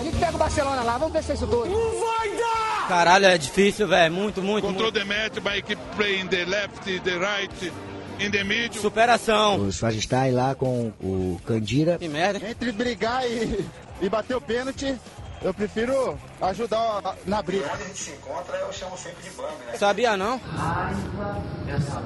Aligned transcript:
A 0.00 0.02
gente 0.02 0.16
pega 0.16 0.34
o 0.34 0.38
Barcelona 0.38 0.82
lá, 0.82 0.96
vamos 0.96 1.12
ver 1.12 1.22
se 1.22 1.32
é 1.32 1.34
isso 1.34 1.46
tudo. 1.46 1.66
Não 1.66 2.00
vai 2.00 2.30
dar! 2.30 2.88
Caralho, 2.88 3.26
é 3.26 3.36
difícil, 3.36 3.86
velho. 3.86 4.14
Muito, 4.14 4.40
muito. 4.40 4.66
Control 4.66 4.90
the 4.90 5.04
match 5.04 5.38
by 5.40 5.58
equipe 5.58 5.82
play 5.94 6.18
in 6.18 6.26
the 6.26 6.44
left, 6.46 7.00
the 7.00 7.18
right. 7.18 7.72
In 8.18 8.30
the 8.30 8.42
middle. 8.42 8.80
Superação. 8.80 9.60
O 9.60 9.70
Swagistai 9.70 10.30
lá 10.30 10.54
com 10.54 10.90
o 11.02 11.38
Candira. 11.46 11.98
Que 11.98 12.08
merda. 12.08 12.48
Entre 12.48 12.72
brigar 12.72 13.26
e, 13.30 13.62
e 14.00 14.08
bater 14.08 14.36
o 14.36 14.40
pênalti, 14.40 14.98
eu 15.42 15.52
prefiro 15.52 16.18
ajudar 16.40 17.16
na 17.26 17.42
briga. 17.42 17.68
Quando 17.68 17.82
a 17.82 17.84
gente 17.84 17.98
se 17.98 18.10
encontra, 18.10 18.56
eu 18.56 18.72
chamo 18.72 18.96
sempre 18.96 19.22
de 19.22 19.30
bang, 19.36 19.54
né? 19.66 19.76
Sabia 19.76 20.16
não? 20.16 20.38
Raiva 20.38 21.42
essa 21.68 22.02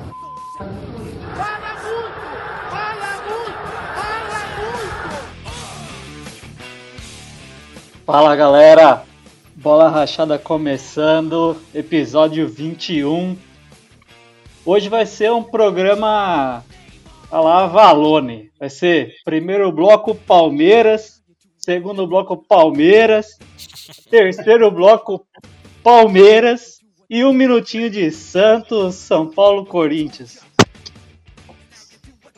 Fala 1.36 1.82
muito! 1.82 2.63
Fala 8.06 8.36
galera! 8.36 9.02
Bola 9.56 9.88
Rachada 9.88 10.38
começando, 10.38 11.56
episódio 11.74 12.46
21. 12.46 13.34
Hoje 14.62 14.90
vai 14.90 15.06
ser 15.06 15.32
um 15.32 15.42
programa 15.42 16.62
a 17.30 17.40
lá 17.40 17.66
Valone. 17.66 18.50
Vai 18.60 18.68
ser 18.68 19.14
primeiro 19.24 19.72
bloco 19.72 20.14
Palmeiras, 20.14 21.22
segundo 21.56 22.06
bloco 22.06 22.36
Palmeiras, 22.36 23.38
terceiro 24.10 24.70
bloco 24.70 25.26
Palmeiras 25.82 26.80
e 27.08 27.24
um 27.24 27.32
minutinho 27.32 27.88
de 27.88 28.10
Santos, 28.10 28.96
São 28.96 29.30
Paulo, 29.30 29.64
Corinthians. 29.64 30.44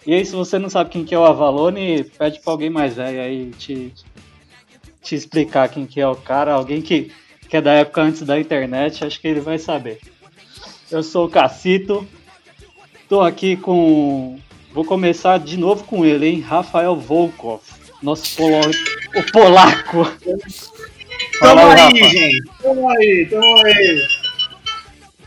E 0.06 0.14
aí, 0.14 0.24
se 0.24 0.36
você 0.36 0.60
não 0.60 0.70
sabe 0.70 0.90
quem 0.90 1.04
que 1.04 1.12
é 1.12 1.18
o 1.18 1.24
Avalone, 1.24 2.04
pede 2.04 2.38
pra 2.38 2.52
alguém 2.52 2.70
mais 2.70 2.94
velho 2.94 3.20
aí 3.20 3.50
te, 3.50 3.92
te 5.06 5.14
explicar 5.14 5.68
quem 5.68 5.86
que 5.86 6.00
é 6.00 6.06
o 6.06 6.16
cara, 6.16 6.52
alguém 6.52 6.82
que, 6.82 7.12
que 7.48 7.56
é 7.56 7.60
da 7.60 7.72
época 7.72 8.02
antes 8.02 8.22
da 8.22 8.40
internet, 8.40 9.04
acho 9.04 9.20
que 9.20 9.28
ele 9.28 9.40
vai 9.40 9.56
saber. 9.56 10.00
Eu 10.90 11.02
sou 11.02 11.26
o 11.26 11.30
Cacito, 11.30 12.06
tô 13.08 13.20
aqui 13.20 13.56
com. 13.56 14.38
Vou 14.72 14.84
começar 14.84 15.38
de 15.38 15.56
novo 15.56 15.84
com 15.84 16.04
ele, 16.04 16.26
hein? 16.26 16.40
Rafael 16.40 16.96
Volkov, 16.96 17.62
nosso 18.02 18.36
polo... 18.36 18.60
o 19.14 19.32
polaco. 19.32 20.04
Tamo 21.38 21.60
aí, 21.60 21.76
Rafa. 21.76 22.08
gente. 22.08 22.42
Tamo 22.60 22.90
aí, 22.90 23.28
tamo 23.30 23.64
aí. 23.64 24.08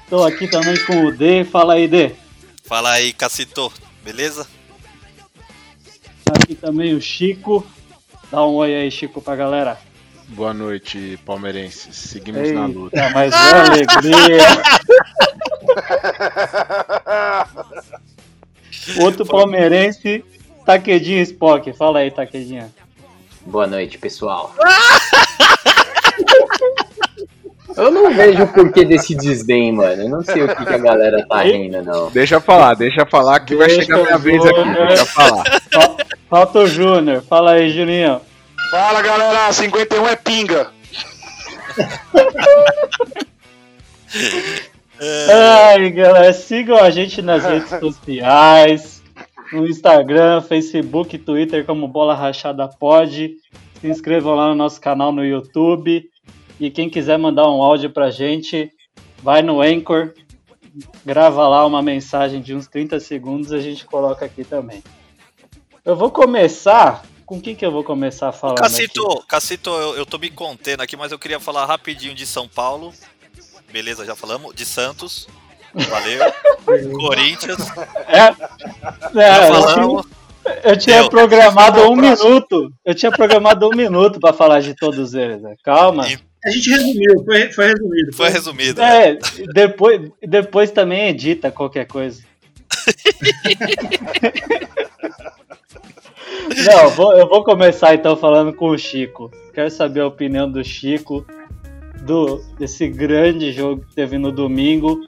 Tô 0.09 0.23
aqui 0.23 0.47
também 0.47 0.77
com 0.85 1.05
o 1.05 1.11
D. 1.11 1.45
Fala 1.45 1.75
aí, 1.75 1.87
D. 1.87 2.11
Fala 2.63 2.91
aí, 2.91 3.13
Cacito. 3.13 3.71
Beleza? 4.03 4.45
Tá 6.25 6.33
aqui 6.35 6.55
também 6.55 6.93
o 6.93 7.01
Chico. 7.01 7.65
Dá 8.31 8.45
um 8.45 8.53
oi 8.55 8.75
aí, 8.75 8.91
Chico, 8.91 9.21
pra 9.21 9.35
galera. 9.35 9.77
Boa 10.27 10.53
noite, 10.53 11.19
palmeirenses. 11.25 11.95
Seguimos 11.95 12.41
Eita, 12.41 12.59
na 12.59 12.67
luta. 12.67 13.09
mas 13.09 13.33
que 13.33 13.55
alegria. 13.55 14.37
Outro 19.01 19.25
palmeirense, 19.25 20.23
Taquedinho 20.65 21.21
Spock. 21.23 21.73
Fala 21.73 21.99
aí, 21.99 22.11
Taquedinha. 22.11 22.69
Boa 23.41 23.65
noite, 23.65 23.97
pessoal. 23.97 24.53
Eu 27.75 27.91
não 27.91 28.13
vejo 28.13 28.43
o 28.43 28.47
porquê 28.47 28.83
desse 28.83 29.15
desdém, 29.15 29.71
mano. 29.71 30.03
Eu 30.03 30.09
não 30.09 30.23
sei 30.23 30.43
o 30.43 30.53
que, 30.53 30.65
que 30.65 30.73
a 30.73 30.77
galera 30.77 31.25
tá 31.27 31.43
rindo, 31.43 31.81
não. 31.81 32.11
Deixa 32.11 32.35
eu 32.35 32.41
falar, 32.41 32.73
deixa 32.73 33.01
eu 33.01 33.05
falar 33.05 33.39
que 33.39 33.55
vai 33.55 33.67
Deixa 33.67 33.83
chegar 33.83 33.99
a 33.99 34.03
minha 34.03 34.17
vez 34.17 34.45
aqui. 34.45 34.63
Deixa 34.63 35.01
eu 35.01 35.05
falar. 35.05 35.43
Fal- 36.29 36.41
Falta 36.45 36.59
o 36.59 36.67
Júnior. 36.67 37.21
Fala 37.21 37.51
aí, 37.53 37.69
Juninho. 37.71 38.21
Fala 38.71 39.01
galera, 39.01 39.51
51 39.51 40.07
é 40.07 40.15
pinga. 40.15 40.71
Ai, 45.31 45.89
galera, 45.91 46.33
sigam 46.33 46.77
a 46.77 46.89
gente 46.89 47.21
nas 47.21 47.43
redes 47.45 47.69
sociais, 47.79 49.01
no 49.53 49.65
Instagram, 49.67 50.41
Facebook, 50.41 51.17
Twitter, 51.17 51.65
como 51.65 51.87
Bola 51.87 52.13
Rachada 52.13 52.67
Pod. 52.67 53.31
Se 53.79 53.87
inscrevam 53.87 54.35
lá 54.35 54.49
no 54.49 54.55
nosso 54.55 54.79
canal 54.81 55.11
no 55.11 55.23
YouTube. 55.25 56.03
E 56.59 56.69
quem 56.69 56.89
quiser 56.89 57.17
mandar 57.17 57.47
um 57.49 57.63
áudio 57.63 57.89
pra 57.89 58.11
gente, 58.11 58.69
vai 59.23 59.41
no 59.41 59.61
Anchor, 59.61 60.13
grava 61.05 61.47
lá 61.47 61.65
uma 61.65 61.81
mensagem 61.81 62.41
de 62.41 62.53
uns 62.53 62.67
30 62.67 62.99
segundos, 62.99 63.53
a 63.53 63.59
gente 63.61 63.85
coloca 63.85 64.25
aqui 64.25 64.43
também. 64.43 64.83
Eu 65.85 65.95
vou 65.95 66.11
começar. 66.11 67.03
Com 67.25 67.39
quem 67.39 67.55
que 67.55 67.63
eu 67.63 67.71
vou 67.71 67.83
começar 67.83 68.31
falando? 68.31 68.57
aqui? 68.57 68.63
Cacito, 68.71 69.23
Cacito 69.27 69.69
eu, 69.69 69.97
eu 69.97 70.05
tô 70.05 70.17
me 70.17 70.31
contendo 70.31 70.81
aqui, 70.81 70.97
mas 70.97 71.11
eu 71.11 71.19
queria 71.19 71.39
falar 71.39 71.63
rapidinho 71.65 72.15
de 72.15 72.25
São 72.25 72.47
Paulo. 72.47 72.91
Beleza, 73.71 74.03
já 74.03 74.15
falamos. 74.15 74.55
De 74.55 74.65
Santos. 74.65 75.27
Valeu. 75.75 76.33
Corinthians. 76.99 77.59
É, 78.07 78.33
Já 79.13 79.45
é, 79.45 79.49
eu 79.49 79.53
falamos. 79.53 80.05
tinha, 80.05 80.59
eu 80.63 80.77
tinha 80.77 80.99
Deu. 81.01 81.09
programado 81.11 81.81
um 81.91 81.95
minuto. 81.95 82.73
Eu 82.83 82.95
tinha 82.95 83.11
programado 83.11 83.67
um 83.67 83.75
minuto 83.75 84.19
pra 84.19 84.33
falar 84.33 84.61
de 84.61 84.73
todos 84.73 85.13
eles. 85.13 85.39
né? 85.39 85.53
Calma. 85.63 86.03
A 86.43 86.49
gente 86.49 86.67
resumiu, 86.67 87.23
foi, 87.23 87.51
foi 87.51 87.67
resumido. 87.67 88.13
Foi 88.15 88.29
resumido. 88.29 88.81
né? 88.81 89.09
É, 89.11 89.17
depois, 89.53 90.09
depois 90.27 90.71
também 90.71 91.09
edita 91.09 91.51
qualquer 91.51 91.85
coisa. 91.85 92.23
Não, 96.65 96.83
eu 96.83 96.89
vou, 96.91 97.13
eu 97.15 97.27
vou 97.27 97.43
começar 97.43 97.93
então 97.93 98.15
falando 98.15 98.53
com 98.53 98.69
o 98.69 98.77
Chico. 98.77 99.31
Quero 99.53 99.69
saber 99.69 100.01
a 100.01 100.07
opinião 100.07 100.49
do 100.49 100.63
Chico 100.63 101.25
do 102.01 102.41
desse 102.57 102.87
grande 102.87 103.51
jogo 103.51 103.83
que 103.85 103.93
teve 103.93 104.17
no 104.17 104.31
domingo. 104.31 104.99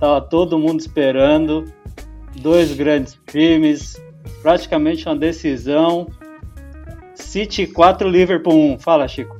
Tava 0.00 0.20
todo 0.20 0.58
mundo 0.58 0.80
esperando. 0.80 1.64
Dois 2.36 2.74
grandes 2.74 3.18
times, 3.26 4.00
praticamente 4.42 5.06
uma 5.06 5.16
decisão. 5.16 6.08
City 7.14 7.66
4, 7.66 8.08
Liverpool 8.08 8.74
1. 8.74 8.78
Fala, 8.78 9.08
Chico. 9.08 9.37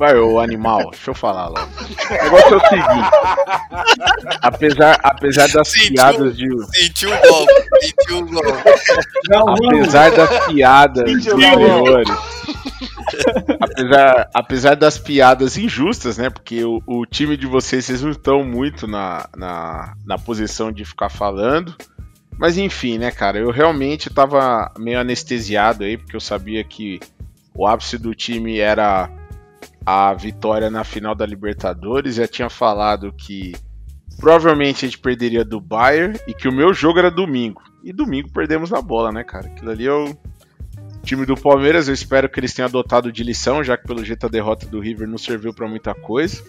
Vai, 0.00 0.18
ô 0.18 0.40
animal, 0.40 0.92
deixa 0.92 1.10
eu 1.10 1.14
falar 1.14 1.48
logo. 1.48 1.60
O 1.60 2.24
negócio 2.24 2.54
é 2.54 2.56
o 2.56 2.68
seguinte. 2.70 3.10
Apesar, 4.40 4.98
apesar 5.02 5.48
das 5.48 5.68
Sentiu. 5.68 5.92
piadas 5.92 6.36
de. 6.38 6.46
Sentiu 6.74 7.10
o 7.10 7.20
gol. 7.20 7.46
Sentiu 7.82 8.18
o 8.20 8.26
gol. 8.26 8.42
Não. 9.28 9.48
Apesar 9.50 10.10
das 10.10 10.46
piadas 10.46 11.12
Sentiu, 11.12 11.34
anteriores. 11.34 12.08
apesar, 13.60 14.30
apesar 14.32 14.74
das 14.74 14.96
piadas 14.98 15.58
injustas, 15.58 16.16
né? 16.16 16.30
Porque 16.30 16.64
o, 16.64 16.82
o 16.86 17.04
time 17.04 17.36
de 17.36 17.46
vocês, 17.46 17.84
vocês 17.84 18.00
não 18.00 18.12
estão 18.12 18.42
muito 18.42 18.86
na, 18.86 19.28
na, 19.36 19.92
na 20.06 20.16
posição 20.16 20.72
de 20.72 20.82
ficar 20.82 21.10
falando. 21.10 21.76
Mas 22.38 22.56
enfim, 22.56 22.96
né, 22.96 23.10
cara? 23.10 23.38
Eu 23.38 23.50
realmente 23.50 24.08
tava 24.08 24.72
meio 24.78 24.98
anestesiado 24.98 25.84
aí, 25.84 25.98
porque 25.98 26.16
eu 26.16 26.20
sabia 26.20 26.64
que 26.64 26.98
o 27.54 27.66
ápice 27.66 27.98
do 27.98 28.14
time 28.14 28.58
era 28.58 29.10
a 29.84 30.12
vitória 30.14 30.70
na 30.70 30.84
final 30.84 31.14
da 31.14 31.26
Libertadores. 31.26 32.16
Já 32.16 32.26
tinha 32.26 32.50
falado 32.50 33.12
que 33.12 33.54
provavelmente 34.18 34.84
a 34.84 34.88
gente 34.88 34.98
perderia 34.98 35.44
do 35.44 35.60
Bayern 35.60 36.18
e 36.26 36.34
que 36.34 36.48
o 36.48 36.52
meu 36.52 36.74
jogo 36.74 36.98
era 36.98 37.10
domingo. 37.10 37.62
E 37.82 37.92
domingo 37.92 38.30
perdemos 38.30 38.70
na 38.70 38.82
bola, 38.82 39.10
né, 39.10 39.24
cara? 39.24 39.46
Aquilo 39.46 39.70
ali 39.70 39.86
é 39.86 39.92
o 39.92 40.16
time 41.02 41.24
do 41.24 41.34
Palmeiras. 41.34 41.88
Eu 41.88 41.94
espero 41.94 42.28
que 42.28 42.38
eles 42.38 42.52
tenham 42.52 42.68
adotado 42.68 43.10
de 43.10 43.24
lição, 43.24 43.64
já 43.64 43.76
que 43.76 43.86
pelo 43.86 44.04
jeito 44.04 44.26
a 44.26 44.28
derrota 44.28 44.66
do 44.66 44.80
River 44.80 45.08
não 45.08 45.18
serviu 45.18 45.54
pra 45.54 45.66
muita 45.66 45.94
coisa. 45.94 46.42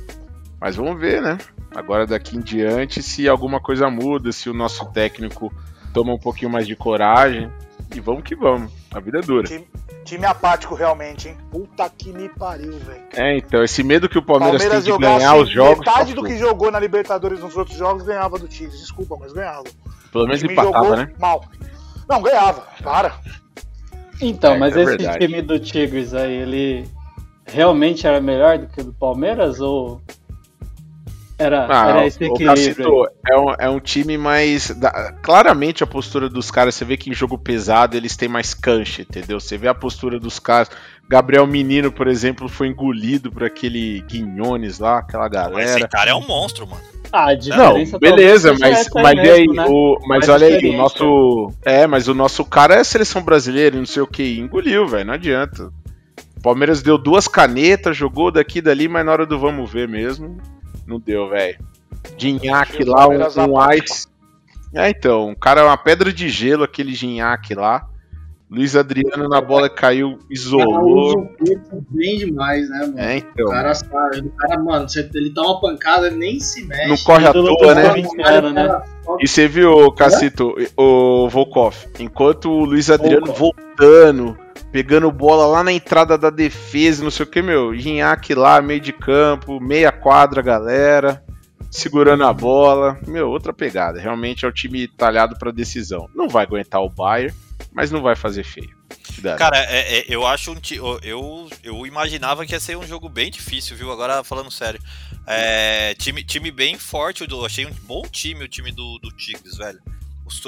Mas 0.59 0.75
vamos 0.75 0.99
ver, 0.99 1.21
né? 1.21 1.37
Agora 1.73 2.05
daqui 2.05 2.37
em 2.37 2.41
diante, 2.41 3.01
se 3.01 3.27
alguma 3.27 3.59
coisa 3.59 3.89
muda, 3.89 4.31
se 4.31 4.49
o 4.49 4.53
nosso 4.53 4.85
técnico 4.91 5.51
toma 5.93 6.13
um 6.13 6.19
pouquinho 6.19 6.51
mais 6.51 6.67
de 6.67 6.75
coragem. 6.75 7.51
E 7.95 7.99
vamos 7.99 8.23
que 8.23 8.35
vamos. 8.35 8.71
A 8.93 8.99
vida 8.99 9.19
é 9.19 9.21
dura. 9.21 9.47
Time, 9.47 9.67
time 10.03 10.25
apático 10.25 10.75
realmente, 10.75 11.29
hein? 11.29 11.37
Puta 11.49 11.89
que 11.89 12.11
me 12.11 12.27
pariu, 12.29 12.73
velho. 12.79 13.01
É, 13.13 13.37
então, 13.37 13.63
esse 13.63 13.83
medo 13.83 14.09
que 14.09 14.17
o 14.17 14.21
Palmeiras, 14.21 14.61
Palmeiras 14.61 14.83
tem 14.85 14.93
de 14.93 14.99
jogasse 14.99 15.19
ganhar 15.19 15.35
os 15.35 15.49
jogos. 15.49 15.79
metade 15.79 16.13
do 16.13 16.23
que 16.23 16.37
jogou 16.37 16.71
na 16.71 16.79
Libertadores 16.79 17.39
nos 17.39 17.55
outros 17.55 17.77
jogos 17.77 18.03
ganhava 18.03 18.37
do 18.37 18.47
Tigres. 18.47 18.79
Desculpa, 18.79 19.15
mas 19.19 19.31
ganhava. 19.33 19.63
Pelo 20.11 20.25
menos 20.25 20.43
empatava, 20.43 20.73
jogou 20.73 20.97
né? 20.97 21.11
mal. 21.19 21.43
Não, 22.09 22.21
ganhava. 22.21 22.63
Para. 22.83 23.13
Então, 24.21 24.53
É, 24.53 24.57
mas 24.59 24.75
é 24.75 24.81
esse 24.83 24.97
verdade. 24.97 25.19
time 25.25 25.41
do 25.41 25.59
Tigres 25.59 26.13
aí, 26.13 26.33
ele 26.33 26.87
realmente 27.45 28.05
era 28.05 28.21
melhor 28.21 28.57
do 28.59 28.67
que 28.67 28.81
o 28.81 28.83
do 28.83 28.93
Palmeiras 28.93 29.59
ou 29.59 30.01
era, 31.41 31.67
Ah, 31.69 31.89
era 31.89 32.05
esse 32.07 32.23
equilíbrio? 32.23 33.07
É 33.29 33.37
um, 33.37 33.53
é 33.59 33.69
um 33.69 33.79
time 33.79 34.17
mais. 34.17 34.69
da- 34.71 35.13
claramente 35.21 35.83
a 35.83 35.87
postura 35.87 36.29
dos 36.29 36.49
caras, 36.51 36.75
você 36.75 36.85
vê 36.85 36.95
que 36.97 37.09
em 37.09 37.13
jogo 37.13 37.37
pesado 37.37 37.95
eles 37.97 38.15
têm 38.15 38.29
mais 38.29 38.53
cancha, 38.53 39.01
entendeu? 39.01 39.39
Você 39.39 39.57
vê 39.57 39.67
a 39.67 39.73
postura 39.73 40.19
dos 40.19 40.39
caras. 40.39 40.69
Gabriel 41.09 41.45
Menino, 41.45 41.91
por 41.91 42.07
exemplo, 42.07 42.47
foi 42.47 42.67
engolido 42.67 43.31
por 43.31 43.43
aquele 43.43 44.01
Guinhones 44.07 44.79
lá, 44.79 44.99
aquela 44.99 45.25
Esse 45.25 45.33
galera. 45.35 45.87
cara 45.89 46.11
é 46.11 46.15
um 46.15 46.25
monstro, 46.25 46.65
mano. 46.65 46.81
Ah, 47.11 47.27
Não, 47.57 47.73
beleza, 47.99 48.55
mas, 48.57 48.79
essa 48.87 49.01
mas 49.01 49.17
e 49.17 49.19
aí, 49.19 49.39
mesmo, 49.45 49.53
né? 49.53 49.65
o, 49.67 49.99
mas 50.07 50.29
olha 50.29 50.47
aí, 50.47 50.69
o 50.69 50.77
nosso. 50.77 51.51
É, 51.65 51.85
mas 51.85 52.07
o 52.07 52.13
nosso 52.13 52.45
cara 52.45 52.75
é 52.75 52.79
a 52.79 52.83
seleção 52.85 53.21
brasileira, 53.21 53.75
e 53.75 53.79
não 53.79 53.85
sei 53.85 54.01
o 54.01 54.07
que, 54.07 54.39
engoliu, 54.39 54.87
velho, 54.87 55.05
não 55.07 55.13
adianta. 55.15 55.69
O 56.37 56.41
Palmeiras 56.41 56.81
deu 56.81 56.97
duas 56.97 57.27
canetas, 57.27 57.97
jogou 57.97 58.31
daqui 58.31 58.59
e 58.59 58.61
dali, 58.61 58.87
mas 58.87 59.05
na 59.05 59.11
hora 59.11 59.25
do 59.25 59.37
vamos 59.37 59.69
ver 59.69 59.89
mesmo, 59.89 60.37
não 60.91 60.99
deu, 60.99 61.29
velho. 61.29 61.57
Ginhaque 62.17 62.83
lá, 62.83 63.07
um, 63.07 63.13
um 63.13 63.71
ice. 63.73 64.07
É, 64.73 64.89
então, 64.89 65.29
um 65.29 65.35
cara, 65.35 65.65
uma 65.65 65.77
pedra 65.77 66.11
de 66.13 66.29
gelo, 66.29 66.63
aquele 66.63 66.93
Ginhaque 66.93 67.53
lá. 67.53 67.87
Luiz 68.49 68.75
Adriano 68.75 69.29
na 69.29 69.39
bola 69.39 69.69
caiu, 69.69 70.19
isolou. 70.29 71.31
bem 71.89 72.17
demais, 72.17 72.69
né, 72.69 72.79
mano? 72.79 72.99
É, 72.99 73.17
então. 73.17 73.45
O 73.47 73.49
cara 73.49 73.73
sabe, 73.73 74.19
o 74.19 74.29
cara, 74.31 74.59
mano, 74.61 74.89
você- 74.89 75.09
ele 75.13 75.29
dá 75.33 75.41
uma 75.41 75.61
pancada, 75.61 76.09
nem 76.09 76.37
se 76.37 76.65
mexe. 76.65 76.87
Não 76.89 76.97
corre 76.97 77.27
à 77.27 77.31
toa, 77.31 77.73
né? 77.75 77.89
corintiano, 77.89 78.49
né? 78.51 78.81
E 79.21 79.27
você 79.27 79.47
viu, 79.47 79.89
Cacito, 79.93 80.53
o 80.75 81.29
Volkov, 81.29 81.75
enquanto 81.97 82.49
o 82.51 82.65
Luiz 82.65 82.89
Adriano 82.89 83.31
voltando, 83.31 84.37
pegando 84.71 85.11
bola 85.11 85.45
lá 85.45 85.63
na 85.63 85.71
entrada 85.71 86.17
da 86.17 86.29
defesa, 86.29 87.03
não 87.03 87.11
sei 87.11 87.25
o 87.25 87.29
que, 87.29 87.41
meu, 87.41 87.75
Ginhaque 87.75 88.33
lá, 88.33 88.61
meio 88.61 88.79
de 88.79 88.93
campo, 88.93 89.59
meia 89.59 89.91
quadra, 89.91 90.41
galera, 90.41 91.23
segurando 91.69 92.23
a 92.23 92.33
bola, 92.33 92.99
meu, 93.05 93.29
outra 93.29 93.53
pegada. 93.53 93.99
Realmente 93.99 94.45
é 94.45 94.47
o 94.47 94.51
time 94.51 94.87
talhado 94.87 95.37
pra 95.37 95.51
decisão. 95.51 96.09
Não 96.15 96.27
vai 96.29 96.43
aguentar 96.43 96.81
o 96.81 96.89
Bayern, 96.89 97.35
mas 97.73 97.91
não 97.91 98.01
vai 98.01 98.15
fazer 98.15 98.43
feio. 98.43 98.79
Cara, 99.37 99.57
é- 99.57 99.99
é- 99.99 100.05
eu 100.07 100.25
acho 100.25 100.51
um 100.51 100.57
eu, 101.03 101.49
eu 101.63 101.85
imaginava 101.85 102.45
que 102.45 102.53
ia 102.53 102.59
ser 102.59 102.77
um 102.77 102.85
jogo 102.85 103.07
bem 103.07 103.29
difícil, 103.29 103.75
viu? 103.75 103.91
Agora 103.91 104.23
falando 104.23 104.51
sério. 104.51 104.81
É, 105.27 105.93
time, 105.95 106.23
time 106.23 106.51
bem 106.51 106.77
forte, 106.77 107.25
eu 107.29 107.45
achei 107.45 107.65
um 107.65 107.73
bom 107.83 108.01
time 108.03 108.43
o 108.43 108.47
time 108.47 108.71
do, 108.71 108.97
do 108.99 109.11
Tigres, 109.11 109.57
velho. 109.57 109.79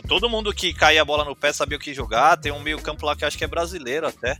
Todo 0.07 0.29
mundo 0.29 0.53
que 0.53 0.73
caía 0.73 1.01
a 1.01 1.05
bola 1.05 1.25
no 1.25 1.35
pé 1.35 1.51
sabia 1.51 1.77
o 1.77 1.81
que 1.81 1.93
jogar. 1.93 2.37
Tem 2.37 2.51
um 2.51 2.59
meio 2.59 2.81
campo 2.81 3.05
lá 3.05 3.15
que 3.15 3.25
acho 3.25 3.37
que 3.37 3.43
é 3.43 3.47
brasileiro 3.47 4.07
até. 4.07 4.37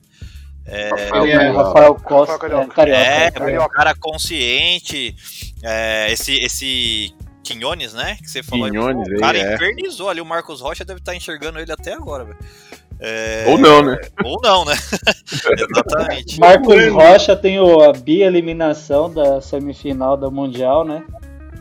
É, 0.66 0.90
Rafael 0.90 1.26
É. 1.26 1.52
Rafael 1.52 1.96
Costa, 1.96 2.34
Rafael 2.34 2.62
é, 2.62 2.68
Carioca. 2.68 3.02
é, 3.02 3.32
Carioca. 3.32 3.66
um 3.66 3.70
cara 3.70 3.96
consciente. 3.96 5.16
é, 5.62 6.12
esse, 6.12 6.34
esse 6.36 7.14
Quinones, 7.44 7.94
né? 7.94 8.18
Que 8.22 8.30
você 8.30 8.42
falou. 8.42 8.66
aí, 8.66 8.72
Quinones, 8.72 9.08
o 9.08 9.20
cara 9.20 9.38
aí, 9.38 9.44
é. 9.44 9.56
infernizou 9.56 10.10
ali. 10.10 10.22
O 10.22 10.26
Marcos 10.26 10.62
Rocha 10.62 10.86
deve 10.86 11.00
estar 11.00 11.14
enxergando 11.16 11.60
ele 11.60 11.72
até 11.72 11.94
agora, 11.94 12.24
velho. 12.24 12.38
É, 13.00 13.46
Ou 13.50 13.58
não, 13.58 13.82
né? 13.82 13.98
Ou 14.24 14.40
não, 14.42 14.64
né? 14.64 14.74
Exatamente. 15.60 16.40
Marcos 16.40 16.88
Rocha 16.88 17.36
tem 17.36 17.60
o, 17.60 17.82
a 17.82 17.92
bi-eliminação 17.92 19.12
da 19.12 19.42
semifinal 19.42 20.16
da 20.16 20.30
Mundial, 20.30 20.86
né? 20.86 21.04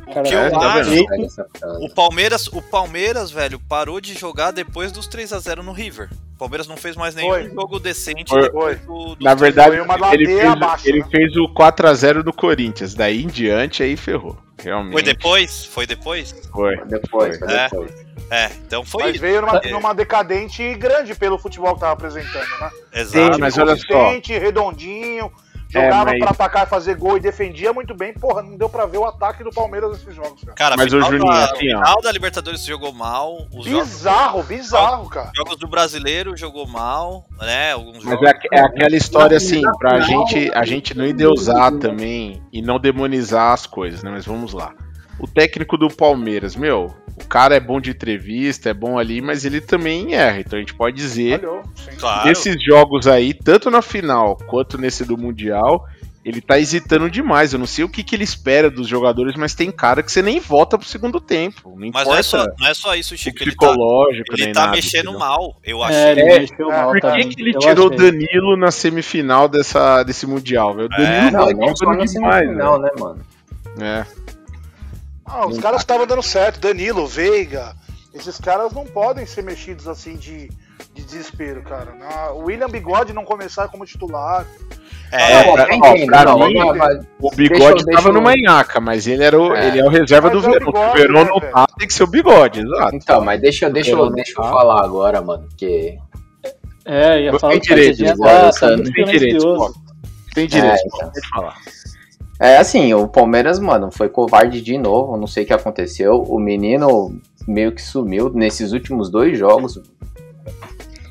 Cara, 0.06 0.22
que 0.22 0.34
eu 0.34 0.50
tá 0.50 0.74
acho-. 0.74 1.84
O 1.84 1.88
Palmeiras, 1.88 2.46
o 2.48 2.60
Palmeiras, 2.60 3.30
velho, 3.30 3.60
parou 3.60 4.00
de 4.00 4.14
jogar 4.14 4.50
depois 4.50 4.90
dos 4.90 5.06
3 5.06 5.32
a 5.32 5.38
0 5.38 5.62
no 5.62 5.72
River. 5.72 6.08
O 6.34 6.38
Palmeiras 6.38 6.66
não 6.66 6.76
fez 6.76 6.96
mais 6.96 7.14
nenhum 7.14 7.30
Foi. 7.30 7.50
jogo 7.50 7.78
decente 7.78 8.30
Foi. 8.30 8.42
depois 8.42 8.80
do, 8.80 9.14
do 9.14 9.24
Na 9.24 9.34
verdade, 9.34 9.76
ele, 10.12 10.26
fez, 10.26 10.44
abaixo, 10.44 10.88
ele 10.88 11.00
né? 11.00 11.06
fez 11.10 11.36
o 11.36 11.48
4x0 11.54 12.22
do 12.22 12.32
Corinthians. 12.32 12.94
Daí 12.94 13.22
em 13.22 13.28
diante, 13.28 13.82
aí 13.82 13.96
ferrou. 13.96 14.36
Realmente. 14.58 14.92
Foi 14.92 15.02
depois? 15.02 15.64
Foi 15.64 15.86
depois? 15.86 16.34
Foi. 16.52 16.76
Depois, 16.86 17.38
Foi. 17.38 17.52
É. 17.52 17.68
depois. 17.68 18.12
É, 18.30 18.50
então 18.66 18.82
foi 18.82 19.02
Mas 19.04 19.20
veio 19.20 19.42
numa, 19.42 19.58
É, 19.58 19.70
numa 19.70 19.92
decadente 19.92 20.72
grande 20.74 21.14
pelo 21.14 21.38
futebol 21.38 21.74
que 21.74 21.80
tava 21.80 21.92
apresentando, 21.92 22.48
né? 22.60 22.70
Exato. 22.94 23.34
Sim, 23.34 23.40
mas 23.40 23.58
olha 23.58 23.76
só. 23.76 24.10
Redondinho, 24.38 25.30
jogava 25.72 26.10
É, 26.10 26.12
mas- 26.12 26.18
pra 26.20 26.30
atacar 26.30 26.66
e 26.66 26.70
fazer 26.70 26.96
gol 26.96 27.16
e 27.16 27.20
defendia 27.20 27.72
muito 27.72 27.94
bem. 27.94 28.12
Porra, 28.12 28.42
não 28.42 28.56
deu 28.56 28.68
pra 28.68 28.84
ver 28.86 28.98
o 28.98 29.04
ataque 29.06 29.42
do 29.42 29.50
Palmeiras 29.50 29.90
nesses 29.92 30.14
jogos, 30.14 30.42
cara. 30.44 30.54
Cara, 30.54 30.76
Mas, 30.76 30.90
final, 30.92 31.10
Juninho, 31.10 31.30
da, 31.30 31.44
assim, 31.44 31.54
ó. 31.74 31.78
final 31.84 32.02
da 32.02 32.12
Libertadores 32.12 32.64
jogou 32.64 32.92
mal. 32.92 33.46
Os 33.54 33.64
jogos, 33.64 33.88
Bizarro, 33.88 34.42
bizarro, 34.42 35.08
cara. 35.08 35.30
jogos 35.34 35.56
do 35.56 35.66
brasileiro 35.66 36.36
jogou 36.36 36.66
mal, 36.66 37.24
né? 37.40 37.72
Alguns 37.72 38.04
Mas 38.04 38.14
jogos. 38.14 38.28
é, 38.28 38.58
é 38.58 38.60
aquela 38.60 38.96
história 38.96 39.36
assim, 39.36 39.62
pra 39.78 40.00
gente, 40.00 40.50
a 40.54 40.64
gente 40.64 40.96
não 40.96 41.06
endeusar 41.06 41.72
também 41.78 42.42
e 42.52 42.60
não 42.60 42.78
demonizar 42.78 43.52
as 43.52 43.66
coisas, 43.66 44.02
né? 44.02 44.10
Mas 44.10 44.26
vamos 44.26 44.52
lá. 44.52 44.72
O 45.18 45.26
técnico 45.26 45.76
do 45.76 45.88
Palmeiras, 45.88 46.56
meu, 46.56 46.92
o 47.22 47.28
cara 47.28 47.54
é 47.56 47.60
bom 47.60 47.80
de 47.80 47.90
entrevista, 47.90 48.70
é 48.70 48.74
bom 48.74 48.98
ali, 48.98 49.20
mas 49.20 49.44
ele 49.44 49.60
também 49.60 50.14
erra. 50.14 50.40
Então 50.40 50.56
a 50.58 50.60
gente 50.60 50.74
pode 50.74 50.96
dizer, 50.96 51.40
Falhou. 51.40 51.62
Claro. 51.98 52.28
nesses 52.28 52.62
jogos 52.62 53.06
aí, 53.06 53.32
tanto 53.34 53.70
na 53.70 53.80
final 53.82 54.36
quanto 54.46 54.76
nesse 54.78 55.04
do 55.04 55.16
Mundial, 55.16 55.86
ele 56.24 56.40
tá 56.40 56.56
hesitando 56.58 57.10
demais. 57.10 57.52
Eu 57.52 57.58
não 57.58 57.66
sei 57.66 57.84
o 57.84 57.88
que, 57.88 58.04
que 58.04 58.14
ele 58.14 58.22
espera 58.22 58.70
dos 58.70 58.86
jogadores, 58.86 59.34
mas 59.36 59.54
tem 59.56 59.72
cara 59.72 60.02
que 60.04 60.12
você 60.12 60.22
nem 60.22 60.38
volta 60.38 60.78
pro 60.78 60.86
segundo 60.86 61.20
tempo. 61.20 61.70
Não 61.70 61.76
Mas 61.78 61.88
importa 61.88 62.10
não 62.10 62.16
é, 62.16 62.22
só, 62.22 62.46
não 62.60 62.66
é 62.68 62.74
só 62.74 62.94
isso, 62.94 63.14
o 63.14 63.18
Chico. 63.18 63.42
Ele 63.42 63.50
tá, 63.50 63.66
psicológico, 63.66 64.34
ele 64.34 64.44
nem 64.44 64.52
tá 64.52 64.60
nada, 64.60 64.72
mexendo 64.76 65.00
entendeu? 65.10 65.18
mal. 65.18 65.56
Eu 65.64 65.84
É, 65.84 65.86
achei. 65.88 66.10
ele 66.12 66.20
É, 66.20 66.38
mexeu 66.40 66.68
mal 66.68 66.92
por 66.92 67.00
que, 67.00 67.24
que 67.24 67.42
ele 67.42 67.54
Eu 67.56 67.58
tirou 67.58 67.86
o. 67.86 67.90
Danilo 67.90 68.56
na 68.56 68.70
semifinal 68.70 69.48
dessa, 69.48 70.04
desse 70.04 70.24
Mundial, 70.26 70.74
velho? 70.74 70.86
O 70.86 70.88
Danilo 70.90 71.06
É, 71.12 71.30
Não, 71.32 71.46
tá 71.46 71.52
não 71.54 71.96
na 71.96 72.04
demais, 72.04 72.10
semifinal, 72.44 72.78
né, 72.80 72.90
mano? 73.00 73.20
É. 73.80 74.04
Ah, 75.24 75.46
os 75.46 75.58
caras 75.58 75.80
estavam 75.82 76.06
dando 76.06 76.22
certo, 76.22 76.60
Danilo, 76.60 77.06
Veiga. 77.06 77.74
Esses 78.14 78.38
caras 78.38 78.72
não 78.72 78.84
podem 78.84 79.24
ser 79.24 79.42
mexidos 79.42 79.88
assim 79.88 80.16
de, 80.16 80.48
de 80.92 81.02
desespero, 81.02 81.62
cara. 81.62 81.94
Na- 81.94 82.32
o 82.32 82.44
William 82.44 82.68
Bigode 82.68 83.12
não 83.12 83.24
começar 83.24 83.68
como 83.68 83.86
titular. 83.86 84.46
É, 85.10 85.44
Não, 85.46 85.52
pra- 85.54 85.64
ó, 85.64 86.38
não, 86.38 86.48
mim, 86.48 86.54
mas- 86.56 86.76
mas- 86.76 87.06
O 87.20 87.30
Deixa 87.34 87.52
bigode 87.54 87.84
deixa 87.84 87.98
tava 87.98 88.08
eu- 88.08 88.12
no 88.14 88.22
manhaca, 88.22 88.80
mas 88.80 89.06
ele, 89.06 89.22
era 89.22 89.38
o, 89.38 89.54
É. 89.54 89.68
ele 89.68 89.80
é 89.80 89.84
o 89.84 89.88
reserva 89.88 90.30
Mas 90.30 90.42
do 90.42 90.48
é 90.48 90.52
Verão. 90.52 90.66
Bigode, 90.72 90.90
o 90.90 90.94
Verão 90.94 91.24
né, 91.24 91.30
não 91.30 91.40
tá, 91.40 91.66
tem 91.78 91.86
que 91.88 91.94
ser 91.94 92.02
o 92.02 92.06
bigode, 92.06 92.60
exato. 92.60 92.96
Então, 92.96 93.20
mas 93.22 93.40
deixa, 93.40 93.66
eu- 93.66 93.72
deixa, 93.72 93.90
eu- 93.90 94.10
deixa 94.10 94.32
eu 94.32 94.42
tá. 94.42 94.50
falar 94.50 94.82
agora, 94.84 95.20
mano, 95.22 95.46
porque 95.48 95.98
É, 96.84 97.20
ia 97.22 97.32
Não 97.32 97.38
falar 97.38 97.52
tem 97.52 97.60
direito, 97.60 97.98
tá, 98.16 98.50
Tem 98.50 99.04
direito, 99.04 99.18
silencioso. 99.40 99.74
Tem 100.34 100.46
direito, 100.48 100.74
É, 100.74 100.86
então. 100.86 101.10
pode 101.12 101.28
falar. 101.28 101.56
É 102.42 102.56
assim, 102.56 102.92
o 102.92 103.06
Palmeiras, 103.06 103.60
mano, 103.60 103.88
foi 103.92 104.08
covarde 104.08 104.60
de 104.60 104.76
novo, 104.76 105.16
não 105.16 105.28
sei 105.28 105.44
o 105.44 105.46
que 105.46 105.52
aconteceu. 105.52 106.24
O 106.24 106.40
menino 106.40 107.16
meio 107.46 107.70
que 107.70 107.80
sumiu 107.80 108.30
nesses 108.30 108.72
últimos 108.72 109.08
dois 109.08 109.38
jogos. 109.38 109.80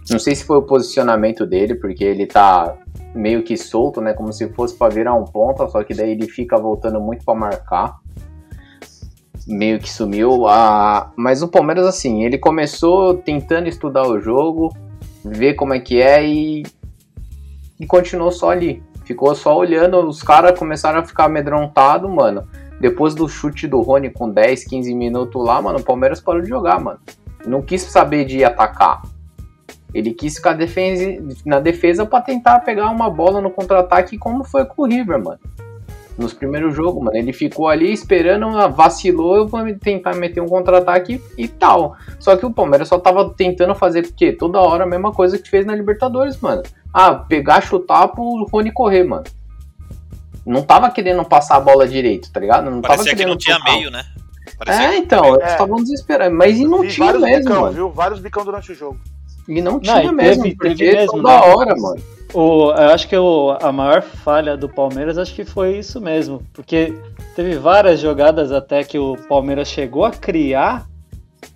Não 0.10 0.20
sei 0.20 0.36
se 0.36 0.44
foi 0.44 0.58
o 0.58 0.62
posicionamento 0.62 1.46
dele, 1.46 1.76
porque 1.76 2.04
ele 2.04 2.26
tá 2.26 2.76
meio 3.16 3.44
que 3.44 3.56
solto, 3.56 4.02
né? 4.02 4.12
Como 4.12 4.34
se 4.34 4.50
fosse 4.50 4.76
pra 4.76 4.90
virar 4.90 5.14
um 5.16 5.24
ponta, 5.24 5.70
só 5.70 5.82
que 5.86 5.94
daí 5.94 6.12
ele 6.12 6.28
fica 6.28 6.58
voltando 6.58 7.00
muito 7.00 7.24
pra 7.24 7.34
marcar. 7.34 7.98
Meio 9.48 9.80
que 9.80 9.90
sumiu. 9.90 10.48
Ah, 10.48 11.14
mas 11.16 11.42
o 11.42 11.48
Palmeiras, 11.48 11.86
assim, 11.86 12.26
ele 12.26 12.38
começou 12.38 13.14
tentando 13.14 13.70
estudar 13.70 14.06
o 14.06 14.20
jogo, 14.20 14.68
ver 15.24 15.54
como 15.54 15.74
é 15.74 15.80
que 15.80 16.02
é 16.02 16.28
e, 16.28 16.64
e 17.80 17.88
continuou 17.88 18.34
só 18.34 18.50
ali. 18.50 18.84
Ficou 19.12 19.36
só 19.36 19.58
olhando, 19.58 20.08
os 20.08 20.24
caras 20.24 20.58
começaram 20.58 21.00
a 21.00 21.04
ficar 21.04 21.26
amedrontados, 21.26 22.10
mano. 22.10 22.48
Depois 22.80 23.14
do 23.14 23.28
chute 23.28 23.68
do 23.68 23.82
Rony 23.82 24.10
com 24.10 24.30
10, 24.30 24.64
15 24.64 24.96
minutos 24.96 25.44
lá, 25.46 25.62
mano, 25.62 25.80
o 25.80 25.84
Palmeiras 25.84 26.22
parou 26.22 26.42
de 26.42 26.48
jogar, 26.48 26.80
mano. 26.80 26.98
Não 27.46 27.62
quis 27.62 27.82
saber 27.82 28.24
de 28.24 28.42
atacar. 28.46 29.02
Ele 29.94 30.14
quis 30.14 30.36
ficar 30.38 30.54
defense- 30.54 31.22
na 31.46 31.60
defesa 31.60 32.06
pra 32.06 32.22
tentar 32.22 32.60
pegar 32.62 32.90
uma 32.90 33.10
bola 33.10 33.42
no 33.42 33.52
contra-ataque, 33.52 34.18
como 34.18 34.46
foi 34.46 34.64
com 34.64 34.84
o 34.84 34.86
River, 34.86 35.22
mano. 35.22 35.40
Nos 36.18 36.34
primeiros 36.34 36.76
jogos, 36.76 37.02
mano. 37.04 37.16
Ele 37.18 37.32
ficou 37.34 37.68
ali 37.68 37.92
esperando, 37.92 38.46
ah, 38.58 38.68
vacilou, 38.68 39.38
eu 39.38 39.48
vou 39.48 39.62
tentar 39.76 40.14
meter 40.16 40.42
um 40.42 40.46
contra-ataque 40.48 41.22
e 41.38 41.48
tal. 41.48 41.96
Só 42.20 42.36
que 42.36 42.46
o 42.46 42.52
Palmeiras 42.52 42.88
só 42.90 43.00
tava 43.00 43.30
tentando 43.34 43.74
fazer 43.74 44.06
o 44.06 44.14
quê? 44.14 44.32
Toda 44.32 44.60
hora 44.60 44.84
a 44.84 44.88
mesma 44.88 45.12
coisa 45.12 45.38
que 45.40 45.50
fez 45.50 45.66
na 45.66 45.74
Libertadores, 45.76 46.40
mano. 46.40 46.62
Ah, 46.94 47.16
pegar, 47.16 47.62
chutar 47.62 48.08
pro 48.10 48.46
Rony 48.52 48.72
correr, 48.72 49.04
mano. 49.06 49.24
Não 50.46 50.62
tava 50.64 50.90
querendo 50.90 51.24
passar 51.24 51.56
a 51.58 51.60
bola 51.60 51.88
direito, 51.88 52.32
tá 52.32 52.40
ligado? 52.40 52.66
Não 52.66 52.82
tava 52.82 52.96
Parecia 52.96 53.12
que 53.12 53.18
querendo 53.18 53.32
não 53.32 53.38
tinha 53.38 53.58
tocar. 53.58 53.72
meio, 53.74 53.92
né? 53.92 54.04
Parecia 54.58 54.84
É, 54.88 54.92
que- 54.92 54.98
então, 54.98 55.36
eles 55.36 55.48
É. 55.48 55.52
estavam 55.52 55.78
desesperados. 55.78 56.38
Mas 56.38 56.58
e 56.58 56.66
não 56.66 56.86
tinha 56.86 57.06
vários 57.08 57.24
mesmo, 57.24 57.44
bicão, 57.46 57.62
mano. 57.62 57.74
viu? 57.74 57.90
Vários 57.92 58.20
bicão 58.20 58.44
durante 58.44 58.72
o 58.72 58.76
jogo. 58.76 59.00
E 59.48 59.62
não 59.62 59.74
Não, 59.74 59.80
tinha 59.80 60.04
e 60.04 60.12
mesmo, 60.12 60.44
teve- 60.44 60.56
porque 60.56 60.76
teve 60.76 60.98
mesmo, 60.98 61.12
toda 61.14 61.30
né? 61.30 61.36
hora, 61.54 61.76
mano. 61.76 62.02
O, 62.34 62.72
eu 62.72 62.90
acho 62.94 63.10
que 63.10 63.18
o, 63.18 63.58
a 63.62 63.72
maior 63.74 64.02
falha 64.02 64.56
do 64.56 64.70
Palmeiras 64.70 65.18
acho 65.18 65.34
que 65.36 65.44
foi 65.44 65.78
isso 65.78 66.00
mesmo. 66.00 66.42
Porque 66.54 66.94
teve 67.36 67.56
várias 67.58 68.00
jogadas 68.00 68.52
até 68.54 68.84
que 68.84 68.98
o 68.98 69.18
Palmeiras 69.28 69.68
chegou 69.68 70.06
a 70.06 70.12
criar, 70.12 70.86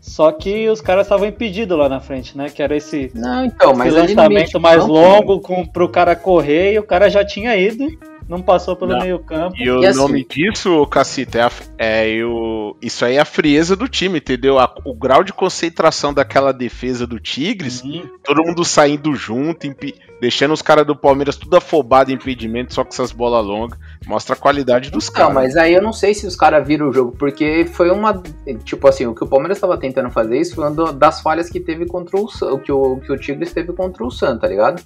só 0.01 0.31
que 0.33 0.67
os 0.67 0.81
caras 0.81 1.05
estavam 1.05 1.27
impedidos 1.27 1.77
lá 1.77 1.87
na 1.87 2.01
frente, 2.01 2.37
né? 2.37 2.49
Que 2.49 2.61
era 2.61 2.75
esse, 2.75 3.09
Não, 3.15 3.45
então, 3.45 3.73
mas 3.73 3.93
esse 3.95 4.13
lançamento 4.15 4.59
mais 4.59 4.81
campo, 4.81 4.91
longo 4.91 5.39
com, 5.39 5.65
pro 5.65 5.87
cara 5.87 6.13
correr 6.15 6.73
e 6.73 6.79
o 6.79 6.83
cara 6.83 7.09
já 7.09 7.23
tinha 7.23 7.55
ido, 7.55 7.87
não 8.27 8.41
passou 8.41 8.75
pelo 8.75 8.91
Não. 8.93 8.99
meio 8.99 9.19
campo. 9.19 9.55
E 9.57 9.69
o 9.69 9.81
E 9.83 9.85
assim- 9.87 9.99
nome 9.99 10.25
disso, 10.27 10.85
Cacita, 10.87 11.37
é, 11.37 11.41
a- 11.43 11.51
é 11.77 12.23
o, 12.25 12.75
isso 12.81 13.05
aí 13.05 13.15
é 13.15 13.19
a 13.19 13.25
frieza 13.25 13.75
do 13.75 13.87
time, 13.87 14.17
entendeu? 14.17 14.57
A- 14.59 14.73
o 14.83 14.93
grau 14.95 15.23
de 15.23 15.31
concentração 15.33 16.13
daquela 16.13 16.51
defesa 16.51 17.05
do 17.05 17.19
Tigres, 17.19 17.81
Uhum. 17.83 18.09
todo 18.23 18.43
mundo 18.43 18.65
saindo 18.65 19.13
junto, 19.15 19.67
impi- 19.67 19.95
deixando 20.19 20.53
os 20.53 20.61
caras 20.61 20.85
do 20.87 20.95
Palmeiras 20.95 21.35
tudo 21.35 21.55
afobado 21.57 22.09
em 22.11 22.15
impedimento, 22.15 22.73
só 22.73 22.83
com 22.83 22.89
essas 22.89 23.11
bolas 23.11 23.45
longas. 23.45 23.77
Mostra 24.07 24.33
a 24.35 24.37
qualidade 24.37 24.89
dos 24.89 25.07
Não, 25.07 25.13
caras. 25.13 25.33
mas 25.33 25.55
aí 25.57 25.73
eu 25.73 25.81
não 25.81 25.93
sei 25.93 26.13
se 26.13 26.25
os 26.25 26.35
caras 26.35 26.65
viram 26.67 26.89
o 26.89 26.93
jogo, 26.93 27.11
porque 27.17 27.65
foi 27.73 27.91
uma. 27.91 28.23
Tipo 28.63 28.87
assim, 28.87 29.05
o 29.05 29.13
que 29.13 29.23
o 29.23 29.27
Palmeiras 29.27 29.57
estava 29.57 29.77
tentando 29.77 30.09
fazer 30.09 30.39
isso 30.39 30.55
foi 30.55 30.67
uma 30.69 30.91
das 30.93 31.21
falhas 31.21 31.49
que 31.49 31.59
teve 31.59 31.85
contra 31.85 32.17
o 32.19 32.27
que 32.59 32.71
o 32.71 32.97
que 32.97 33.11
o 33.11 33.17
Tigres 33.17 33.53
teve 33.53 33.71
contra 33.73 34.03
o 34.03 34.09
San, 34.09 34.37
tá 34.37 34.47
ligado? 34.47 34.81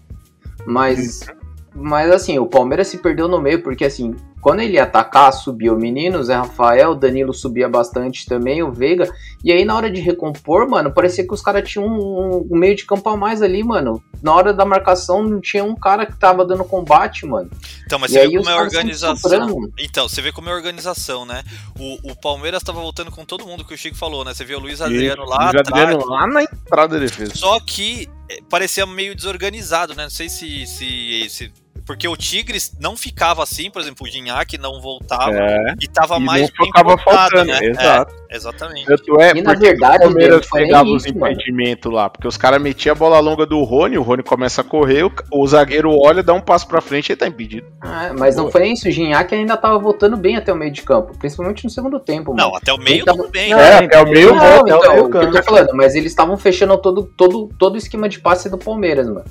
Mas 0.66 1.22
Mas 1.74 2.12
assim, 2.12 2.40
o 2.40 2.48
Palmeiras 2.48 2.88
se 2.88 2.98
perdeu 2.98 3.28
no 3.28 3.42
meio, 3.42 3.62
porque 3.62 3.86
assim, 3.86 4.16
quando 4.42 4.62
ele 4.62 4.74
ia 4.74 4.84
atacar, 4.84 5.32
subia 5.34 5.74
o 5.74 5.78
menino, 5.78 6.20
o 6.20 6.24
Zé 6.24 6.36
Rafael, 6.36 6.92
o 6.92 6.96
Danilo 6.96 7.34
subia 7.34 7.68
bastante 7.68 8.26
também, 8.26 8.64
o 8.64 8.72
Veiga. 8.72 9.12
E 9.44 9.52
aí, 9.52 9.66
na 9.66 9.76
hora 9.76 9.90
de 9.90 10.00
recompor, 10.00 10.70
mano, 10.70 10.92
parecia 10.94 11.26
que 11.26 11.34
os 11.34 11.42
caras 11.42 11.68
tinham 11.70 11.86
um, 11.86 12.48
um, 12.50 12.58
meio 12.58 12.76
de 12.76 12.86
campo 12.86 13.10
a 13.10 13.18
mais 13.18 13.42
ali, 13.42 13.64
mano. 13.64 14.02
Na 14.22 14.34
hora 14.34 14.54
da 14.54 14.66
marcação, 14.66 15.24
não 15.24 15.40
tinha 15.42 15.64
um 15.64 15.76
cara 15.76 16.06
que 16.06 16.18
tava 16.18 16.46
dando 16.46 16.64
combate, 16.64 17.26
mano. 17.26 17.50
Então, 17.86 18.00
mas 18.00 18.12
E 18.12 18.14
você 18.14 18.20
aí 18.20 18.28
vê 18.30 18.38
como 18.38 18.50
é 18.50 18.54
a 18.54 18.62
organização. 18.62 19.70
Então, 19.78 20.10
você 20.10 20.22
vê 20.22 20.32
como 20.32 20.50
é 20.50 20.52
a 20.52 20.56
organização, 20.56 21.26
né? 21.26 21.44
O, 21.78 22.12
o 22.12 22.16
Palmeiras 22.16 22.64
tava 22.64 22.80
voltando 22.80 23.12
com 23.12 23.26
todo 23.26 23.46
mundo 23.46 23.66
que 23.66 23.74
o 23.74 23.78
Chico 23.78 23.98
falou, 23.98 24.24
né? 24.24 24.34
Você 24.34 24.46
vê 24.46 24.56
o 24.56 24.60
Luiz 24.60 24.82
Adriano 24.82 25.24
lá 25.26 25.46
Luiz 25.52 25.56
atrás. 25.56 25.84
Adriano 25.86 26.06
lá 26.06 26.28
na 26.28 26.44
entrada 26.44 26.96
da 26.96 27.06
defesa. 27.06 27.34
Só 27.36 27.60
que 27.60 28.10
eh, 28.30 28.40
parecia 28.50 28.86
meio 28.86 29.16
desorganizado, 29.16 29.96
né? 29.96 30.04
Não 30.04 30.10
sei 30.10 30.30
se, 30.30 30.66
se, 30.66 31.28
se- 31.30 31.52
Porque 31.90 32.08
o 32.08 32.16
Tigres 32.16 32.78
não 32.80 32.96
ficava 32.96 33.42
assim, 33.42 33.72
por 33.72 33.82
exemplo, 33.82 34.06
o 34.06 34.08
Gignac 34.08 34.56
não 34.60 34.80
voltava 34.80 35.32
É, 35.34 35.74
e 35.82 35.88
tava 35.88 36.18
e 36.18 36.20
mais 36.20 36.42
não 36.44 36.66
ficava 36.68 36.96
faltando, 37.00 37.46
né? 37.46 37.60
exato. 37.66 38.14
É, 38.30 38.36
exatamente. 38.36 38.86
Tanto 38.86 39.20
é 39.20 39.32
E 39.36 39.42
na 39.42 39.54
porque 39.54 39.70
verdade, 39.70 39.96
o 39.98 40.02
Palmeiras 40.02 40.48
pegava 40.54 40.88
os 40.88 41.04
impedimentos 41.08 41.92
lá, 41.92 42.08
porque 42.08 42.28
os 42.28 42.38
caras 42.38 42.62
metiam 42.62 42.94
a 42.94 42.96
bola 42.96 43.20
longa 43.20 43.44
do 43.44 43.64
Rony, 43.64 43.98
o 43.98 44.04
Rony 44.04 44.22
começa 44.22 44.62
a 44.62 44.64
correr, 44.64 45.04
o, 45.04 45.12
o 45.34 45.48
zagueiro 45.48 45.90
olha, 46.00 46.22
dá 46.22 46.32
um 46.32 46.40
passo 46.42 46.68
pra 46.68 46.80
frente 46.80 47.10
e 47.10 47.14
ele 47.14 47.20
tá 47.22 47.28
impedido. 47.28 47.66
Ah, 47.82 48.14
mas 48.16 48.36
não 48.36 48.52
foi 48.52 48.68
isso, 48.68 48.88
o 48.88 48.92
Gignac 48.92 49.34
ainda 49.34 49.58
tava 49.58 49.80
voltando 49.80 50.16
bem 50.16 50.36
até 50.38 50.54
o 50.54 50.56
meio 50.56 50.72
de 50.72 50.84
campo, 50.84 51.18
principalmente 51.18 51.64
no 51.64 51.72
segundo 51.72 52.00
tempo, 52.00 52.36
mano. 52.36 52.50
Não, 52.50 52.56
até 52.56 52.72
o 52.72 52.78
meio 52.78 52.98
Ele 52.98 53.06
tava- 53.06 53.18
tudo 53.18 53.32
bem. 53.32 53.50
Não, 53.50 53.60
é, 53.60 53.84
então, 53.84 54.00
é 54.00 54.04
o 54.04 54.10
meio 54.12 54.36
Não, 54.36 54.40
volta, 54.40 54.76
então, 54.78 54.92
meio 54.94 55.06
o 55.06 55.10
que 55.10 55.18
eu 55.18 55.32
tô 55.32 55.42
falando, 55.44 55.70
mas 55.74 55.96
eles 55.96 56.12
estavam 56.12 56.38
fechando 56.38 56.78
todo, 56.78 57.12
todo, 57.18 57.50
todo 57.58 57.74
o 57.74 57.78
esquema 57.80 58.08
de 58.08 58.20
passe 58.20 58.48
do 58.48 58.60
Palmeiras, 58.60 59.08
mano. 59.08 59.26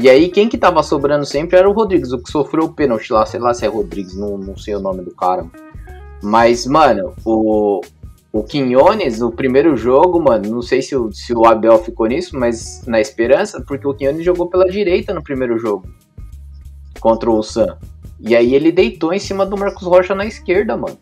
E 0.00 0.08
aí, 0.08 0.28
quem 0.28 0.48
que 0.48 0.56
tava 0.56 0.80
sobrando 0.82 1.26
sempre 1.26 1.56
era 1.58 1.68
o 1.68 1.72
Rodrigues, 1.72 2.12
o 2.12 2.22
que 2.22 2.30
sofreu 2.30 2.66
o 2.66 2.72
pênalti 2.72 3.12
lá, 3.12 3.26
sei 3.26 3.40
lá 3.40 3.52
se 3.52 3.64
é 3.64 3.68
Rodrigues, 3.68 4.14
não, 4.14 4.38
não 4.38 4.56
sei 4.56 4.76
o 4.76 4.80
nome 4.80 5.02
do 5.02 5.10
cara. 5.12 5.44
Mas, 6.22 6.66
mano, 6.66 7.14
o, 7.24 7.80
o 8.32 8.42
Quinones, 8.44 9.18
no 9.18 9.32
primeiro 9.32 9.76
jogo, 9.76 10.20
mano, 10.22 10.48
não 10.48 10.62
sei 10.62 10.82
se 10.82 10.94
o, 10.94 11.12
se 11.12 11.34
o 11.34 11.44
Abel 11.44 11.82
ficou 11.82 12.06
nisso, 12.06 12.38
mas 12.38 12.84
na 12.86 13.00
esperança, 13.00 13.60
porque 13.66 13.88
o 13.88 13.94
Quinones 13.94 14.24
jogou 14.24 14.46
pela 14.46 14.66
direita 14.70 15.12
no 15.12 15.22
primeiro 15.22 15.58
jogo 15.58 15.88
contra 17.00 17.28
o 17.28 17.42
Sam. 17.42 17.76
E 18.20 18.36
aí 18.36 18.54
ele 18.54 18.70
deitou 18.70 19.12
em 19.12 19.18
cima 19.18 19.44
do 19.44 19.56
Marcos 19.56 19.82
Rocha 19.82 20.14
na 20.14 20.26
esquerda, 20.26 20.76
mano. 20.76 20.96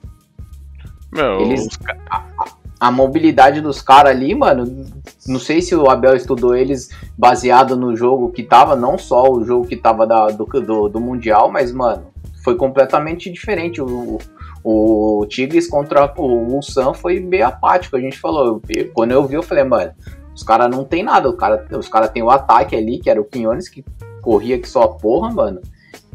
Meu, 1.12 1.40
Eles- 1.40 1.66
os 1.66 1.76
ca- 1.76 2.55
a 2.78 2.90
mobilidade 2.90 3.60
dos 3.60 3.80
caras 3.80 4.12
ali, 4.12 4.34
mano, 4.34 4.84
não 5.26 5.38
sei 5.40 5.62
se 5.62 5.74
o 5.74 5.88
Abel 5.88 6.14
estudou 6.14 6.54
eles 6.54 6.90
baseado 7.16 7.76
no 7.76 7.96
jogo 7.96 8.30
que 8.30 8.42
tava, 8.42 8.76
não 8.76 8.98
só 8.98 9.30
o 9.30 9.44
jogo 9.44 9.66
que 9.66 9.76
tava 9.76 10.06
da- 10.06 10.28
do, 10.28 10.44
do, 10.44 10.88
do 10.88 11.00
Mundial, 11.00 11.50
mas, 11.50 11.72
mano, 11.72 12.08
foi 12.44 12.54
completamente 12.56 13.30
diferente. 13.32 13.80
O, 13.80 14.18
o 14.62 15.26
Tigres 15.28 15.66
contra 15.68 16.12
o 16.18 16.52
Ulsan 16.54 16.92
foi 16.92 17.18
bem 17.20 17.42
apático, 17.42 17.96
a 17.96 18.00
gente 18.00 18.18
falou. 18.18 18.60
Eu- 18.68 18.90
quando 18.92 19.12
eu 19.12 19.24
vi, 19.26 19.34
eu 19.36 19.42
falei, 19.42 19.64
mano, 19.64 19.92
os 20.34 20.42
caras 20.42 20.68
não 20.70 20.84
tem 20.84 21.02
nada, 21.02 21.30
o 21.30 21.32
cara, 21.36 21.66
os 21.72 21.88
caras 21.88 22.10
tem 22.10 22.22
o 22.22 22.30
ataque 22.30 22.76
ali, 22.76 22.98
que 22.98 23.08
era 23.08 23.20
o 23.20 23.24
Quinones, 23.24 23.68
que 23.70 23.82
corria 24.20 24.58
que 24.58 24.68
só 24.68 24.82
a 24.82 24.88
porra, 24.88 25.30
mano, 25.32 25.60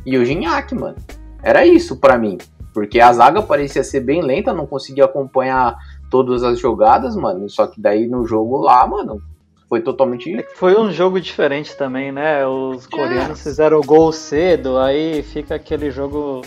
e 0.05 0.15
o 0.17 0.23
Gignac, 0.23 0.75
mano. 0.75 0.97
Era 1.41 1.65
isso 1.65 1.95
pra 1.97 2.17
mim. 2.19 2.37
Porque 2.73 3.01
a 3.01 3.11
zaga 3.11 3.41
parecia 3.41 3.83
ser 3.83 3.99
bem 3.99 4.21
lenta, 4.21 4.53
não 4.53 4.65
conseguia 4.65 5.03
acompanhar 5.03 5.75
todas 6.11 6.43
as 6.43 6.59
jogadas, 6.59 7.15
mano. 7.15 7.49
Só 7.49 7.65
que 7.65 7.81
daí 7.81 8.05
no 8.05 8.27
jogo 8.27 8.57
lá, 8.57 8.85
mano, 8.85 9.19
foi 9.67 9.81
totalmente. 9.81 10.45
Foi 10.53 10.79
um 10.79 10.91
jogo 10.91 11.19
diferente 11.19 11.75
também, 11.75 12.11
né? 12.11 12.45
Os 12.45 12.85
coreanos 12.85 13.41
fizeram 13.41 13.79
o 13.79 13.83
gol 13.83 14.11
cedo, 14.11 14.77
aí 14.77 15.23
fica 15.23 15.55
aquele 15.55 15.89
jogo 15.89 16.41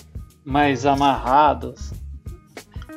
mais 0.45 0.85
amarrado. 0.85 1.75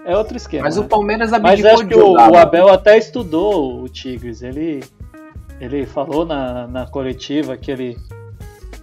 É 0.06 0.16
outro 0.16 0.38
esquema. 0.38 0.64
Mas 0.66 0.78
né? 0.78 0.86
o 0.86 0.88
Palmeiras 0.88 1.32
Mas 1.32 1.44
abdicou 1.44 1.72
acho 1.72 1.84
de 1.84 1.90
que 1.90 2.00
o, 2.00 2.12
o. 2.14 2.38
Abel 2.38 2.68
até 2.68 2.98
estudou 2.98 3.82
o 3.82 3.90
Tigres. 3.90 4.42
Ele, 4.42 4.84
ele 5.60 5.86
falou 5.86 6.26
na, 6.26 6.68
na 6.68 6.86
coletiva 6.86 7.58
que 7.58 7.72
ele, 7.72 7.98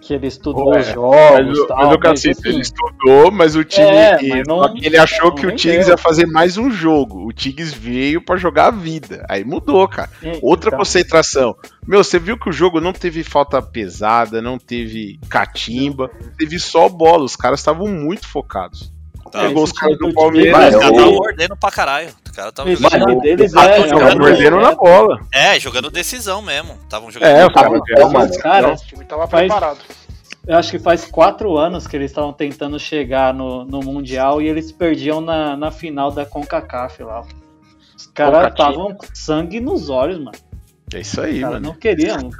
que 0.06 0.12
ele 0.12 0.26
estudou 0.26 0.74
É, 0.74 0.80
os 0.80 0.86
Mas, 0.86 0.94
jogos 0.94 1.58
o- 1.58 1.66
tal. 1.66 1.76
mas 1.78 1.94
o 1.94 1.98
Cacique, 1.98 2.30
assim, 2.40 2.48
ele 2.50 2.60
estudou, 2.60 3.30
mas 3.32 3.56
o 3.56 3.64
time. 3.64 3.86
É, 3.86 4.22
e- 4.22 4.28
mas 4.28 4.42
não- 4.46 4.76
ele 4.76 4.98
achou 4.98 5.30
não 5.30 5.34
que 5.34 5.46
o. 5.46 5.56
Tigres 5.56 5.88
ia 5.88 5.96
fazer 5.96 6.26
mais 6.26 6.58
um 6.58 6.70
jogo. 6.70 7.26
O 7.26 7.32
Tigres 7.32 7.72
veio 7.72 8.20
pra 8.20 8.36
jogar 8.36 8.66
a 8.66 8.70
vida. 8.70 9.24
Aí 9.30 9.44
mudou, 9.44 9.88
cara. 9.88 10.10
Outra 10.42 10.68
então, 10.68 10.78
concentração. 10.78 11.56
Meu, 11.86 12.04
você 12.04 12.18
viu 12.18 12.38
que 12.38 12.48
o 12.48 12.52
jogo 12.52 12.80
não 12.80 12.92
teve 12.92 13.24
falta 13.24 13.62
pesada, 13.62 14.42
não 14.42 14.58
teve 14.58 15.18
catimba, 15.28 16.10
teve 16.38 16.58
só 16.58 16.88
bola. 16.88 17.24
Os 17.24 17.36
caras 17.36 17.60
estavam 17.60 17.86
muito 17.88 18.28
focados. 18.28 18.92
Tá. 19.32 19.40
Pegou 19.40 19.64
os 19.64 19.72
caras 19.72 19.98
do 19.98 20.12
Palmeiras. 20.12 20.52
Mano, 20.52 20.68
Os 20.68 20.74
caras 20.74 20.90
o- 20.90 20.94
estavam 20.96 21.14
mordendo 21.14 21.56
pra 21.56 21.70
caralho. 21.70 22.08
Caras 22.34 22.50
estavam 22.50 22.72
Esse 22.72 22.82
jogando. 22.82 23.08
Mano, 23.08 23.20
deles 23.20 23.52
o- 23.54 23.58
é, 23.58 23.62
o- 23.62 23.84
Estavam 23.84 23.88
jogando- 23.88 24.18
mordendo 24.20 24.60
na 24.60 24.74
bola. 24.74 25.20
É, 25.32 25.60
jogando 25.60 25.90
decisão 25.90 26.42
mesmo. 26.42 26.74
Estavam 26.82 27.10
jogando. 27.10 27.28
É, 27.28 27.46
os 27.46 27.52
Tava 27.52 27.80
caras 27.80 27.82
bom, 28.06 28.12
mano. 28.12 28.38
Cara, 28.38 28.72
O 28.72 28.76
time 28.76 29.04
tava 29.04 29.26
Faz- 29.28 29.46
preparado. 29.46 29.78
eu 30.46 30.56
acho 30.56 30.70
que 30.70 30.78
faz 30.78 31.04
quatro 31.04 31.56
anos 31.56 31.86
que 31.86 31.96
eles 31.96 32.10
estavam 32.10 32.32
tentando 32.32 32.78
chegar 32.78 33.32
no, 33.32 33.64
no 33.64 33.80
Mundial 33.80 34.42
e 34.42 34.48
eles 34.48 34.70
perdiam 34.72 35.20
na, 35.20 35.56
na 35.56 35.70
final 35.70 36.10
da 36.10 36.26
CONCACAF 36.26 37.02
lá. 37.02 37.22
Os 37.96 38.06
caras 38.06 38.48
estavam 38.50 38.96
sangue 39.12 39.60
nos 39.60 39.88
olhos, 39.88 40.18
mano. 40.18 40.36
É 40.92 41.00
isso 41.00 41.20
aí, 41.20 41.34
Os 41.36 41.40
caras 41.40 41.54
mano. 41.60 41.66
não 41.68 41.74
queriam. 41.74 42.30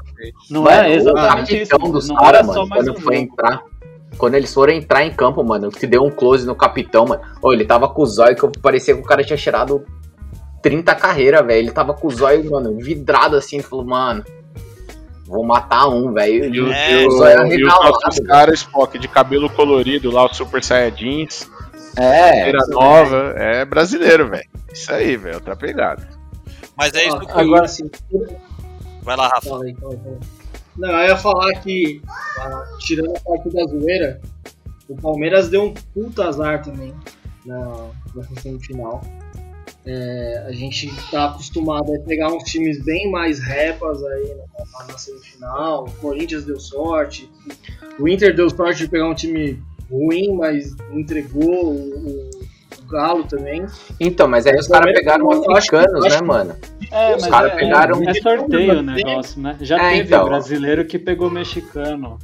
Não 0.50 0.62
Mano, 0.62 0.76
é 0.76 0.94
exatamente 0.94 1.62
isso. 1.62 1.72
Não 2.08 2.18
era 2.26 2.44
só 2.44 2.66
mais 2.66 2.86
um 2.88 2.94
foi 2.94 3.16
jogo. 3.16 3.32
entrar. 3.32 3.62
Quando 4.18 4.34
eles 4.34 4.52
foram 4.52 4.72
entrar 4.72 5.04
em 5.04 5.12
campo, 5.12 5.42
mano, 5.44 5.70
que 5.70 5.86
deu 5.86 6.02
um 6.02 6.10
close 6.10 6.46
no 6.46 6.54
capitão, 6.54 7.04
mano. 7.06 7.22
Ô, 7.42 7.52
ele 7.52 7.64
tava 7.64 7.88
com 7.88 8.02
o 8.02 8.06
zóio 8.06 8.36
que 8.36 8.42
eu- 8.44 8.52
parecia 8.62 8.94
que 8.94 9.00
o 9.00 9.04
cara 9.04 9.22
tinha 9.24 9.36
cheirado 9.36 9.84
30 10.62 10.94
carreiras, 10.94 11.44
velho. 11.46 11.58
Ele 11.58 11.70
tava 11.70 11.92
com 11.94 12.06
o 12.08 12.10
zóio, 12.10 12.50
mano, 12.50 12.76
vidrado 12.78 13.36
assim. 13.36 13.60
Falou, 13.60 13.84
mano, 13.84 14.24
vou 15.26 15.44
matar 15.44 15.88
um, 15.88 16.12
velho. 16.12 16.54
E 16.54 16.60
o, 16.60 16.72
É, 16.72 17.02
e 17.02 17.06
o- 17.06 17.10
zóio 17.10 17.32
e 17.32 17.34
os 17.34 17.40
arregalado, 17.40 17.98
velho. 18.14 18.26
caras, 18.28 18.54
Spock, 18.60 18.98
de 18.98 19.08
cabelo 19.08 19.50
colorido 19.50 20.10
lá, 20.10 20.24
o 20.24 20.32
Super 20.34 20.62
Saiyajins, 20.62 21.50
É, 21.96 22.44
feira 22.44 22.58
nova, 22.68 23.34
é 23.36 23.64
brasileiro, 23.64 24.28
velho. 24.28 24.48
Isso 24.72 24.92
aí, 24.92 25.16
velho, 25.16 25.36
outra 25.36 25.54
pegada. 25.54 26.08
Mas 26.76 26.92
é 26.94 27.06
isso 27.06 27.18
que 27.20 27.30
eu... 27.30 27.38
Agora 27.38 27.68
sim. 27.68 27.88
Vai 29.02 29.16
lá, 29.16 29.28
Rafa. 29.28 29.48
Fala 29.50 29.64
aí, 29.64 29.74
fala 29.74 29.92
aí, 29.92 29.98
fala 29.98 30.16
aí. 30.20 30.43
Não, 30.76 30.88
eu 30.88 31.08
ia 31.08 31.16
falar 31.16 31.52
que, 31.60 32.00
ah, 32.38 32.64
tirando 32.80 33.16
a 33.16 33.20
parte 33.20 33.48
da 33.50 33.64
zoeira, 33.64 34.20
o 34.88 34.96
Palmeiras 34.96 35.48
deu 35.48 35.64
um 35.64 35.74
puta 35.94 36.26
azar 36.26 36.62
também 36.62 36.92
na, 37.46 37.90
nessa 38.14 38.40
semifinal. 38.40 39.02
É, 39.86 40.44
a 40.48 40.52
gente 40.52 40.90
tá 41.10 41.26
acostumado 41.26 41.94
a 41.94 41.98
pegar 42.00 42.32
uns 42.32 42.44
times 42.44 42.82
bem 42.82 43.10
mais 43.10 43.38
repas 43.38 44.02
aí 44.02 44.34
na, 44.34 44.86
na 44.86 44.98
semifinal. 44.98 45.84
O 45.84 45.92
Corinthians 45.92 46.44
deu 46.44 46.58
sorte. 46.58 47.30
O 47.98 48.08
Inter 48.08 48.34
deu 48.34 48.48
sorte 48.50 48.78
de 48.78 48.88
pegar 48.88 49.08
um 49.08 49.14
time 49.14 49.62
ruim, 49.90 50.34
mas 50.34 50.74
entregou 50.90 51.74
o 51.74 52.30
Galo 52.88 53.24
também. 53.24 53.64
então, 53.98 54.28
mas 54.28 54.46
aí 54.46 54.56
os 54.56 54.68
caras 54.68 54.92
pegaram 54.92 55.30
africanos, 55.56 56.04
acho 56.04 56.20
né, 56.20 56.26
mano? 56.26 56.56
É, 56.90 57.14
Os 57.16 57.22
mas 57.22 57.30
caras 57.30 57.52
é, 57.52 57.56
pegaram- 57.56 58.02
é 58.08 58.14
sorteio 58.14 58.78
o 58.78 58.82
negócio, 58.82 59.40
né? 59.40 59.56
Já 59.60 59.76
É, 59.78 59.90
teve 59.96 60.02
então. 60.14 60.24
brasileiro 60.26 60.84
que 60.84 60.98
pegou 60.98 61.30
mexicano. 61.30 62.18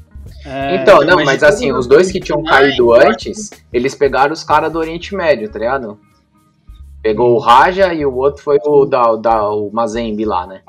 É, 0.47 0.77
Então, 0.77 1.01
não, 1.05 1.17
mas 1.25 1.41
todo 1.41 1.49
assim, 1.49 1.73
os 1.73 1.87
dois 1.87 2.11
que 2.11 2.21
tinham 2.21 2.43
caído 2.45 2.93
antes, 2.93 3.51
eles 3.73 3.95
pegaram 3.95 4.33
os 4.33 4.45
caras 4.45 4.73
do 4.73 4.79
Oriente 4.79 5.15
Médio, 5.15 5.51
tá 5.51 5.59
ligado? 5.59 5.99
Pegou 7.03 7.35
o 7.35 7.39
Raja 7.39 7.93
e 7.95 8.05
o 8.05 8.15
outro 8.15 8.43
foi 8.43 8.59
o 8.65 8.85
da, 8.85 9.17
da 9.17 9.49
o 9.51 9.71
Mazembe 9.73 10.25
lá, 10.25 10.47
né? 10.47 10.61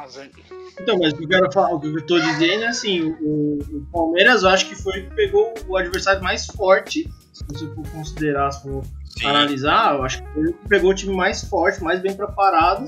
Então, 0.80 0.98
mas 0.98 1.14
o 1.14 1.18
que 1.18 1.26
eu 1.26 1.28
quero 1.28 1.52
falar, 1.52 1.76
o 1.76 1.80
que 1.80 1.88
eu 1.88 2.06
tô 2.06 2.18
dizendo 2.20 2.64
é 2.64 2.68
assim, 2.68 3.14
o, 3.22 3.60
o 3.72 3.86
Palmeiras 3.92 4.42
eu 4.44 4.50
acho 4.50 4.68
que 4.68 4.76
foi 4.76 5.02
o 5.02 5.04
que 5.10 5.16
pegou 5.16 5.54
o 5.68 5.76
adversário 5.78 6.24
mais 6.24 6.46
forte, 6.48 7.08
se 7.34 7.44
você 7.48 7.68
for 7.76 7.86
considerar, 7.92 8.50
se 8.52 8.64
for 8.64 8.82
Sim. 9.20 9.26
analisar, 9.28 9.96
eu 9.96 10.04
acho 10.04 10.22
que 10.24 10.30
que 10.34 10.68
pegou 10.70 10.92
o 10.92 10.94
time 10.96 11.14
mais 11.16 11.44
forte, 11.44 11.84
mais 11.84 12.00
bem 12.02 12.14
preparado 12.14 12.88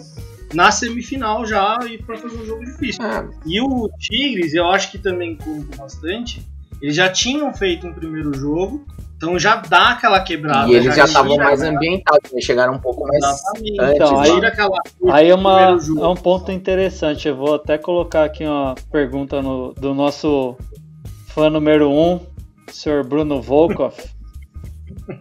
na 0.54 0.72
semifinal 0.72 1.46
já 1.46 1.80
e 1.88 1.98
pra 1.98 2.16
fazer 2.18 2.38
um 2.38 2.46
jogo 2.46 2.64
difícil. 2.64 3.04
É, 3.04 3.28
E 3.46 3.60
o 3.62 3.90
Tigres, 4.00 4.54
eu 4.54 4.68
acho 4.68 4.92
que 4.92 4.98
também 4.98 5.36
conta 5.36 5.76
bastante, 5.78 6.46
eles 6.82 6.96
já 6.96 7.10
tinham 7.10 7.54
feito 7.54 7.88
um 7.88 7.94
primeiro 7.94 8.34
jogo, 8.38 8.86
então 9.18 9.40
já 9.40 9.56
dá 9.56 9.90
aquela 9.92 10.20
quebrada. 10.20 10.70
e 10.70 10.76
eles 10.76 10.96
já 10.96 11.06
estavam 11.06 11.38
mais 11.38 11.62
né? 11.62 11.70
ambientados, 11.70 12.32
eles 12.32 12.44
chegaram 12.46 12.74
um 12.76 12.80
pouco 12.80 13.08
mais 13.08 13.24
Exatamente. 13.24 13.82
antes. 13.82 13.96
Então, 13.96 14.14
lá. 14.14 14.24
aí- 14.24 14.32
tira 14.34 14.48
aquela 14.50 14.78
Aí 15.12 15.30
é, 15.30 15.36
uma, 15.36 15.78
jogo. 15.80 16.04
é 16.04 16.08
um 16.10 16.16
ponto 16.16 16.52
interessante. 16.52 17.28
Eu 17.28 17.36
vou 17.36 17.56
até 17.56 17.78
colocar 17.78 18.26
aqui 18.26 18.44
uma 18.46 18.76
pergunta 18.92 19.42
no- 19.42 19.74
do 19.74 19.94
nosso 19.94 20.56
fã 21.28 21.50
número 21.50 21.90
um, 21.90 22.20
Sr. 22.70 23.04
Bruno 23.04 23.42
Volkov. 23.42 23.94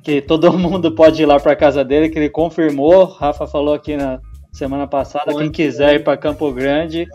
Que 0.03 0.21
todo 0.21 0.53
mundo 0.57 0.93
pode 0.93 1.23
ir 1.23 1.27
lá 1.27 1.39
para 1.39 1.57
casa 1.57 1.85
dele, 1.85 2.09
que 2.09 2.19
ele 2.19 2.31
confirmou. 2.31 3.05
Rafa 3.05 3.47
falou 3.47 3.75
aqui 3.75 3.97
na, 3.97 4.21
semana 4.53 4.87
passada. 4.87 5.35
Quem 5.35 5.51
quiser 5.51 5.95
ir 5.95 6.05
para 6.05 6.17
Campo 6.17 6.53
Grande, 6.53 7.09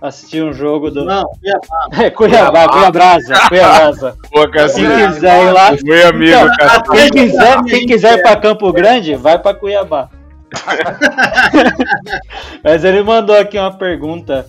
assistir 0.00 0.42
um 0.42 0.52
jogo 0.52 0.90
do. 0.90 1.04
Não, 1.04 1.24
Cuiabá. 1.24 1.88
É, 2.04 2.10
Cuiabá, 2.10 2.68
Cuiabrasa, 2.68 3.34
Cuiabrasa. 3.48 4.16
Boa, 4.32 4.50
Quem 4.50 4.68
quiser 4.68 5.42
ir 5.42 5.52
lá. 5.52 5.76
Meu 5.82 6.08
amigo, 6.08 6.32
Então, 6.32 6.94
quem 6.94 7.10
quiser, 7.10 7.62
quem 7.64 7.86
quiser 7.86 8.18
ir 8.18 8.22
para 8.22 8.36
Campo 8.36 8.72
Grande, 8.72 9.16
vai 9.16 9.38
para 9.38 9.56
Cuiabá. 9.56 10.08
Mas 12.62 12.84
ele 12.84 13.02
mandou 13.02 13.36
aqui 13.36 13.58
uma 13.58 13.76
pergunta 13.76 14.46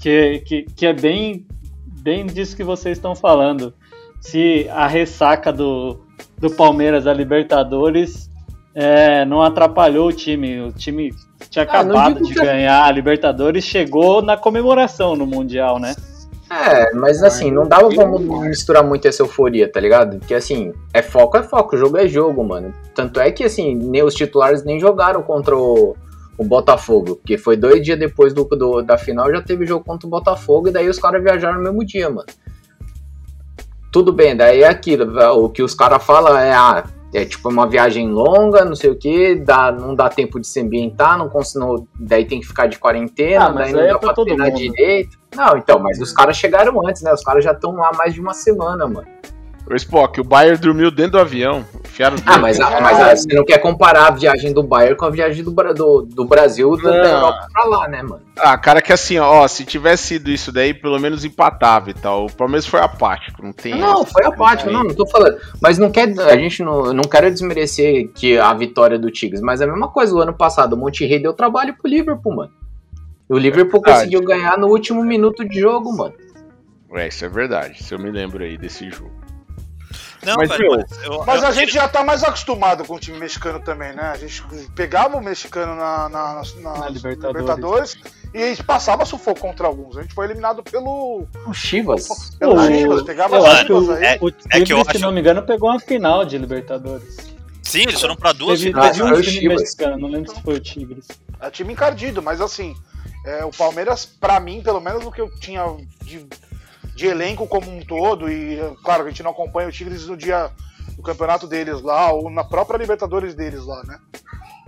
que, 0.00 0.42
que, 0.44 0.62
que 0.62 0.86
é 0.86 0.92
bem, 0.92 1.46
bem 2.02 2.26
disso 2.26 2.56
que 2.56 2.64
vocês 2.64 2.98
estão 2.98 3.14
falando. 3.14 3.72
Se 4.20 4.68
a 4.72 4.88
ressaca 4.88 5.52
do, 5.52 6.00
do 6.38 6.50
Palmeiras 6.50 7.04
da 7.04 7.12
Libertadores 7.12 8.30
é, 8.74 9.24
não 9.24 9.40
atrapalhou 9.42 10.08
o 10.08 10.12
time. 10.12 10.60
O 10.60 10.72
time 10.72 11.12
tinha 11.48 11.64
Ah, 11.64 11.68
acabado 11.68 12.14
digo 12.14 12.26
de 12.26 12.34
que- 12.34 12.40
ganhar 12.40 12.84
a 12.84 12.90
Libertadores, 12.90 13.64
chegou 13.64 14.20
na 14.22 14.36
comemoração 14.36 15.14
no 15.14 15.26
Mundial, 15.26 15.78
né? 15.78 15.94
É, 16.50 16.92
mas 16.94 17.22
assim, 17.22 17.50
não 17.50 17.66
dava 17.66 17.88
pra 17.88 18.06
misturar 18.06 18.84
muito 18.84 19.08
essa 19.08 19.22
euforia, 19.22 19.70
tá 19.70 19.80
ligado? 19.80 20.18
Porque 20.18 20.34
assim, 20.34 20.72
é 20.92 21.00
foco, 21.02 21.36
é 21.36 21.42
foco, 21.42 21.76
jogo 21.76 21.96
é 21.96 22.06
jogo, 22.06 22.44
mano. 22.44 22.72
Tanto 22.94 23.18
é 23.18 23.30
que 23.32 23.42
assim, 23.44 23.74
nem 23.74 24.02
os 24.02 24.14
titulares 24.14 24.62
nem 24.62 24.78
jogaram 24.78 25.22
contra 25.22 25.56
o, 25.56 25.96
o 26.36 26.44
Botafogo, 26.44 27.16
porque 27.16 27.38
foi 27.38 27.56
dois 27.56 27.82
dias 27.82 27.98
depois 27.98 28.32
do, 28.34 28.44
do- 28.44 28.82
da 28.82 28.98
final 28.98 29.30
já 29.32 29.40
teve 29.40 29.64
jogo 29.66 29.84
contra 29.84 30.06
o 30.06 30.10
Botafogo 30.10 30.68
e 30.68 30.70
daí 30.72 30.88
os 30.88 30.98
caras 30.98 31.22
viajaram 31.22 31.56
no 31.58 31.62
mesmo 31.64 31.84
dia, 31.84 32.08
mano. 32.10 32.26
Tudo 33.94 34.12
bem, 34.12 34.36
daí 34.36 34.62
é 34.64 34.66
aquilo, 34.68 35.06
o 35.36 35.48
que 35.48 35.62
os 35.62 35.72
caras 35.72 36.02
falam 36.02 36.36
é, 36.36 36.52
ah, 36.52 36.82
é 37.14 37.24
tipo 37.24 37.48
uma 37.48 37.64
viagem 37.64 38.10
longa, 38.10 38.64
não 38.64 38.74
sei 38.74 38.90
o 38.90 38.96
que, 38.98 39.36
dá, 39.36 39.70
não 39.70 39.94
dá 39.94 40.08
tempo 40.08 40.40
de 40.40 40.48
se 40.48 40.60
ambientar, 40.60 41.16
não 41.16 41.28
consigo, 41.28 41.86
daí 42.00 42.24
tem 42.24 42.40
que 42.40 42.46
ficar 42.48 42.66
de 42.66 42.76
quarentena, 42.76 43.44
Ah, 43.44 43.52
daí 43.52 43.72
não 43.72 43.78
aí 43.78 43.86
é 43.86 43.92
dá 43.92 43.98
pra 44.00 44.12
treinar 44.12 44.48
mundo. 44.48 44.56
direito. 44.58 45.16
Não, 45.36 45.56
então, 45.56 45.78
mas 45.78 46.00
os 46.00 46.12
caras 46.12 46.36
chegaram 46.36 46.84
antes, 46.84 47.02
né? 47.02 47.12
Os 47.12 47.22
caras 47.22 47.44
já 47.44 47.52
estão 47.52 47.70
lá 47.76 47.92
mais 47.96 48.12
de 48.12 48.20
uma 48.20 48.34
semana, 48.34 48.84
mano. 48.84 49.06
O 49.66 49.74
Spock, 49.76 50.20
o 50.20 50.24
Bayern 50.24 50.58
dormiu 50.60 50.90
dentro 50.90 51.12
do 51.12 51.18
avião. 51.20 51.64
Enfiaram 51.86 52.16
Ah, 52.26 52.38
mas, 52.38 52.60
a- 52.60 52.80
mas 52.82 53.00
a- 53.00 53.16
você 53.16 53.34
não 53.34 53.44
quer 53.46 53.56
comparar 53.58 54.08
a 54.08 54.10
viagem 54.10 54.52
do 54.52 54.62
Bayern 54.62 54.94
com 54.94 55.06
a 55.06 55.10
viagem 55.10 55.42
do, 55.42 55.50
do, 55.50 56.02
do 56.02 56.24
Brasil 56.26 56.76
da, 56.76 56.90
da 56.90 57.02
Não. 57.02 57.10
Europa 57.16 57.48
pra 57.50 57.64
lá, 57.64 57.88
né, 57.88 58.02
mano? 58.02 58.20
Ah, 58.36 58.58
cara, 58.58 58.82
que 58.82 58.92
assim, 58.92 59.18
ó, 59.18 59.48
se 59.48 59.64
tivesse 59.64 60.08
sido 60.08 60.30
isso 60.30 60.52
daí, 60.52 60.74
pelo 60.74 60.98
menos 60.98 61.24
empatava 61.24 61.88
e 61.88 61.94
tal. 61.94 62.26
O 62.26 62.32
Palmeiras 62.32 62.66
foi 62.66 62.80
apático, 62.80 63.42
não 63.42 63.52
tem. 63.54 63.74
Não, 63.74 64.02
essa. 64.02 64.12
foi 64.12 64.24
apático, 64.26 64.70
não, 64.70 64.84
não 64.84 64.94
tô 64.94 65.06
falando. 65.06 65.38
Mas 65.62 65.78
não 65.78 65.90
quer. 65.90 66.12
A 66.20 66.36
gente 66.36 66.62
não, 66.62 66.92
não 66.92 67.04
quero 67.04 67.30
desmerecer 67.30 68.08
que 68.12 68.36
a 68.36 68.52
vitória 68.52 68.98
do 68.98 69.10
Tigres, 69.10 69.40
mas 69.40 69.62
é 69.62 69.64
a 69.64 69.68
mesma 69.68 69.88
coisa. 69.88 70.14
O 70.14 70.20
ano 70.20 70.34
passado, 70.34 70.74
o 70.74 70.76
Monterrey 70.76 71.18
deu 71.22 71.32
trabalho 71.32 71.74
pro 71.80 71.88
Liverpool, 71.90 72.36
mano. 72.36 72.52
O 73.30 73.38
Liverpool 73.38 73.80
verdade. 73.80 74.00
conseguiu 74.10 74.22
ganhar 74.22 74.58
no 74.58 74.66
último 74.66 75.02
minuto 75.02 75.42
de 75.48 75.58
jogo, 75.58 75.96
mano. 75.96 76.12
É, 76.92 77.08
isso 77.08 77.24
é 77.24 77.28
verdade. 77.30 77.82
Se 77.82 77.94
eu 77.94 77.98
me 77.98 78.10
lembro 78.10 78.44
aí 78.44 78.58
desse 78.58 78.90
jogo. 78.90 79.23
Não, 80.24 80.34
Mas, 80.36 80.48
velho, 80.48 80.70
mas 80.70 81.02
eu- 81.02 81.24
Mas 81.26 81.42
eu- 81.42 81.48
a 81.48 81.52
gente 81.52 81.72
já 81.72 81.88
tá 81.88 82.02
mais 82.04 82.22
acostumado 82.24 82.84
com 82.84 82.94
o 82.94 82.98
time 82.98 83.18
mexicano 83.18 83.60
também, 83.60 83.92
né? 83.94 84.10
A 84.12 84.16
gente 84.16 84.42
pegava 84.74 85.16
o 85.16 85.22
mexicano 85.22 85.74
na, 85.76 86.08
na, 86.08 86.42
na- 86.60 86.78
na 86.78 86.88
Libertadores. 86.88 87.40
Libertadores. 87.40 87.96
e 88.34 88.42
a 88.42 88.46
gente 88.48 88.64
passava 88.64 89.04
sufoco 89.04 89.40
contra 89.40 89.66
alguns. 89.66 89.96
A 89.96 90.02
gente 90.02 90.12
foi 90.14 90.26
eliminado 90.26 90.62
pelo, 90.62 91.26
O 91.46 91.52
Chivas. 91.54 92.08
pelo 92.38 92.56
Pô, 92.56 92.62
Chivas, 92.66 93.02
pegava 93.02 93.36
eu 93.36 93.42
que 93.44 93.56
Chivas 93.66 93.88
o, 93.88 93.92
aí. 93.92 94.18
o 94.20 94.28
é 94.50 94.60
que 94.60 94.72
eu 94.72 94.82
se 94.84 94.90
acho- 94.90 94.98
não 95.00 95.12
me 95.12 95.20
engano, 95.20 95.42
pegou 95.42 95.70
uma 95.70 95.78
final 95.78 96.24
de 96.24 96.36
Libertadores. 96.38 97.16
Sim, 97.62 97.82
eles 97.82 98.00
foram 98.00 98.16
pra 98.16 98.32
duas 98.32 98.58
Teve, 98.60 98.72
finais. 98.72 98.96
teve 98.96 99.08
um 99.08 99.12
o 99.12 99.22
time 99.22 99.32
Chivas. 99.40 99.60
mexicano, 99.60 99.98
não 99.98 100.08
lembro 100.08 100.34
se 100.34 100.42
foi 100.42 100.54
o 100.54 100.60
Tigres. 100.60 101.06
É 101.40 101.50
time 101.50 101.72
encardido, 101.72 102.20
mas 102.22 102.40
assim, 102.40 102.74
é, 103.24 103.44
o 103.44 103.50
Palmeiras, 103.50 104.04
pra 104.04 104.38
mim, 104.40 104.62
pelo 104.62 104.80
menos 104.80 105.04
o 105.04 105.10
que 105.12 105.20
eu 105.20 105.30
tinha 105.40 105.64
de, 106.02 106.26
de 106.94 107.06
elenco 107.06 107.46
como 107.46 107.70
um 107.70 107.80
todo, 107.84 108.30
e 108.30 108.58
é, 108.58 108.72
claro, 108.84 109.04
a 109.04 109.08
gente 109.08 109.22
não 109.22 109.30
acompanha 109.32 109.68
o 109.68 109.72
Tigres 109.72 110.06
no 110.06 110.16
dia 110.16 110.50
do 110.96 111.02
campeonato 111.02 111.46
deles 111.46 111.80
lá, 111.82 112.12
ou 112.12 112.30
na 112.30 112.44
própria 112.44 112.78
Libertadores 112.78 113.34
deles 113.34 113.64
lá, 113.64 113.82
né? 113.84 113.98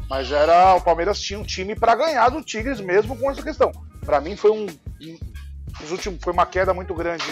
Mas 0.08 0.30
era. 0.30 0.74
O 0.76 0.80
Palmeiras 0.80 1.20
tinha 1.20 1.38
um 1.38 1.42
time 1.44 1.74
pra 1.74 1.94
ganhar 1.96 2.28
do 2.28 2.42
Tigres 2.42 2.80
mesmo 2.80 3.16
com 3.16 3.30
essa 3.30 3.42
questão. 3.42 3.72
Pra 4.04 4.20
mim 4.20 4.36
foi 4.36 4.50
um. 4.52 4.66
os 5.82 5.90
últimos, 5.90 6.20
foi 6.22 6.32
uma 6.32 6.46
queda 6.46 6.72
muito 6.72 6.94
grande 6.94 7.24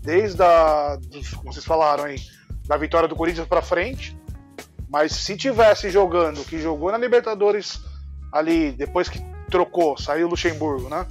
desde 0.00 0.40
a. 0.42 0.96
dos- 0.96 1.30
como 1.34 1.52
vocês 1.52 1.64
falaram 1.64 2.04
aí, 2.04 2.16
da 2.66 2.76
vitória 2.76 3.08
do 3.08 3.16
Corinthians 3.16 3.48
pra 3.48 3.62
frente. 3.62 4.16
Mas 4.88 5.12
se 5.12 5.36
tivesse 5.36 5.90
jogando, 5.90 6.44
que 6.44 6.60
jogou 6.60 6.92
na 6.92 6.98
Libertadores 6.98 7.80
ali, 8.32 8.70
depois 8.72 9.08
que 9.08 9.18
trocou, 9.50 9.98
saiu 9.98 10.26
o 10.28 10.30
Luxemburgo, 10.30 10.88
né? 10.88 11.04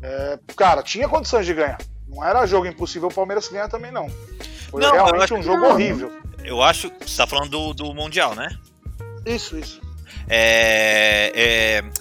É, 0.00 0.38
cara, 0.56 0.82
tinha 0.84 1.08
condições 1.08 1.46
de 1.46 1.54
ganhar. 1.54 1.78
Não 2.14 2.24
era 2.24 2.46
jogo 2.46 2.66
impossível 2.66 3.08
o 3.08 3.14
Palmeiras 3.14 3.48
ganhar 3.48 3.68
também, 3.68 3.90
não. 3.90 4.08
Foi 4.70 4.80
Não, 4.82 4.94
eu 4.94 5.04
realmente 5.04 5.34
um 5.34 5.42
jogo 5.42 5.60
não. 5.60 5.70
horrível. 5.72 6.12
Eu 6.44 6.62
acho. 6.62 6.90
Você 7.00 7.16
tá 7.16 7.26
falando 7.26 7.50
do, 7.50 7.74
do 7.74 7.94
Mundial, 7.94 8.34
né? 8.34 8.48
Isso, 9.24 9.56
isso. 9.58 9.80
É, 10.28 11.32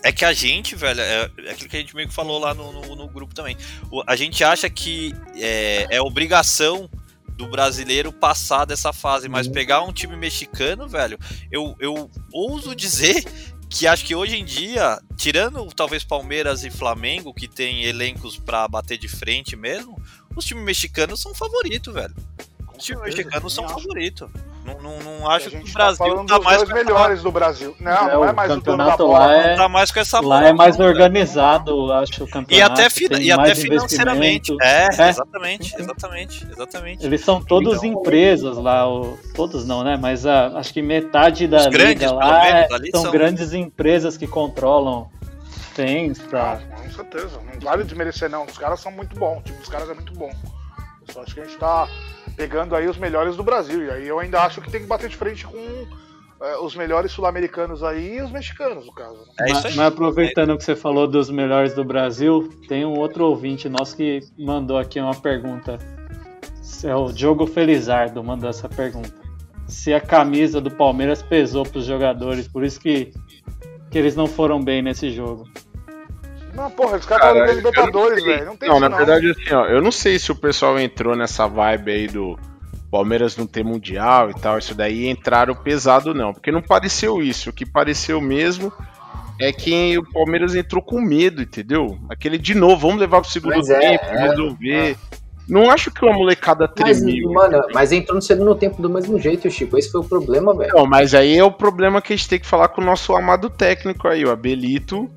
é, 0.03 0.09
é 0.09 0.11
que 0.11 0.23
a 0.25 0.33
gente, 0.33 0.75
velho, 0.75 1.01
é, 1.01 1.29
é 1.45 1.51
aquilo 1.51 1.69
que 1.69 1.77
a 1.77 1.79
gente 1.79 1.95
meio 1.95 2.07
que 2.07 2.13
falou 2.13 2.39
lá 2.39 2.53
no, 2.53 2.71
no, 2.71 2.95
no 2.95 3.07
grupo 3.07 3.33
também. 3.33 3.57
O- 3.91 4.03
a 4.05 4.15
gente 4.15 4.43
acha 4.43 4.69
que 4.69 5.13
é, 5.35 5.85
é 5.89 6.01
obrigação 6.01 6.89
do 7.29 7.47
brasileiro 7.47 8.11
passar 8.11 8.65
dessa 8.65 8.93
fase, 8.93 9.27
mas 9.27 9.47
pegar 9.47 9.81
um 9.81 9.91
time 9.91 10.15
mexicano, 10.15 10.87
velho, 10.87 11.17
eu, 11.51 11.75
eu 11.79 12.09
ouso 12.31 12.75
dizer 12.75 13.23
que 13.71 13.87
acho 13.87 14.05
que 14.05 14.13
hoje 14.13 14.35
em 14.35 14.43
dia, 14.43 15.01
tirando 15.15 15.65
talvez 15.73 16.03
Palmeiras 16.03 16.65
e 16.65 16.69
Flamengo, 16.69 17.33
que 17.33 17.47
tem 17.47 17.85
elencos 17.85 18.37
pra 18.37 18.67
bater 18.67 18.97
de 18.97 19.07
frente 19.07 19.55
mesmo, 19.55 19.99
os 20.35 20.43
times 20.43 20.63
mexicanos 20.63 21.21
são 21.21 21.33
favoritos, 21.33 21.93
velho. 21.93 22.13
Os 22.77 22.83
times 22.83 23.03
mexicanos 23.03 23.53
são 23.53 23.67
favoritos. 23.69 24.29
Não, 24.63 24.79
não, 24.79 24.99
não 24.99 25.27
A 25.29 25.35
acho 25.35 25.49
que 25.49 25.57
gente 25.57 25.71
o 25.71 25.73
tá 25.73 25.79
Brasil 25.93 26.25
tá 26.25 26.35
dos 26.37 26.45
mais 26.45 26.61
essa- 26.61 26.73
melhores 26.73 27.23
do 27.23 27.31
Brasil. 27.31 27.75
Não, 27.79 27.91
É, 27.91 28.13
não 28.13 28.23
é 28.25 28.31
o 28.31 28.35
mais 28.35 28.51
o 28.51 28.55
campeonato 28.55 28.97
bola. 29.07 29.19
lá 29.25 29.35
é- 29.35 29.55
tá 29.55 29.67
mais 29.69 29.91
com 29.91 29.99
essa 29.99 30.17
Lá 30.17 30.21
bola, 30.21 30.47
é 30.47 30.53
mais 30.53 30.77
velho. 30.77 30.89
organizado, 30.89 31.91
acho, 31.93 32.23
o 32.23 32.27
campeonato. 32.27 32.53
E 32.53 32.61
até, 32.61 32.89
tem 32.89 33.21
e 33.23 33.31
até 33.31 33.55
financeiramente. 33.55 34.55
É, 34.61 34.87
É. 34.97 35.09
exatamente, 35.09 35.75
exatamente, 35.79 36.47
exatamente. 36.51 37.05
Eles 37.05 37.21
são 37.21 37.43
todos 37.43 37.83
Então- 37.83 38.01
empresas 38.01 38.57
lá, 38.57 38.87
o- 38.87 39.17
todos 39.35 39.65
não, 39.65 39.83
né? 39.83 39.97
Mas 39.99 40.25
a- 40.25 40.49
acho 40.57 40.71
que 40.73 40.81
metade 40.81 41.47
da 41.47 41.57
Os 41.57 41.67
grandes, 41.67 41.93
liga 42.01 42.07
pelo 42.07 42.19
lá 42.19 42.43
menos, 42.43 42.71
é- 42.71 42.73
ali 42.75 42.91
são, 42.91 43.01
são- 43.01 43.11
grandes 43.11 43.53
empresas 43.53 44.15
que 44.15 44.27
controlam 44.27 45.09
fãs 45.73 46.19
pra... 46.19 46.59
Com 46.75 46.91
certeza. 46.91 47.39
Não 47.51 47.59
vale 47.61 47.83
desmerecer, 47.83 48.29
não. 48.29 48.45
Os 48.45 48.57
caras 48.57 48.79
são 48.79 48.91
muito 48.91 49.17
bons. 49.17 49.39
O 49.39 49.41
time 49.41 49.57
dos 49.57 49.69
caras 49.69 49.89
é 49.89 49.93
muito 49.93 50.13
bom. 50.13 50.29
Eu 51.07 51.13
só 51.13 51.21
acho 51.23 51.33
que 51.33 51.41
a 51.41 51.45
gente 51.45 51.57
tá 51.57 51.87
pegando 52.41 52.75
aí 52.75 52.87
os 52.87 52.97
melhores 52.97 53.35
do 53.35 53.43
Brasil. 53.43 53.85
E 53.85 53.91
aí 53.91 54.07
eu 54.07 54.17
ainda 54.17 54.41
acho 54.41 54.61
que 54.61 54.71
tem 54.71 54.81
que 54.81 54.87
bater 54.87 55.07
de 55.07 55.15
frente 55.15 55.45
com 55.45 55.85
é, 56.41 56.57
os 56.57 56.75
melhores 56.75 57.11
sul-americanos 57.11 57.83
aí 57.83 58.17
e 58.17 58.21
os 58.21 58.31
mexicanos, 58.31 58.83
no 58.83 58.91
caso. 58.91 59.13
né? 59.13 59.25
É 59.41 59.45
isso 59.45 59.53
mas, 59.53 59.65
aí. 59.65 59.75
mas 59.75 59.87
aproveitando 59.87 60.57
que 60.57 60.63
você 60.63 60.75
falou 60.75 61.07
dos 61.07 61.29
melhores 61.29 61.75
do 61.75 61.85
Brasil, 61.85 62.49
tem 62.67 62.83
um 62.83 62.97
outro 62.97 63.25
ouvinte 63.25 63.69
nosso 63.69 63.95
que 63.95 64.21
mandou 64.39 64.79
aqui 64.79 64.99
uma 64.99 65.13
pergunta. 65.13 65.77
É 66.83 66.95
o 66.95 67.11
Diogo 67.11 67.45
Felizardo 67.45 68.23
mandou 68.23 68.49
essa 68.49 68.67
pergunta. 68.67 69.13
Se 69.67 69.93
a 69.93 70.01
camisa 70.01 70.59
do 70.59 70.71
Palmeiras 70.71 71.21
pesou 71.21 71.63
pros 71.63 71.85
jogadores, 71.85 72.47
por 72.47 72.63
isso 72.63 72.79
que, 72.79 73.13
que 73.91 73.99
eles 73.99 74.15
não 74.15 74.25
foram 74.25 74.59
bem 74.59 74.81
nesse 74.81 75.11
jogo. 75.11 75.47
Não, 76.53 76.69
porra, 76.71 76.97
os 76.97 77.05
caras 77.05 77.25
estão 77.27 77.39
Cara, 77.39 77.45
na 77.47 77.53
Libertadores, 77.53 78.17
eu 78.19 78.23
não 78.23 78.23
sei. 78.25 78.33
velho. 78.33 78.45
Não 78.45 78.57
tem 78.57 78.69
Não, 78.69 78.75
isso, 78.75 78.81
na 78.81 78.89
não. 78.89 78.97
verdade, 78.97 79.29
assim, 79.31 79.53
ó, 79.53 79.65
eu 79.65 79.81
não 79.81 79.91
sei 79.91 80.19
se 80.19 80.31
o 80.31 80.35
pessoal 80.35 80.79
entrou 80.79 81.15
nessa 81.15 81.47
vibe 81.47 81.91
aí 81.91 82.07
do 82.07 82.37
Palmeiras 82.91 83.37
não 83.37 83.47
ter 83.47 83.63
mundial 83.63 84.29
e 84.29 84.33
tal, 84.33 84.57
isso 84.57 84.75
daí 84.75 85.07
entraram 85.07 85.55
pesado, 85.55 86.13
não. 86.13 86.33
Porque 86.33 86.51
não 86.51 86.61
pareceu 86.61 87.21
isso. 87.21 87.49
O 87.49 87.53
que 87.53 87.65
pareceu 87.65 88.19
mesmo 88.19 88.71
é 89.39 89.51
que 89.51 89.97
o 89.97 90.03
Palmeiras 90.11 90.53
entrou 90.55 90.81
com 90.83 90.99
medo, 91.01 91.41
entendeu? 91.41 91.97
Aquele 92.09 92.37
de 92.37 92.53
novo, 92.53 92.87
vamos 92.87 92.99
levar 92.99 93.21
pro 93.21 93.29
segundo 93.29 93.55
Mas 93.55 93.69
é, 93.69 93.79
tempo, 93.79 94.05
é, 94.05 94.27
resolver. 94.27 94.97
Não 95.49 95.71
acho 95.71 95.89
que 95.91 96.05
uma 96.05 96.13
molecada 96.13 96.71
Mas, 96.79 96.99
tremiu. 96.99 97.31
mano, 97.31 97.61
mas 97.73 97.91
entrou 97.91 98.15
no 98.15 98.21
segundo 98.21 98.53
tempo 98.55 98.81
do 98.81 98.89
mesmo 98.89 99.17
jeito, 99.19 99.49
Chico. 99.49 99.77
Esse 99.77 99.91
foi 99.91 100.01
o 100.01 100.03
problema, 100.03 100.55
velho. 100.55 100.71
Não, 100.73 100.85
mas 100.85 101.13
aí 101.15 101.37
é 101.37 101.43
o 101.43 101.51
problema 101.51 102.01
que 102.01 102.13
a 102.13 102.15
gente 102.15 102.29
tem 102.29 102.39
que 102.39 102.45
falar 102.45 102.67
com 102.69 102.81
o 102.81 102.85
nosso 102.85 103.13
amado 103.15 103.49
técnico 103.49 104.07
aí, 104.07 104.23
o 104.23 104.31
Abelito. 104.31 105.09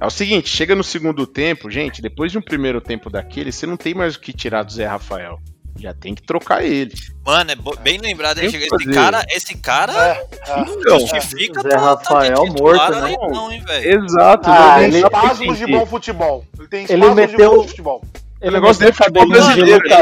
É 0.00 0.06
o 0.06 0.10
seguinte, 0.10 0.48
chega 0.48 0.74
no 0.74 0.84
segundo 0.84 1.26
tempo, 1.26 1.70
gente, 1.70 2.02
depois 2.02 2.30
de 2.32 2.38
um 2.38 2.42
primeiro 2.42 2.80
tempo 2.80 3.08
daquele, 3.08 3.52
você 3.52 3.66
não 3.66 3.76
tem 3.76 3.94
mais 3.94 4.16
o 4.16 4.20
que 4.20 4.32
tirar 4.32 4.62
do 4.62 4.72
Zé 4.72 4.86
Rafael. 4.86 5.38
Já 5.76 5.92
tem 5.92 6.14
que 6.14 6.22
trocar 6.22 6.62
ele. 6.64 6.94
Mano, 7.26 7.50
é 7.50 7.56
bem 7.82 7.98
lembrado, 7.98 8.38
hein? 8.38 8.48
Chega- 8.48 8.64
Esse 8.64 8.90
cara, 8.92 9.26
esse 9.28 9.56
cara 9.56 9.92
É, 9.92 10.56
não 10.64 10.74
Então, 10.80 11.00
justifica 11.00 11.62
Zé 11.62 11.68
tá- 11.70 11.78
Rafael 11.78 12.34
de 12.44 12.50
titular 12.50 12.92
morto, 12.92 13.00
né? 13.08 13.16
Não, 13.34 13.52
hein, 13.52 13.62
velho. 13.66 14.04
Exato. 14.04 14.50
Ah, 14.50 14.76
né? 14.78 14.84
Ele 14.84 14.92
tem 14.92 15.02
espasmos 15.02 15.58
de 15.58 15.66
bom 15.66 15.86
futebol. 15.86 16.44
Ele 16.58 16.68
tem 16.68 16.86
Ele 16.88 16.92
espasmos 16.94 17.16
de 17.26 17.32
meteu- 17.32 17.56
bom 17.56 17.68
futebol. 17.68 18.04
Ele 18.40 18.50
negócio 18.52 18.84
meteu 18.84 18.94
dele 19.08 19.14
foi 19.14 19.24
de 19.26 19.32
brasileiro, 19.32 19.84
ele- 19.84 19.94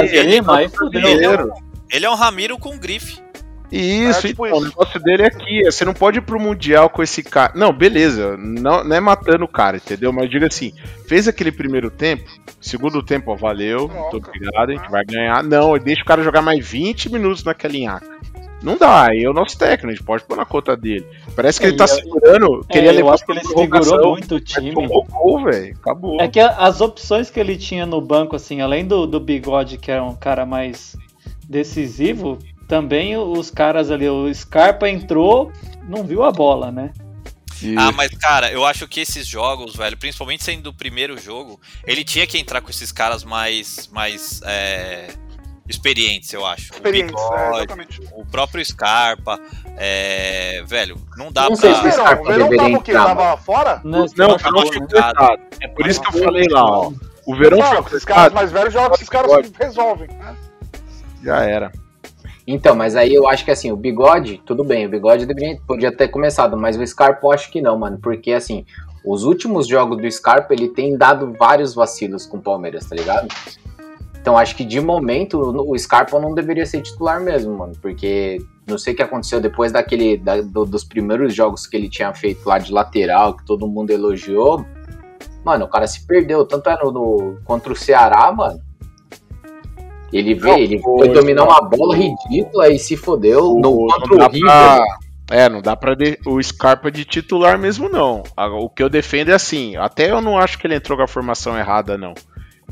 é, 1.24 1.30
um, 1.30 1.52
ele 1.90 2.06
é 2.06 2.10
um 2.10 2.14
Ramiro 2.14 2.58
com 2.58 2.76
grife. 2.76 3.18
Isso, 3.72 4.26
é, 4.26 4.28
tipo 4.28 4.46
então, 4.46 4.58
isso. 4.58 4.66
o 4.66 4.68
negócio 4.68 5.00
dele 5.00 5.22
é 5.22 5.26
aqui. 5.26 5.64
Você 5.64 5.84
não 5.84 5.94
pode 5.94 6.18
ir 6.18 6.20
pro 6.20 6.38
Mundial 6.38 6.90
com 6.90 7.02
esse 7.02 7.22
cara. 7.22 7.52
Não, 7.56 7.72
beleza. 7.72 8.36
Não, 8.36 8.84
não 8.84 8.94
é 8.94 9.00
matando 9.00 9.44
o 9.44 9.48
cara, 9.48 9.78
entendeu? 9.78 10.12
Mas 10.12 10.30
diga 10.30 10.46
assim: 10.46 10.74
fez 11.08 11.26
aquele 11.26 11.50
primeiro 11.50 11.90
tempo, 11.90 12.30
segundo 12.60 13.02
tempo, 13.02 13.32
ó, 13.32 13.34
valeu, 13.34 13.88
muito 13.88 14.28
obrigado, 14.28 14.70
a 14.70 14.74
gente 14.74 14.90
vai 14.90 15.04
ganhar. 15.04 15.42
Não, 15.42 15.78
deixa 15.78 16.02
o 16.02 16.04
cara 16.04 16.22
jogar 16.22 16.42
mais 16.42 16.66
20 16.66 17.10
minutos 17.10 17.42
naquela 17.42 17.72
linhaca. 17.72 18.12
Não 18.62 18.76
dá, 18.76 19.08
aí 19.08 19.24
é 19.24 19.28
o 19.28 19.32
nosso 19.32 19.58
técnico, 19.58 19.88
a 19.88 19.90
gente 19.90 20.04
pode 20.04 20.22
pôr 20.22 20.36
na 20.36 20.44
conta 20.44 20.76
dele. 20.76 21.04
Parece 21.34 21.58
que 21.58 21.66
é, 21.66 21.70
ele 21.70 21.76
tá 21.76 21.86
segurando, 21.88 22.64
é, 22.68 22.72
queria 22.72 22.92
levar. 22.92 23.08
Eu 23.08 23.14
acho 23.14 23.26
que 23.26 23.32
ele 23.32 23.40
segurou 23.40 24.10
muito 24.10 24.34
o 24.36 24.40
time. 24.40 24.72
Tomou 24.72 25.42
velho, 25.44 25.74
acabou. 25.80 26.20
É 26.20 26.28
que 26.28 26.38
as 26.38 26.80
opções 26.80 27.30
que 27.30 27.40
ele 27.40 27.56
tinha 27.56 27.86
no 27.86 28.00
banco, 28.00 28.36
assim, 28.36 28.60
além 28.60 28.86
do, 28.86 29.06
do 29.06 29.18
bigode, 29.18 29.78
que 29.78 29.90
era 29.90 30.04
um 30.04 30.14
cara 30.14 30.46
mais 30.46 30.94
decisivo, 31.48 32.38
também 32.72 33.18
os 33.18 33.50
caras 33.50 33.90
ali, 33.90 34.08
o 34.08 34.32
Scarpa 34.32 34.88
entrou, 34.88 35.52
não 35.86 36.04
viu 36.04 36.22
a 36.22 36.32
bola, 36.32 36.72
né? 36.72 36.90
Ah, 37.76 37.92
mas 37.92 38.16
cara, 38.16 38.50
eu 38.50 38.64
acho 38.64 38.88
que 38.88 38.98
esses 38.98 39.26
jogos, 39.26 39.76
velho, 39.76 39.94
principalmente 39.94 40.42
sendo 40.42 40.62
do 40.62 40.72
primeiro 40.72 41.20
jogo, 41.20 41.60
ele 41.86 42.02
tinha 42.02 42.26
que 42.26 42.38
entrar 42.38 42.62
com 42.62 42.70
esses 42.70 42.90
caras 42.90 43.24
mais, 43.24 43.90
mais 43.92 44.40
é, 44.46 45.08
experientes, 45.68 46.32
eu 46.32 46.46
acho. 46.46 46.72
Experientes, 46.72 47.14
o, 47.14 47.34
é, 47.34 47.56
exatamente. 47.56 48.00
o 48.14 48.24
próprio 48.24 48.64
Scarpa, 48.64 49.38
é, 49.76 50.62
velho, 50.66 50.96
não 51.18 51.30
dá 51.30 51.50
não 51.50 51.54
pra... 51.54 51.56
Sei 51.56 51.74
se 51.74 51.88
o 51.88 51.92
Scarpa 51.92 52.22
o 52.22 52.24
Verão 52.24 52.56
tava 52.56 52.76
o 52.78 52.82
quê? 52.82 52.92
Tava 52.94 53.36
fora? 53.36 53.80
Não, 53.84 54.06
não, 54.16 54.28
não 54.28 54.38
tava 54.88 55.38
É 55.60 55.68
por 55.68 55.86
isso 55.86 56.00
que 56.00 56.16
eu 56.16 56.24
falei 56.24 56.48
lá, 56.48 56.64
ó. 56.64 56.90
O 57.26 57.36
Verão... 57.36 57.58
Esses 57.86 58.04
caras 58.06 58.32
mais 58.32 58.50
velhos 58.50 58.72
jogam, 58.72 58.94
esses 58.94 59.10
caras 59.10 59.52
resolvem. 59.60 60.08
Né? 60.08 60.34
Já 61.22 61.42
era. 61.42 61.70
Então, 62.46 62.74
mas 62.74 62.96
aí 62.96 63.14
eu 63.14 63.28
acho 63.28 63.44
que 63.44 63.50
assim, 63.50 63.70
o 63.70 63.76
bigode, 63.76 64.42
tudo 64.44 64.64
bem, 64.64 64.86
o 64.86 64.88
bigode 64.88 65.26
deveria, 65.26 65.58
podia 65.66 65.92
ter 65.92 66.08
começado, 66.08 66.56
mas 66.56 66.76
o 66.76 66.86
Scarpa 66.86 67.26
eu 67.26 67.32
acho 67.32 67.50
que 67.50 67.60
não, 67.60 67.78
mano, 67.78 67.98
porque 68.02 68.32
assim, 68.32 68.64
os 69.04 69.22
últimos 69.24 69.66
jogos 69.66 69.98
do 69.98 70.10
Scarpa 70.10 70.52
ele 70.52 70.68
tem 70.68 70.96
dado 70.96 71.32
vários 71.38 71.74
vacilos 71.74 72.26
com 72.26 72.38
o 72.38 72.42
Palmeiras, 72.42 72.88
tá 72.88 72.96
ligado? 72.96 73.28
Então 74.20 74.36
acho 74.36 74.56
que 74.56 74.64
de 74.64 74.80
momento 74.80 75.38
o 75.38 75.78
Scarpa 75.78 76.18
não 76.18 76.34
deveria 76.34 76.66
ser 76.66 76.80
titular 76.80 77.20
mesmo, 77.20 77.56
mano, 77.56 77.74
porque 77.80 78.38
não 78.66 78.78
sei 78.78 78.92
o 78.92 78.96
que 78.96 79.02
aconteceu 79.02 79.40
depois 79.40 79.70
daquele 79.70 80.16
da, 80.16 80.40
do, 80.40 80.64
dos 80.64 80.84
primeiros 80.84 81.34
jogos 81.34 81.66
que 81.66 81.76
ele 81.76 81.88
tinha 81.88 82.12
feito 82.12 82.46
lá 82.46 82.58
de 82.58 82.72
lateral, 82.72 83.36
que 83.36 83.44
todo 83.44 83.68
mundo 83.68 83.90
elogiou. 83.90 84.64
Mano, 85.44 85.64
o 85.64 85.68
cara 85.68 85.88
se 85.88 86.06
perdeu, 86.06 86.44
tanto 86.44 86.70
é 86.70 86.78
no, 86.84 86.92
no 86.92 87.38
contra 87.44 87.72
o 87.72 87.76
Ceará, 87.76 88.32
mano 88.32 88.60
ele 90.12 90.34
veio, 90.34 90.58
ele 90.58 90.78
foi 90.78 91.08
dominar 91.08 91.44
uma 91.44 91.60
bola 91.60 91.96
ridícula 91.96 92.68
e 92.68 92.78
se 92.78 92.96
fodeu 92.96 93.54
no 93.54 93.86
contra 93.86 94.14
o 94.14 94.30
River. 94.30 94.40
Pra... 94.40 94.84
É, 95.30 95.48
não 95.48 95.62
dá 95.62 95.74
pra 95.74 95.94
de... 95.94 96.18
o 96.26 96.42
Scarpa 96.42 96.90
de 96.90 97.04
titular 97.04 97.58
mesmo, 97.58 97.88
não. 97.88 98.22
O 98.36 98.68
que 98.68 98.82
eu 98.82 98.90
defendo 98.90 99.30
é 99.30 99.34
assim, 99.34 99.76
até 99.76 100.10
eu 100.10 100.20
não 100.20 100.36
acho 100.36 100.58
que 100.58 100.66
ele 100.66 100.74
entrou 100.74 100.98
com 100.98 101.04
a 101.04 101.08
formação 101.08 101.56
errada, 101.58 101.96
não. 101.96 102.12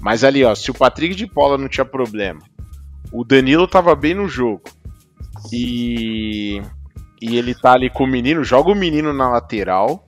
Mas 0.01 0.25
ali, 0.25 0.45
ó, 0.45 0.55
se 0.55 0.71
o 0.71 0.75
Patrick 0.75 1.15
de 1.15 1.27
Paula 1.27 1.57
não 1.57 1.69
tinha 1.69 1.85
problema, 1.85 2.41
o 3.13 3.25
Danilo 3.25 3.67
tava 3.67 3.95
bem 3.95 4.15
no 4.15 4.29
jogo, 4.29 4.63
e, 5.53 6.61
e 7.21 7.37
ele 7.37 7.55
tá 7.55 7.73
ali 7.73 7.89
com 7.89 8.05
o 8.05 8.07
menino, 8.07 8.45
joga 8.45 8.71
o 8.71 8.75
menino 8.75 9.13
na 9.13 9.31
lateral, 9.31 10.05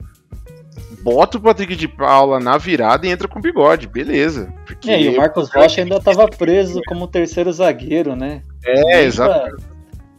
bota 1.03 1.39
o 1.39 1.41
Patrick 1.41 1.75
de 1.75 1.89
Paula 1.89 2.39
na 2.39 2.57
virada 2.57 3.07
e 3.07 3.11
entra 3.11 3.29
com 3.29 3.41
bigode, 3.41 3.87
beleza. 3.87 4.53
Porque 4.65 4.91
é, 4.91 5.03
e 5.03 5.09
o 5.09 5.17
Marcos 5.17 5.51
Rocha 5.53 5.83
ainda 5.83 5.97
estava 5.97 6.29
preso 6.29 6.81
como 6.87 7.09
terceiro 7.09 7.53
zagueiro, 7.53 8.15
né? 8.15 8.43
É, 8.65 9.03
exato. 9.03 9.57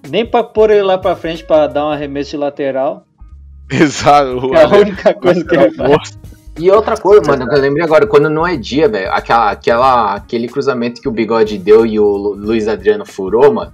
Nem 0.09 0.25
para 0.25 0.43
pôr 0.43 0.69
ele 0.69 0.83
lá 0.83 0.97
para 0.97 1.15
frente 1.15 1.43
para 1.43 1.67
dar 1.67 1.85
um 1.85 1.89
arremesso 1.89 2.31
de 2.31 2.37
lateral. 2.37 3.05
Exato. 3.71 4.53
É 4.53 4.63
a 4.63 4.67
única 4.67 5.13
coisa 5.13 5.43
que 5.43 5.55
ele 5.55 5.71
faz. 5.71 6.17
E 6.59 6.69
outra 6.69 6.95
coisa, 6.95 7.21
mano, 7.25 7.51
eu 7.51 7.61
lembrei 7.61 7.83
agora, 7.83 8.05
quando 8.05 8.29
não 8.29 8.45
é 8.45 8.55
dia, 8.55 8.87
velho, 8.87 9.11
aquela, 9.11 9.51
aquela, 9.51 10.13
aquele 10.15 10.47
cruzamento 10.47 11.01
que 11.01 11.07
o 11.07 11.11
Bigode 11.11 11.57
deu 11.57 11.85
e 11.85 11.99
o 11.99 12.05
Luiz 12.05 12.67
Adriano 12.67 13.05
furou, 13.05 13.51
mano. 13.51 13.73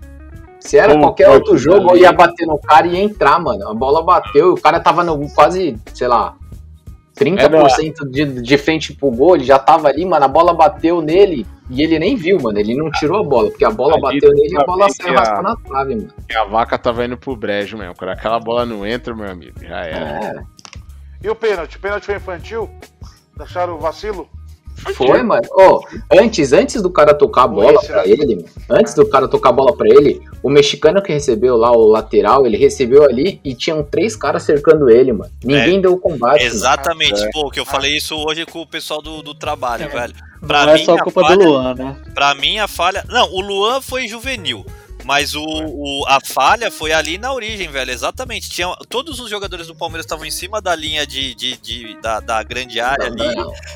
Se 0.61 0.77
era 0.77 0.97
qualquer 0.97 1.29
outro 1.29 1.57
jogo, 1.57 1.91
eu 1.91 1.97
ia 1.97 2.11
bater 2.11 2.45
no 2.45 2.57
cara 2.57 2.87
e 2.87 2.93
ia 2.93 3.01
entrar, 3.01 3.39
mano. 3.39 3.67
A 3.67 3.73
bola 3.73 4.03
bateu, 4.03 4.53
o 4.53 4.61
cara 4.61 4.79
tava 4.79 5.03
no 5.03 5.29
quase, 5.31 5.77
sei 5.93 6.07
lá, 6.07 6.35
30% 7.19 7.95
é, 8.01 8.05
de, 8.09 8.41
de 8.41 8.57
frente 8.57 8.93
pro 8.93 9.11
gol, 9.11 9.35
ele 9.35 9.43
já 9.43 9.59
tava 9.59 9.89
ali, 9.89 10.05
mano, 10.05 10.25
a 10.25 10.27
bola 10.27 10.53
bateu 10.53 11.01
nele 11.01 11.45
e 11.69 11.83
ele 11.83 11.99
nem 11.99 12.15
viu, 12.15 12.39
mano, 12.39 12.57
ele 12.57 12.75
não 12.75 12.89
tirou 12.91 13.19
a 13.19 13.23
bola, 13.23 13.49
porque 13.49 13.65
a 13.65 13.69
bola 13.69 13.93
Ali 13.93 14.01
bateu 14.01 14.33
nele 14.33 14.53
e 14.53 14.57
a 14.57 14.65
bola 14.65 14.89
saiu 14.89 15.13
raspando 15.13 15.43
na 15.43 15.55
trave, 15.57 15.95
mano. 15.95 16.13
E 16.29 16.35
a 16.35 16.45
vaca 16.45 16.77
tava 16.77 17.05
indo 17.05 17.17
pro 17.17 17.35
brejo 17.35 17.77
mesmo, 17.77 17.95
quando 17.95 18.11
aquela 18.11 18.39
bola 18.39 18.65
não 18.65 18.85
entra, 18.85 19.13
meu 19.13 19.29
amigo, 19.29 19.59
já 19.61 19.81
era. 19.81 20.39
É. 20.39 20.43
E 21.21 21.29
o 21.29 21.35
pênalti? 21.35 21.77
O 21.77 21.79
pênalti 21.79 22.05
foi 22.05 22.15
infantil? 22.15 22.69
Acharam 23.37 23.75
o 23.75 23.79
vacilo? 23.79 24.29
Foi, 24.95 25.21
mano. 25.23 25.41
Oh, 25.51 25.81
antes, 26.11 26.53
antes 26.53 26.81
do 26.81 26.89
cara 26.89 27.13
tocar 27.13 27.43
a 27.43 27.47
bola 27.47 27.81
para 27.81 28.07
ele, 28.07 28.45
antes 28.69 28.93
do 28.93 29.07
cara 29.07 29.27
tocar 29.27 29.49
a 29.49 29.53
bola 29.53 29.75
para 29.75 29.87
ele, 29.89 30.21
o 30.41 30.49
mexicano 30.49 31.01
que 31.01 31.11
recebeu 31.11 31.55
lá 31.57 31.71
o 31.71 31.87
lateral, 31.87 32.45
ele 32.45 32.57
recebeu 32.57 33.03
ali 33.03 33.39
e 33.43 33.53
tinham 33.53 33.83
três 33.83 34.15
caras 34.15 34.43
cercando 34.43 34.89
ele, 34.89 35.13
mano. 35.13 35.31
Ninguém 35.43 35.77
é, 35.77 35.81
deu 35.81 35.93
o 35.93 35.99
combate. 35.99 36.43
Exatamente, 36.43 37.19
mano. 37.19 37.31
pô, 37.33 37.49
que 37.49 37.59
eu 37.59 37.65
falei 37.65 37.95
isso 37.95 38.15
hoje 38.15 38.45
com 38.45 38.61
o 38.61 38.67
pessoal 38.67 39.01
do, 39.01 39.21
do 39.21 39.33
trabalho, 39.33 39.83
é. 39.83 39.87
velho. 39.87 40.13
Pra 40.45 40.65
Não 40.65 40.71
é 40.71 40.75
mim, 40.75 40.81
é 40.81 40.85
só 40.85 40.97
culpa 40.97 41.21
falha, 41.21 41.37
do 41.37 41.43
Luan, 41.43 41.75
né? 41.75 41.97
Pra 42.13 42.33
mim, 42.33 42.59
a 42.59 42.67
falha. 42.67 43.03
Não, 43.09 43.29
o 43.33 43.41
Luan 43.41 43.81
foi 43.81 44.07
juvenil. 44.07 44.65
Mas 45.09 45.33
o, 45.33 45.43
o, 45.43 46.05
a 46.07 46.19
falha 46.23 46.69
foi 46.69 46.91
ali 46.91 47.17
na 47.17 47.33
origem, 47.33 47.67
velho. 47.67 47.89
Exatamente. 47.89 48.47
Tinha, 48.47 48.71
todos 48.87 49.19
os 49.19 49.27
jogadores 49.27 49.65
do 49.65 49.73
Palmeiras 49.73 50.05
estavam 50.05 50.23
em 50.23 50.29
cima 50.29 50.61
da 50.61 50.75
linha 50.75 51.03
de, 51.03 51.33
de, 51.33 51.57
de 51.57 51.99
da, 51.99 52.19
da, 52.19 52.43
grande 52.43 52.79
área 52.79 53.07
ali. 53.07 53.23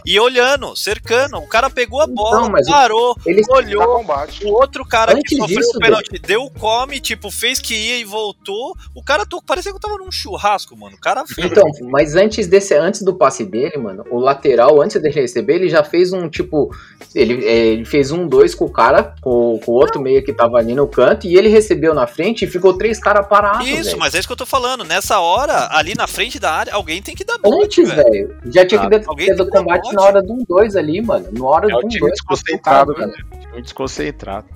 E 0.05 0.19
olhando, 0.19 0.75
cercando. 0.75 1.37
O 1.37 1.47
cara 1.47 1.71
pegou 1.71 2.01
a 2.01 2.05
bola, 2.05 2.49
não, 2.49 2.61
parou, 2.67 3.15
olhou. 3.49 4.05
O 4.45 4.49
outro 4.49 4.85
cara 4.85 5.13
Antes 5.13 5.27
que 5.27 5.37
sofreu 5.37 5.57
disso, 5.57 5.71
o 5.75 5.79
pênalti 5.79 6.19
deu 6.19 6.51
come, 6.51 6.99
tipo, 6.99 7.31
fez 7.31 7.59
que 7.59 7.73
ia 7.73 7.97
e 7.97 8.05
voltou. 8.05 8.75
O 8.93 9.03
cara 9.03 9.25
tô, 9.25 9.41
parecia 9.41 9.73
que 9.73 9.79
tava 9.79 9.97
num 9.97 10.11
churrasco, 10.11 10.77
mano. 10.77 10.95
O 10.95 10.99
cara 10.99 11.23
Então, 11.35 11.67
mas 11.89 12.15
antes 12.15 12.45
desse, 12.45 12.75
antes 12.75 13.01
do 13.01 13.15
passe 13.15 13.43
dele, 13.43 13.77
mano, 13.77 14.05
o 14.11 14.19
lateral, 14.19 14.79
antes 14.79 15.01
de 15.01 15.09
receber, 15.09 15.55
ele 15.55 15.69
já 15.69 15.83
fez 15.83 16.13
um 16.13 16.29
tipo. 16.29 16.69
Ele, 17.15 17.43
é, 17.43 17.57
ele 17.69 17.85
fez 17.85 18.11
um 18.11 18.27
dois 18.27 18.53
com 18.53 18.65
o 18.65 18.71
cara, 18.71 19.15
com, 19.19 19.59
com 19.65 19.71
o 19.71 19.75
outro 19.75 19.99
meio 19.99 20.23
que 20.23 20.31
tava 20.31 20.59
ali 20.59 20.75
no 20.75 20.87
canto 20.87 21.22
e 21.27 21.36
ele 21.36 21.49
recebeu 21.49 21.93
na 21.93 22.07
frente 22.07 22.45
e 22.45 22.47
ficou 22.47 22.77
três 22.77 22.99
caras 22.99 23.27
parados. 23.27 23.67
Isso, 23.67 23.83
véio. 23.83 23.99
mas 23.99 24.15
é 24.15 24.19
isso 24.19 24.27
que 24.27 24.31
eu 24.31 24.38
tô 24.38 24.45
falando. 24.45 24.83
Nessa 24.83 25.19
hora, 25.19 25.69
ali 25.71 25.93
na 25.95 26.07
frente 26.07 26.39
da 26.39 26.51
área, 26.51 26.73
alguém 26.73 27.01
tem 27.01 27.15
que 27.15 27.23
dar 27.23 27.38
bote, 27.38 27.81
Antes, 27.81 27.93
velho. 27.93 28.38
Já 28.45 28.65
tinha 28.65 28.81
que 28.81 28.99
ter 29.15 29.36
do 29.36 29.47
combate 29.47 29.93
na 29.93 30.01
hora 30.01 30.21
do 30.21 30.33
1 30.33 30.45
2 30.47 30.75
ali, 30.75 31.01
mano. 31.01 31.27
Na 31.31 31.45
hora 31.45 31.67
é 31.67 31.71
do 31.71 31.86
1 31.86 31.99
2 31.99 32.12
desconcentrado, 32.12 32.93
velho. 32.93 33.13
Muito 33.51 33.63
desconcentrado. 33.63 34.47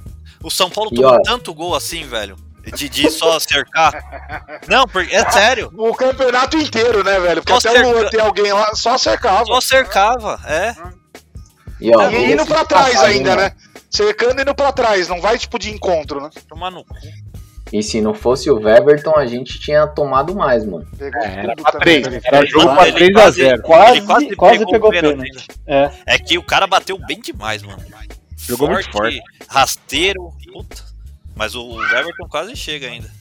O 0.43 0.49
São 0.49 0.69
Paulo 0.69 0.91
tomou 0.91 1.21
tanto 1.23 1.53
gol 1.53 1.75
assim, 1.75 2.03
velho. 2.03 2.35
De, 2.75 2.89
de 2.89 3.09
só 3.09 3.39
cercar. 3.39 3.93
Não, 4.67 4.85
porque 4.87 5.15
é 5.15 5.29
sério. 5.31 5.71
O 5.77 5.93
campeonato 5.93 6.57
inteiro, 6.57 7.03
né, 7.03 7.17
velho? 7.19 7.41
Porque 7.41 7.61
só 7.61 7.69
até 7.69 7.83
cerca... 7.83 7.99
o 7.99 8.09
ter 8.09 8.19
alguém 8.19 8.51
lá 8.51 8.75
só 8.75 8.97
cercava. 8.97 9.45
Só 9.45 9.61
cercava, 9.61 10.39
é. 10.45 10.75
E, 11.79 11.95
ó, 11.95 12.09
e 12.09 12.33
indo 12.33 12.45
pra 12.45 12.65
trás 12.65 12.97
ainda, 13.01 13.35
né? 13.35 13.51
Cercando 13.89 14.39
e 14.39 14.41
indo 14.41 14.55
pra 14.55 14.71
trás, 14.71 15.07
não 15.07 15.21
vai 15.21 15.37
tipo 15.37 15.57
de 15.57 15.71
encontro, 15.71 16.21
né? 16.21 16.29
Tomar 16.47 16.71
no 16.71 16.83
cu. 16.83 16.95
E 17.71 17.83
se 17.83 17.99
não 17.99 18.13
fosse 18.13 18.49
o 18.49 18.55
Weberton, 18.55 19.15
a 19.15 19.25
gente 19.25 19.59
tinha 19.59 19.85
tomado 19.87 20.33
mais, 20.33 20.65
mano. 20.65 20.87
É, 20.99 21.39
era 21.39 21.55
pra 21.55 21.71
3, 21.73 22.07
era 22.23 22.45
jogo 22.45 22.73
pra 22.73 22.85
3x0. 22.85 23.61
Quase, 23.61 24.01
quase, 24.01 24.35
quase 24.35 24.65
pegou 24.65 24.89
pênalti. 24.89 25.47
É. 25.65 25.91
é 26.05 26.17
que 26.17 26.37
o 26.37 26.43
cara 26.43 26.65
bateu 26.65 26.97
bem 26.97 27.19
demais, 27.19 27.61
mano. 27.63 27.83
Jogou 28.37 28.67
forte, 28.67 28.83
muito 28.85 28.97
forte. 28.97 29.21
Rasteiro, 29.49 30.33
puta. 30.53 30.83
Mas 31.35 31.55
o 31.55 31.75
Weberton 31.75 32.27
quase 32.29 32.55
chega 32.55 32.87
ainda. 32.87 33.11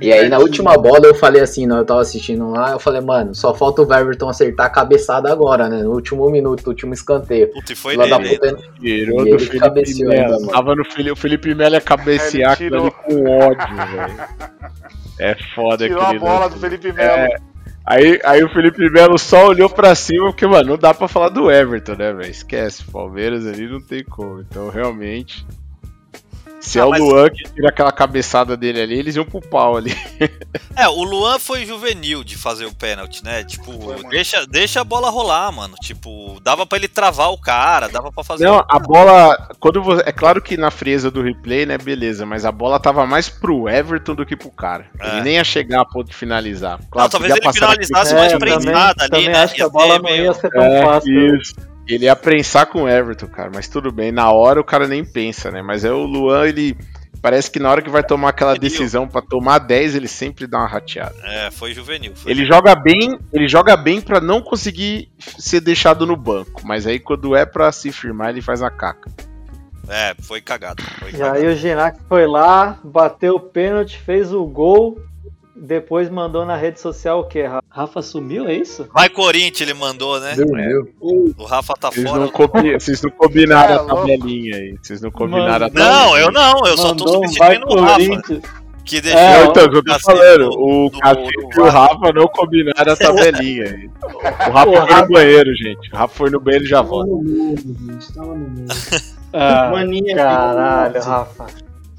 E 0.00 0.12
aí 0.12 0.28
na 0.28 0.38
última 0.38 0.76
bola 0.76 1.06
eu 1.06 1.14
falei 1.14 1.42
assim, 1.42 1.66
não, 1.66 1.78
eu 1.78 1.84
tava 1.84 2.00
assistindo 2.00 2.50
lá, 2.50 2.72
eu 2.72 2.78
falei, 2.78 3.00
mano, 3.00 3.34
só 3.34 3.54
falta 3.54 3.82
o 3.82 3.94
Everton 3.94 4.28
acertar 4.28 4.66
a 4.66 4.70
cabeçada 4.70 5.30
agora, 5.30 5.68
né? 5.68 5.82
No 5.82 5.92
último 5.92 6.28
minuto, 6.30 6.62
no 6.64 6.68
último 6.70 6.94
escanteio. 6.94 7.48
Puta, 7.52 7.72
e 7.72 7.76
foi 7.76 7.96
Lá 7.96 8.18
nele. 8.18 8.38
Puta, 8.38 8.56
tirou 8.80 9.24
do 9.24 9.38
Felipe 9.38 10.04
Melo. 10.04 10.46
Tava 10.48 10.74
no 10.74 10.84
Felipe, 10.84 11.10
o 11.10 11.16
Felipe 11.16 11.54
Melo 11.54 11.74
ia 11.74 11.80
cabecear 11.80 12.56
com 12.58 13.24
ódio, 13.28 13.76
velho. 13.92 14.80
É 15.18 15.36
foda 15.54 15.86
Tirou 15.86 16.02
a 16.02 16.14
bola 16.14 16.48
do 16.48 16.56
Felipe 16.56 16.92
Melo. 16.92 17.10
É, 17.10 17.28
aí, 17.84 18.20
aí 18.24 18.42
o 18.42 18.48
Felipe 18.48 18.90
Melo 18.90 19.18
só 19.18 19.48
olhou 19.48 19.68
pra 19.68 19.94
cima, 19.94 20.26
porque, 20.26 20.46
mano, 20.46 20.70
não 20.70 20.78
dá 20.78 20.94
pra 20.94 21.08
falar 21.08 21.28
do 21.28 21.50
Everton, 21.50 21.94
né, 21.94 22.12
velho? 22.12 22.30
Esquece, 22.30 22.84
Palmeiras 22.84 23.46
ali 23.46 23.68
não 23.68 23.80
tem 23.80 24.02
como. 24.02 24.40
Então, 24.40 24.70
realmente. 24.70 25.44
Se 26.60 26.78
é 26.78 26.84
o 26.84 26.90
Luan 26.90 27.30
que 27.30 27.42
tira 27.44 27.68
aquela 27.70 27.90
cabeçada 27.90 28.56
dele 28.56 28.80
ali, 28.80 28.98
eles 28.98 29.16
iam 29.16 29.24
pro 29.24 29.40
pau 29.40 29.76
ali. 29.76 29.94
É, 30.76 30.88
o 30.88 31.02
Luan 31.02 31.38
foi 31.38 31.66
juvenil 31.66 32.24
de 32.24 32.38
fazer 32.38 32.64
o 32.64 32.74
pênalti, 32.74 33.22
né? 33.22 33.44
Tipo, 33.44 33.92
deixa, 34.08 34.46
deixa 34.46 34.80
a 34.80 34.84
bola 34.84 35.10
rolar, 35.10 35.50
mano. 35.52 35.74
Tipo, 35.82 36.38
dava 36.42 36.64
pra 36.64 36.78
ele 36.78 36.88
travar 36.88 37.30
o 37.32 37.38
cara, 37.38 37.88
dava 37.88 38.10
pra 38.10 38.24
fazer. 38.24 38.44
Não, 38.46 38.64
a 38.66 38.78
bola. 38.78 39.36
Quando 39.58 39.82
você, 39.82 40.02
é 40.06 40.12
claro 40.12 40.40
que 40.40 40.56
na 40.56 40.70
frieza 40.70 41.10
do 41.10 41.22
replay, 41.22 41.66
né, 41.66 41.76
beleza, 41.76 42.24
mas 42.24 42.44
a 42.46 42.52
bola 42.52 42.80
tava 42.80 43.04
mais 43.06 43.28
pro 43.28 43.68
Everton 43.68 44.14
do 44.14 44.24
que 44.24 44.36
pro 44.36 44.50
cara. 44.50 44.86
É. 44.98 45.08
Ele 45.08 45.20
nem 45.22 45.34
ia 45.34 45.44
chegar 45.44 45.82
a 45.82 45.84
ponto 45.84 46.08
de 46.08 46.14
finalizar. 46.16 46.78
Claro, 46.90 47.04
Não, 47.04 47.10
talvez 47.10 47.36
ele 47.36 47.52
finalizasse 47.52 48.14
mais 48.14 48.32
prensada 48.38 49.02
ali, 49.02 49.10
também 49.10 49.28
né? 49.28 49.42
acho 49.42 49.54
que 49.54 49.62
a 49.62 49.68
bola 49.68 49.98
não 49.98 50.08
ia 50.10 50.32
ser 50.32 50.50
tão 50.50 50.62
É, 50.62 50.82
fácil. 50.84 51.36
isso. 51.36 51.54
Ele 51.94 52.04
ia 52.04 52.16
prensar 52.16 52.66
com 52.66 52.82
o 52.82 52.88
Everton, 52.88 53.26
cara, 53.26 53.50
mas 53.52 53.68
tudo 53.68 53.90
bem. 53.90 54.12
Na 54.12 54.30
hora 54.30 54.60
o 54.60 54.64
cara 54.64 54.86
nem 54.86 55.04
pensa, 55.04 55.50
né? 55.50 55.62
Mas 55.62 55.84
é 55.84 55.90
o 55.90 56.04
Luan, 56.04 56.46
ele. 56.46 56.76
Parece 57.22 57.50
que 57.50 57.58
na 57.58 57.70
hora 57.70 57.82
que 57.82 57.90
vai 57.90 58.02
tomar 58.02 58.30
aquela 58.30 58.54
decisão 58.56 59.06
pra 59.06 59.20
tomar 59.20 59.58
10, 59.58 59.94
ele 59.94 60.08
sempre 60.08 60.46
dá 60.46 60.58
uma 60.58 60.66
rateada. 60.66 61.14
É, 61.22 61.50
foi 61.50 61.74
juvenil. 61.74 62.12
Foi 62.14 62.32
Ele 62.32 62.46
joga 62.46 62.74
bem, 62.74 63.18
ele 63.30 63.46
joga 63.46 63.76
bem 63.76 64.00
para 64.00 64.20
não 64.20 64.40
conseguir 64.40 65.10
ser 65.18 65.60
deixado 65.60 66.06
no 66.06 66.16
banco, 66.16 66.62
mas 66.64 66.86
aí 66.86 66.98
quando 66.98 67.36
é 67.36 67.44
pra 67.44 67.70
se 67.72 67.92
firmar, 67.92 68.30
ele 68.30 68.40
faz 68.40 68.62
a 68.62 68.70
caca. 68.70 69.10
É, 69.86 70.14
foi 70.22 70.40
cagado. 70.40 70.82
Foi 70.82 71.12
E 71.12 71.20
aí 71.20 71.46
o 71.46 71.56
Ginac 71.56 71.98
foi 72.08 72.26
lá, 72.26 72.78
bateu 72.82 73.34
o 73.34 73.40
pênalti, 73.40 73.98
fez 73.98 74.32
o 74.32 74.44
gol, 74.46 74.98
depois 75.60 76.08
mandou 76.08 76.44
na 76.46 76.56
rede 76.56 76.80
social 76.80 77.20
o 77.20 77.24
quê? 77.24 77.42
Ra- 77.44 77.62
Rafa 77.68 78.00
sumiu, 78.02 78.48
é 78.48 78.54
isso? 78.54 78.88
Vai 78.94 79.08
Corinthians, 79.08 79.60
ele 79.60 79.74
mandou, 79.78 80.18
né? 80.18 80.34
O 81.00 81.44
Rafa 81.44 81.74
tá 81.74 81.90
Vocês 81.90 82.08
fora. 82.08 82.20
não, 82.20 82.78
vocês 82.80 83.02
não 83.02 83.10
combinaram 83.10 83.72
É, 83.74 83.76
a 83.76 83.84
tabelinha 83.84 84.56
aí. 84.56 84.76
Vocês 84.82 85.00
não 85.00 85.10
combinaram 85.10 85.66
a 85.66 85.68
Não, 85.68 85.74
tabelinha. 85.84 86.18
eu 86.20 86.32
não, 86.32 86.66
eu 86.66 86.76
só 86.76 86.94
tô 86.94 87.04
Mandou 87.04 87.08
substituindo 87.24 87.66
o 87.68 87.80
Rafa. 87.80 87.92
Corinthians. 87.98 88.42
Que 88.82 89.00
deixou 89.00 89.20
É, 89.20 89.44
então, 89.44 89.66
o 89.66 89.76
eu 89.76 89.84
tô 89.84 90.00
falando, 90.00 90.48
do- 90.50 90.58
o 90.58 90.90
do 90.90 90.98
e 91.56 91.60
o 91.60 91.64
Rafa 91.68 92.12
não 92.12 92.26
combinaram 92.26 92.92
a 92.92 92.96
tabelinha 92.96 93.64
aí. 93.66 93.90
O 94.48 94.50
Rafa 94.52 94.86
foi 94.86 94.96
no 95.02 95.08
banheiro, 95.08 95.54
gente. 95.54 95.92
O 95.92 95.96
Rafa 95.96 96.14
foi 96.16 96.30
no 96.30 96.40
banheiro 96.40 96.64
e 96.64 96.68
já 96.68 96.82
volta. 96.82 97.10
Tava 97.10 97.22
no 97.22 97.28
mundo, 97.28 97.76
gente. 97.92 98.12
Tava 98.14 98.26
no 98.34 98.48
mundo. 98.48 98.74
Ah, 99.32 99.70
Mania 99.70 100.16
caralho, 100.16 101.02
Rafa. 101.02 101.46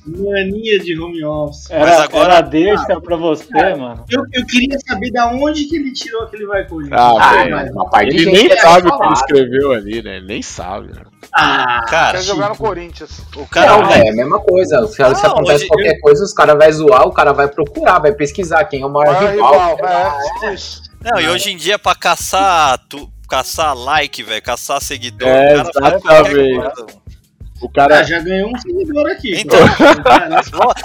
Mania 0.05 0.79
de 0.79 0.99
home 0.99 1.23
office. 1.23 1.69
Era, 1.69 2.07
era 2.11 2.41
deixa 2.41 2.99
pra 3.01 3.15
você, 3.15 3.75
mano. 3.75 4.03
Eu, 4.09 4.23
eu 4.33 4.45
queria 4.45 4.77
saber 4.87 5.11
da 5.11 5.27
onde 5.27 5.65
que 5.65 5.75
ele 5.75 5.93
tirou 5.93 6.23
aquele 6.23 6.45
vai 6.45 6.65
Corinthians. 6.67 6.99
Ah, 6.99 7.45
mas- 7.49 7.91
parte 7.91 8.09
de 8.09 8.15
Ele 8.15 8.23
gente 8.35 8.47
nem 8.49 8.57
sabe 8.59 8.87
o 8.87 8.97
que 8.97 9.03
ele 9.05 9.13
escreveu 9.13 9.71
ali, 9.73 10.01
né? 10.01 10.17
Ele 10.17 10.25
nem 10.27 10.41
sabe, 10.41 10.87
né? 10.93 11.01
Ah, 11.33 11.85
Cara, 11.87 12.17
Quer 12.17 12.23
jogar 12.23 12.49
no 12.49 12.57
Corinthians. 12.57 13.21
o 13.35 13.45
cara. 13.47 13.77
Não, 13.77 13.87
velho, 13.87 14.03
é 14.05 14.09
a 14.09 14.15
mesma 14.15 14.39
coisa. 14.39 14.87
Se, 14.87 14.93
se 14.95 15.01
Não, 15.01 15.09
acontece 15.11 15.57
hoje- 15.59 15.67
qualquer 15.67 15.99
coisa, 15.99 16.23
os 16.23 16.33
caras 16.33 16.57
vão 16.57 16.71
zoar, 16.71 17.07
o 17.07 17.11
cara 17.13 17.31
vai 17.31 17.47
procurar, 17.47 17.99
vai 17.99 18.11
pesquisar 18.11 18.63
quem 18.65 18.81
é 18.81 18.85
o 18.85 18.89
maior 18.89 19.13
Maior 19.13 19.31
rival. 19.31 19.75
rival, 19.75 19.89
é, 20.43 20.53
isso. 20.53 20.81
Não, 21.03 21.19
e 21.21 21.27
hoje 21.29 21.51
em 21.51 21.57
dia, 21.57 21.77
pra 21.79 21.95
caçar, 21.95 22.79
tu, 22.89 23.09
caçar 23.29 23.75
like, 23.75 24.21
velho, 24.23 24.41
caçar 24.41 24.81
seguidor, 24.81 25.27
É, 25.27 25.61
o 25.61 25.71
cara 26.01 26.27
exatamente. 26.27 27.00
O 27.61 27.69
cara. 27.69 27.99
Ah, 27.99 28.03
já 28.03 28.19
ganhou 28.19 28.49
um 28.49 28.59
seguidor 28.59 29.09
aqui. 29.11 29.39
Então, 29.39 29.59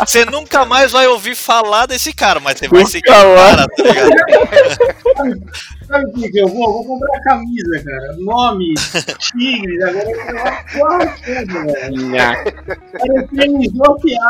você 0.06 0.24
nunca 0.26 0.64
mais 0.64 0.92
vai 0.92 1.06
ouvir 1.06 1.34
falar 1.34 1.86
desse 1.86 2.12
cara, 2.12 2.38
mas 2.38 2.58
você 2.58 2.68
vai 2.68 2.84
seguir 2.84 3.10
o 3.10 3.12
cara, 3.12 3.66
tá 3.66 3.82
ligado? 3.82 5.42
Sabe 5.86 6.04
o 6.06 6.12
que 6.32 6.38
eu 6.38 6.48
vou? 6.48 6.66
Eu 6.66 6.72
vou 6.72 6.84
comprar 6.84 7.20
camisa, 7.20 7.84
cara. 7.84 8.16
Nome, 8.18 8.74
Tigres, 9.20 9.82
agora 9.82 10.10
eu 10.10 10.16
vou 10.16 10.26
comprar 10.26 10.66
quatro 10.72 11.24
coisas, 11.24 11.62
velho. 11.72 12.16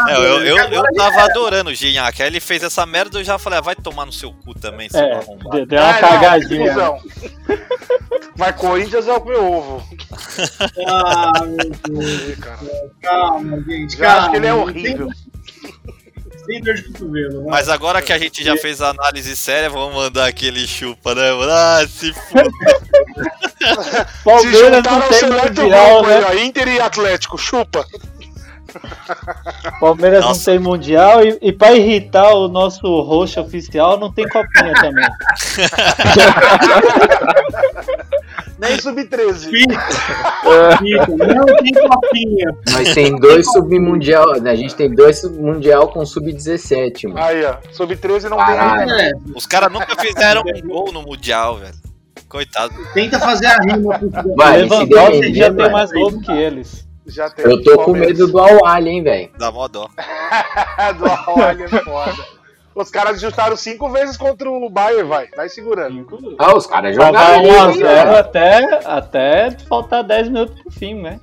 É, 0.09 0.17
eu, 0.17 0.45
eu, 0.45 0.57
eu, 0.57 0.83
tava 0.95 1.23
adorando 1.23 1.71
o 1.71 1.75
Ginhaque. 1.75 2.23
Aí 2.23 2.29
ele 2.29 2.41
fez 2.41 2.63
essa 2.63 2.85
merda, 2.85 3.19
eu 3.19 3.25
já 3.25 3.39
falei, 3.39 3.59
ah, 3.59 3.63
vai 3.63 3.75
tomar 3.75 4.05
no 4.07 4.13
seu 4.13 4.33
cu 4.33 4.55
também, 4.55 4.89
seu 4.89 5.01
É, 5.01 5.13
arrombado. 5.15 5.67
deu 5.67 5.79
uma 5.79 5.91
Ah, 5.91 5.99
cagadinha. 5.99 6.75
Mas 8.37 8.57
Corinthians 8.57 9.09
é 9.09 9.13
o 9.15 9.25
meu 9.25 9.45
ovo. 9.53 9.83
Ah, 10.87 11.33
meu 11.45 12.01
Deus. 12.01 12.35
Cara. 12.37 12.59
Calma, 13.03 13.63
gente. 13.63 13.97
Calma. 13.97 14.19
acho 14.19 14.31
que 14.31 14.37
ele 14.37 14.47
é 14.47 14.55
horrível. 14.55 15.09
Sem 16.47 16.61
dor 16.61 16.75
de 16.75 16.83
cotovelo. 16.85 17.43
vai. 17.45 17.51
Mas 17.51 17.69
agora 17.69 18.01
que 18.01 18.13
a 18.13 18.19
gente 18.19 18.45
já 18.45 18.57
fez 18.57 18.81
a 18.81 18.91
análise 18.91 19.37
séria, 19.37 19.69
vamos 19.69 19.95
mandar 19.95 20.27
aquele 20.27 20.67
chupa, 20.67 21.15
né? 21.15 21.33
mano? 21.33 21.51
Ah, 21.53 21.87
se 21.89 22.13
foda. 22.13 22.49
Se 23.57 24.23
Palmeiras 24.23 24.71
não 24.71 24.77
juntaram 24.77 25.07
o 25.07 25.09
tem 25.09 25.29
mundial, 25.29 26.03
né? 26.03 26.45
Inter 26.45 26.69
e 26.69 26.79
Atlético, 26.81 27.39
chupa. 27.39 27.85
Palmeiras 29.81 30.21
não 30.21 30.29
Nossa. 30.29 30.51
tem 30.51 30.59
mundial 30.59 31.25
e, 31.25 31.39
e 31.41 31.53
pra 31.53 31.73
irritar 31.73 32.35
o 32.35 32.49
nosso 32.49 32.83
host 33.03 33.41
oficial 33.41 33.99
não 33.99 34.13
tem 34.13 34.29
copinha 34.29 34.75
também. 34.75 35.07
Nem 38.59 38.79
sub-13. 38.81 39.51
Fita, 39.51 39.75
Não 41.35 41.45
tem 41.57 41.73
copinha. 41.89 42.57
Nós 42.73 42.95
tem 42.95 43.17
dois 43.17 43.47
submundial, 43.53 44.41
né? 44.41 44.51
A 44.53 44.57
gente 44.57 44.75
tem 44.75 44.95
dois 44.95 45.21
submundial 45.21 45.89
com 45.89 46.05
sub-17, 46.07 47.09
mano. 47.09 47.19
Aí, 47.23 47.45
ó. 47.45 47.57
Sub-13 47.73 48.31
não 48.31 48.37
tem 48.39 48.47
Caralho. 48.47 48.87
nem. 48.87 49.07
É, 49.07 49.13
Os 49.35 49.47
caras 49.47 49.71
nunca 49.73 49.95
fizeram 50.01 50.43
um 50.43 50.69
gol 50.69 50.93
no 50.93 51.03
Mundial, 51.03 51.57
velho. 51.59 51.75
Coitado. 52.29 52.75
tenta 52.93 53.19
fazer 53.21 53.47
a 53.47 53.59
rima. 53.61 54.01
Vai, 54.37 54.63
Lewandowski 54.63 55.35
já 55.35 55.53
tem 55.53 55.71
mais 55.71 55.93
gol 55.93 56.11
do 56.11 56.21
que 56.21 56.33
eles. 56.33 56.87
Já 57.07 57.31
tem. 57.31 57.45
Eu 57.45 57.63
tô 57.63 57.79
com 57.85 57.93
medo 57.93 58.27
do 58.27 58.39
Al-Ali, 58.39 58.91
hein, 58.91 59.03
velho. 59.05 59.31
Dá 59.39 59.53
mó 59.53 59.69
dó. 59.69 59.89
do 60.99 61.07
Al-Ahly 61.07 61.63
é 61.63 61.69
foda. 61.69 62.36
Os 62.77 62.91
caras 62.91 63.19
juntaram 63.19 63.57
cinco 63.57 63.89
vezes 63.89 64.19
contra 64.19 64.51
o 64.51 64.69
Bayern, 64.69 65.09
vai. 65.09 65.29
Vai 65.35 65.49
segurando. 65.49 66.07
Ah, 66.39 66.55
os 66.55 66.67
caras 66.67 66.95
jogaram 66.95 67.43
1x0 67.43 67.73
bem, 67.73 67.83
mano. 67.83 68.17
até, 68.19 68.81
até 68.85 69.51
faltar 69.67 70.05
10 70.05 70.29
minutos 70.29 70.61
pro 70.61 70.71
fim, 70.71 70.95
né? 71.01 71.19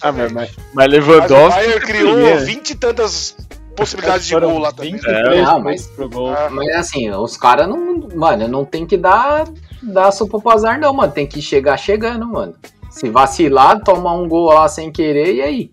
Ah, 0.00 0.12
mas, 0.12 0.30
mas, 0.32 0.32
mas 0.32 0.50
Mas 0.72 0.86
o 0.86 0.90
Lewandowski. 0.90 1.58
Bayern 1.60 1.80
criou 1.80 2.38
vinte 2.38 2.70
e 2.70 2.74
tantas 2.76 3.36
possibilidades 3.76 4.24
de 4.24 4.38
gol 4.38 4.58
lá 4.58 4.70
também. 4.70 4.92
23 4.92 5.42
Não, 5.42 5.58
mas- 5.60 5.86
pro 5.88 6.08
gol. 6.08 6.30
Ah, 6.32 6.48
Mas 6.48 6.68
assim, 6.76 7.10
os 7.10 7.36
caras 7.36 7.68
não. 7.68 8.08
Mano, 8.14 8.46
não 8.46 8.64
tem 8.64 8.86
que 8.86 8.96
dar, 8.96 9.46
dar 9.82 10.12
sopa 10.12 10.38
pro 10.38 10.52
azar, 10.52 10.78
não, 10.78 10.94
mano. 10.94 11.10
Tem 11.12 11.26
que 11.26 11.42
chegar 11.42 11.76
chegando, 11.76 12.24
mano. 12.24 12.54
Se 12.88 13.10
vacilar, 13.10 13.82
tomar 13.82 14.12
um 14.14 14.28
gol 14.28 14.52
lá 14.52 14.68
sem 14.68 14.92
querer, 14.92 15.34
e 15.34 15.42
aí? 15.42 15.70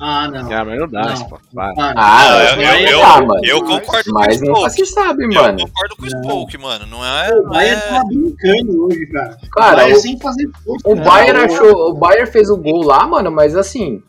Ah, 0.00 0.28
não. 0.28 0.52
Ah, 0.52 0.64
mas 0.64 0.78
não 0.80 0.88
dá, 0.88 1.02
Não. 1.14 1.28
pô. 1.28 1.38
Vai. 1.52 1.72
Ah, 1.78 1.94
Ah, 1.96 2.24
Não, 2.24 2.38
mas 2.38 2.50
eu- 2.50 2.56
não 2.56 2.64
eu- 2.90 2.98
dá, 3.00 3.18
eu- 3.18 3.26
mano. 3.26 3.40
eu 3.44 3.64
concordo 3.64 4.04
com 4.12 4.18
Mas 4.18 4.40
o 4.40 4.44
nunca 4.44 4.58
Spoke. 4.70 4.70
se 4.74 4.86
sabe, 4.86 5.24
Eu 5.24 5.28
mano. 5.32 5.58
concordo 5.58 5.96
com 5.96 6.02
o 6.04 6.08
Spoke, 6.10 6.58
mano. 6.58 6.86
Não 6.86 7.04
é. 7.04 7.34
O 7.34 7.48
Bayern 7.48 7.82
é... 7.82 7.88
tá 7.88 8.02
brincando 8.04 8.84
hoje, 8.86 9.06
cara. 9.06 9.38
Cara, 9.52 9.72
o 9.72 9.76
Bayern 9.76 9.94
o- 9.94 10.00
sem 10.00 10.18
fazer 10.18 10.48
força. 10.64 10.88
O 10.88 10.96
Bayern 10.96 11.38
achou. 11.40 11.90
O 11.90 11.94
Bayern 11.94 12.30
fez 12.30 12.50
o 12.50 12.56
gol 12.56 12.82
lá, 12.84 13.06
mano, 13.06 13.30
mas 13.30 13.56
assim. 13.56 14.02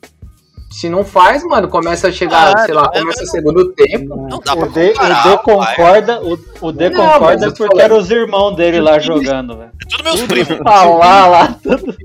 Se 0.70 0.90
não 0.90 1.04
faz, 1.04 1.44
mano, 1.44 1.68
começa 1.68 2.10
a 2.10 2.12
chegar, 2.12 2.54
Ah, 2.56 2.66
sei 2.66 2.74
lá, 2.76 2.92
é 2.94 3.00
começa 3.00 3.24
o 3.24 3.28
segundo 3.28 3.74
tempo. 3.74 4.16
Não 4.30 4.40
dá 4.40 4.56
pra 4.56 4.66
O 4.66 4.70
D, 4.70 4.90
comparar, 4.94 5.20
o 5.20 5.24
D 5.24 5.36
pai. 5.36 5.44
concorda, 5.44 6.22
o, 6.22 6.40
o 6.62 6.72
D 6.72 6.90
Não, 6.90 7.06
concorda 7.14 7.48
porque 7.52 7.64
falando. 7.68 7.80
eram 7.80 7.98
os 7.98 8.12
irmãos 8.12 8.56
dele 8.56 8.80
lá 8.82 9.00
jogando, 9.00 9.58
velho. 9.58 9.72
É 9.82 9.86
tudo 9.90 10.04
meus 10.04 10.22
primos. 10.24 10.60
Ah 10.68 10.84
lá, 10.86 11.28
lá, 11.28 11.48
tudo, 11.64 11.96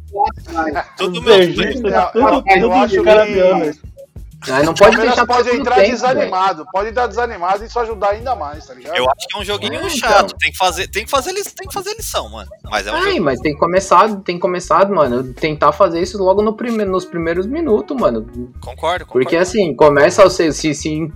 Tudo 0.96 1.22
meus 1.22 1.54
primos. 1.54 1.92
Eu- 1.92 2.06
tudo, 2.12 2.26
eu 2.48 2.60
tudo 2.62 2.72
acho 2.72 2.88
de 2.88 3.02
cara 3.02 3.26
que- 3.26 3.34
dando. 3.34 3.52
Aí 3.64 3.66
não 3.66 3.70
O 3.70 3.72
pode 3.72 3.80
Deixar 4.44 5.26
pode 5.26 5.26
pro 5.26 5.44
segundo 5.44 5.60
entrar 5.60 5.74
tempo, 5.76 5.90
desanimado. 5.90 6.66
Pode 6.72 6.88
entrar 6.88 7.06
desanimado 7.06 7.62
e 7.62 7.66
isso 7.66 7.78
ajudar 7.78 8.10
ainda 8.10 8.34
mais, 8.34 8.66
tá 8.66 8.74
ligado? 8.74 8.96
Eu 8.96 9.04
acho 9.04 9.28
que 9.28 9.36
é 9.36 9.40
um 9.40 9.44
joguinho 9.44 9.74
É, 9.80 9.88
chato. 9.90 10.24
então. 10.26 10.38
Tem 10.38 10.50
que 10.52 10.58
fazer, 10.58 10.88
tem 10.88 11.04
que 11.04 11.10
fazer, 11.10 11.32
tem 11.32 11.68
que 11.68 11.74
fazer 11.74 11.94
lição, 11.94 12.28
mano. 12.28 12.48
Mas 12.64 12.86
é 12.86 12.92
um 12.92 12.94
Ai, 12.96 13.12
jogo. 13.12 13.24
mas 13.24 13.40
tem 13.40 13.52
que 13.54 13.58
começar, 13.58 14.16
tem 14.22 14.38
começado, 14.38 14.94
mano, 14.94 15.32
tentar 15.34 15.72
fazer 15.72 16.00
isso 16.00 16.22
logo 16.22 16.42
no 16.42 16.52
prime 16.54 16.84
nos 16.84 17.04
primeiros 17.04 17.46
minutos, 17.46 17.96
mano. 17.96 18.22
Concordo, 18.22 18.60
concordo. 18.60 19.06
Porque 19.06 19.36
assim, 19.36 19.74
começa 19.74 20.28
se, 20.30 20.52
se, 20.52 20.74
se 20.74 21.12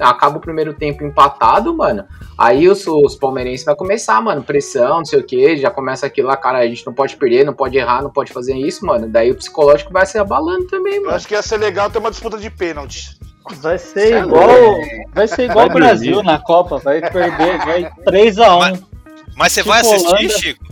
acaba 0.00 0.38
o 0.38 0.40
primeiro 0.40 0.74
tempo 0.74 1.04
empatado, 1.04 1.74
mano. 1.76 2.04
Aí 2.36 2.68
os, 2.68 2.86
os 2.86 3.16
palmeirenses 3.16 3.64
vai 3.64 3.74
começar, 3.74 4.20
mano, 4.22 4.42
pressão, 4.42 4.98
não 4.98 5.04
sei 5.04 5.18
o 5.18 5.24
que, 5.24 5.56
já 5.56 5.70
começa 5.70 6.06
aquilo 6.06 6.28
lá, 6.28 6.36
cara, 6.36 6.58
a 6.58 6.66
gente 6.66 6.86
não 6.86 6.92
pode 6.94 7.16
perder, 7.16 7.44
não 7.44 7.54
pode 7.54 7.76
errar, 7.76 8.02
não 8.02 8.10
pode 8.10 8.32
fazer 8.32 8.54
isso, 8.56 8.86
mano. 8.86 9.08
Daí 9.08 9.30
o 9.30 9.34
psicológico 9.34 9.92
vai 9.92 10.06
se 10.06 10.18
abalando 10.18 10.66
também, 10.66 10.96
Eu 10.96 11.02
mano. 11.02 11.14
acho 11.16 11.26
que 11.26 11.34
ia 11.34 11.42
ser 11.42 11.56
legal 11.56 11.90
ter 11.90 11.98
uma 11.98 12.10
disputa 12.10 12.38
de 12.38 12.48
pênalti. 12.68 13.18
Vai 13.62 13.78
ser 13.78 14.18
igual, 14.24 14.50
vai 15.14 15.26
ser 15.26 15.44
igual 15.50 15.66
o 15.66 15.72
Brasil 15.72 16.22
na 16.22 16.38
Copa, 16.38 16.76
vai 16.78 17.00
perder, 17.00 17.58
vai 17.58 17.90
3x1. 18.06 18.58
Mas- 18.58 18.82
Mas 19.36 19.52
você 19.52 19.60
Tipo 19.60 19.70
vai 19.70 19.80
assistir, 19.80 20.06
Holanda. 20.08 20.28
Chico? 20.38 20.64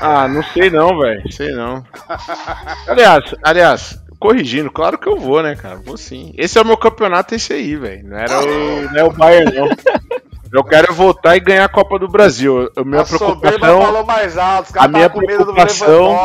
Ah, 0.00 0.28
não 0.28 0.42
sei 0.42 0.70
não, 0.70 0.98
velho. 0.98 1.32
Sei 1.32 1.52
não. 1.52 1.84
Aliás, 2.86 3.34
aliás, 3.42 3.98
corrigindo, 4.18 4.70
claro 4.70 4.98
que 4.98 5.08
eu 5.08 5.16
vou, 5.18 5.42
né, 5.42 5.54
cara? 5.56 5.76
Vou 5.76 5.96
sim. 5.96 6.32
Esse 6.36 6.58
é 6.58 6.62
o 6.62 6.64
meu 6.66 6.76
campeonato, 6.76 7.34
esse 7.34 7.52
aí, 7.52 7.76
velho. 7.76 8.06
Não 8.08 8.16
era 8.18 8.40
o, 8.40 8.82
não 8.92 8.96
é 8.96 9.04
o 9.04 9.12
Bayern, 9.12 9.54
não. 9.56 9.68
Eu 10.52 10.64
quero 10.64 10.94
voltar 10.94 11.36
e 11.36 11.40
ganhar 11.40 11.64
a 11.64 11.68
Copa 11.68 11.98
do 11.98 12.08
Brasil. 12.08 12.70
A 12.76 12.82
minha 12.84 13.02
a 13.02 13.04
preocupação. 13.04 13.82
falou 13.82 14.04
mais 14.04 14.38
alto, 14.38 14.66
os 14.66 14.70
a 14.70 14.74
caras 14.74 14.90
minha 14.92 15.06
estavam 15.06 15.20
com 15.20 15.26
medo 15.26 15.44
do 15.44 15.52
preocupação-. 15.52 16.16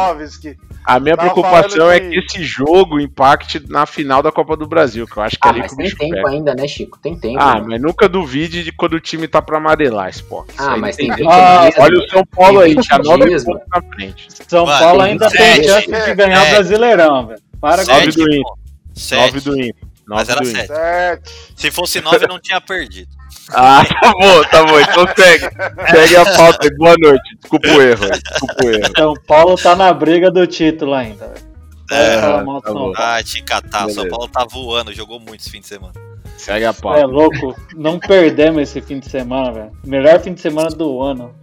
A 0.85 0.99
minha 0.99 1.15
Tava 1.15 1.31
preocupação 1.31 1.89
é 1.89 1.99
que- 1.99 2.09
que 2.09 2.19
esse 2.19 2.43
jogo 2.43 2.99
impacte 2.99 3.61
na 3.69 3.85
final 3.85 4.21
da 4.21 4.31
Copa 4.33 4.57
do 4.57 4.67
Brasil, 4.67 5.07
que 5.07 5.15
eu 5.17 5.23
acho 5.23 5.37
que 5.39 5.47
é 5.47 5.49
Ah, 5.49 5.51
ali 5.53 5.59
mas 5.61 5.69
que 5.69 5.73
o 5.73 5.77
tem 5.77 5.85
bicho 5.85 5.97
tempo 5.97 6.13
pega. 6.15 6.29
ainda, 6.29 6.53
né, 6.55 6.67
Chico? 6.67 6.99
Tem 6.99 7.17
tempo. 7.17 7.39
Ah, 7.41 7.55
né? 7.55 7.65
mas 7.69 7.81
nunca 7.81 8.09
duvide 8.09 8.63
de 8.65 8.71
quando 8.73 8.93
o 8.95 8.99
time 8.99 9.25
tá 9.27 9.41
pra 9.41 9.57
amarelar, 9.59 10.09
Spock. 10.09 10.51
Isso 10.53 10.61
Ah, 10.61 10.73
aí 10.73 10.79
mas 10.81 10.97
não 10.97 11.05
tem 11.07 11.15
20 11.15 11.31
Ah, 11.31 11.61
dias, 11.61 11.75
Olha 11.79 11.99
o 11.99 12.09
São 12.09 12.25
Paulo 12.25 12.59
Tem 12.59 12.67
aí, 12.69 12.75
20 12.75 12.85
tinha 12.85 12.99
9 12.99 13.25
dias, 13.29 13.43
pontos 13.45 13.63
na 13.73 13.81
frente. 13.95 14.27
São 14.47 14.65
Mano, 14.65 14.79
Paulo 14.79 15.01
ainda 15.01 15.29
tem 15.29 15.63
chance 15.63 15.87
de 15.87 16.15
ganhar 16.15 16.37
o 16.39 16.43
sete. 16.43 16.53
Brasileirão, 16.55 17.27
velho. 17.27 17.41
Para 17.61 17.77
com 17.77 17.85
Sete, 17.85 18.05
9 18.05 18.11
do 18.11 18.21
Inter. 18.33 18.43
pô. 18.43 18.49
9 18.49 18.61
Sete. 18.93 19.39
do 19.45 19.59
Inter. 19.61 19.75
Mas 20.05 20.27
9 20.27 20.31
era 20.33 20.41
do 20.41 20.49
Inter. 20.49 20.67
sete. 20.67 21.29
Sete. 21.29 21.53
Se 21.55 21.71
fosse 21.71 22.01
nove, 22.01 22.27
não 22.27 22.39
tinha 22.41 22.59
perdido. 22.59 23.07
Ah, 23.51 23.83
tá 24.01 24.11
bom, 24.13 24.43
tá 24.43 24.63
bom. 24.65 24.79
Então 24.79 25.05
segue. 25.15 25.49
Segue 25.91 26.15
a 26.15 26.25
pauta 26.37 26.67
aí. 26.67 26.75
Boa 26.77 26.95
noite. 26.99 27.37
Desculpa 27.41 27.67
o 27.67 27.81
erro. 27.81 28.09
Desculpa 28.09 28.65
o 28.65 28.69
erro. 28.69 28.91
São 28.97 29.13
Paulo 29.27 29.55
tá 29.57 29.75
na 29.75 29.93
briga 29.93 30.31
do 30.31 30.45
título 30.47 30.93
ainda, 30.93 31.27
velho. 31.27 31.53
É, 31.91 32.15
do 32.15 32.21
tá 32.21 32.27
São 32.37 32.45
bom. 32.45 32.61
Paulo. 32.61 32.93
Ah, 32.97 33.21
te 33.23 33.41
catar. 33.43 33.89
São. 33.89 34.07
Paulo 34.07 34.27
tá 34.27 34.45
voando, 34.49 34.93
jogou 34.93 35.19
muito 35.19 35.41
esse 35.41 35.49
fim 35.49 35.59
de 35.59 35.67
semana. 35.67 35.93
Segue 36.37 36.65
a 36.65 36.69
É 36.69 36.73
pauta. 36.73 37.05
louco, 37.05 37.55
não 37.75 37.99
perdemos 37.99 38.61
esse 38.63 38.81
fim 38.81 38.99
de 38.99 39.09
semana, 39.09 39.51
velho. 39.51 39.71
Melhor 39.85 40.19
fim 40.19 40.33
de 40.33 40.41
semana 40.41 40.69
do 40.69 41.01
ano. 41.01 41.33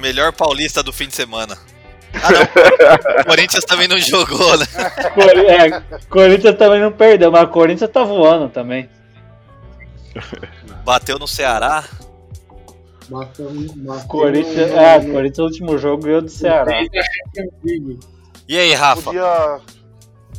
Melhor 0.00 0.32
paulista 0.32 0.82
do 0.82 0.92
fim 0.92 1.08
de 1.08 1.14
semana. 1.16 1.56
Ah, 2.14 2.28
não. 2.32 3.20
O 3.22 3.24
Corinthians 3.26 3.64
também 3.64 3.88
não 3.88 3.98
jogou, 3.98 4.56
né? 4.58 4.66
Cori- 5.14 5.46
é, 5.46 5.80
Corinthians 6.08 6.56
também 6.56 6.80
não 6.80 6.92
perdeu, 6.92 7.30
mas 7.32 7.42
o 7.42 7.48
Corinthians 7.48 7.90
tá 7.90 8.02
voando 8.04 8.48
também. 8.48 8.88
Bateu 10.84 11.18
no 11.18 11.28
Ceará. 11.28 11.84
Bateu, 13.08 13.50
bateu 13.76 14.06
Corinthians, 14.08 14.70
no- 14.70 14.78
é, 14.78 15.00
Corinthians 15.00 15.38
no 15.38 15.44
último 15.44 15.78
jogo 15.78 16.04
ganhou 16.04 16.22
do 16.22 16.28
Ceará. 16.28 16.80
E 18.48 18.58
aí, 18.58 18.72
Rafa? 18.74 19.02
Podia. 19.02 19.60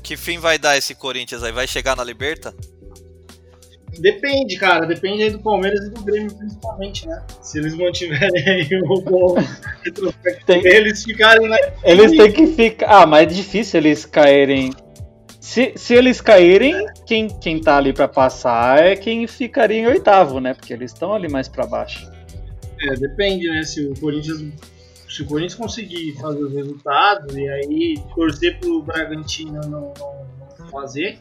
Que 0.01 0.17
fim 0.17 0.37
vai 0.39 0.57
dar 0.57 0.77
esse 0.77 0.95
Corinthians 0.95 1.43
aí? 1.43 1.51
Vai 1.51 1.67
chegar 1.67 1.95
na 1.95 2.03
Liberta? 2.03 2.53
Depende, 3.99 4.57
cara. 4.57 4.85
Depende 4.85 5.23
aí 5.23 5.29
do 5.31 5.39
Palmeiras 5.39 5.85
e 5.85 5.89
do 5.91 6.01
Grêmio, 6.01 6.33
principalmente, 6.33 7.05
né? 7.07 7.21
Se 7.41 7.59
eles 7.59 7.75
mantiverem 7.75 8.47
aí 8.49 8.69
o 8.89 9.01
bom 9.01 9.35
retrospecto 9.83 10.45
Tem- 10.45 10.61
deles 10.61 11.03
ficarem 11.03 11.47
na. 11.49 11.57
Eles 11.83 12.11
têm 12.11 12.31
que 12.31 12.47
ficar. 12.47 13.01
Ah, 13.01 13.05
mas 13.05 13.23
é 13.23 13.25
difícil 13.25 13.79
eles 13.81 14.05
caírem. 14.05 14.71
Se, 15.41 15.73
se 15.75 15.95
eles 15.95 16.21
caírem, 16.21 16.85
quem, 17.05 17.27
quem 17.27 17.59
tá 17.59 17.75
ali 17.77 17.91
pra 17.91 18.07
passar 18.07 18.77
é 18.77 18.95
quem 18.95 19.25
ficaria 19.25 19.79
em 19.79 19.87
oitavo, 19.87 20.39
né? 20.39 20.53
Porque 20.53 20.71
eles 20.71 20.93
estão 20.93 21.15
ali 21.15 21.27
mais 21.27 21.49
pra 21.49 21.65
baixo. 21.65 22.07
É, 22.79 22.93
depende, 22.95 23.49
né? 23.49 23.63
Se 23.63 23.83
o 23.87 23.99
Corinthians. 23.99 24.39
Se 25.09 25.23
o 25.23 25.25
Corinthians 25.25 25.55
conseguir 25.55 26.13
fazer 26.21 26.43
os 26.43 26.53
resultados 26.53 27.35
e 27.35 27.49
aí 27.49 27.95
torcer 28.15 28.59
pro 28.59 28.83
Bragantino 28.83 29.59
não, 29.63 29.93
não- 29.99 30.25
não 30.59 30.67
fazer. 30.67 31.17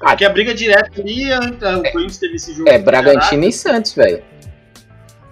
Ah, 0.00 0.08
Porque 0.10 0.24
a 0.24 0.30
briga 0.30 0.52
direta 0.52 1.00
ali, 1.00 1.32
o 1.32 1.92
Corinthians 1.92 2.18
teve 2.18 2.34
esse 2.34 2.52
jogo. 2.52 2.68
É 2.68 2.76
Bragantino 2.78 3.44
e 3.44 3.52
Santos, 3.52 3.94
velho. 3.94 4.20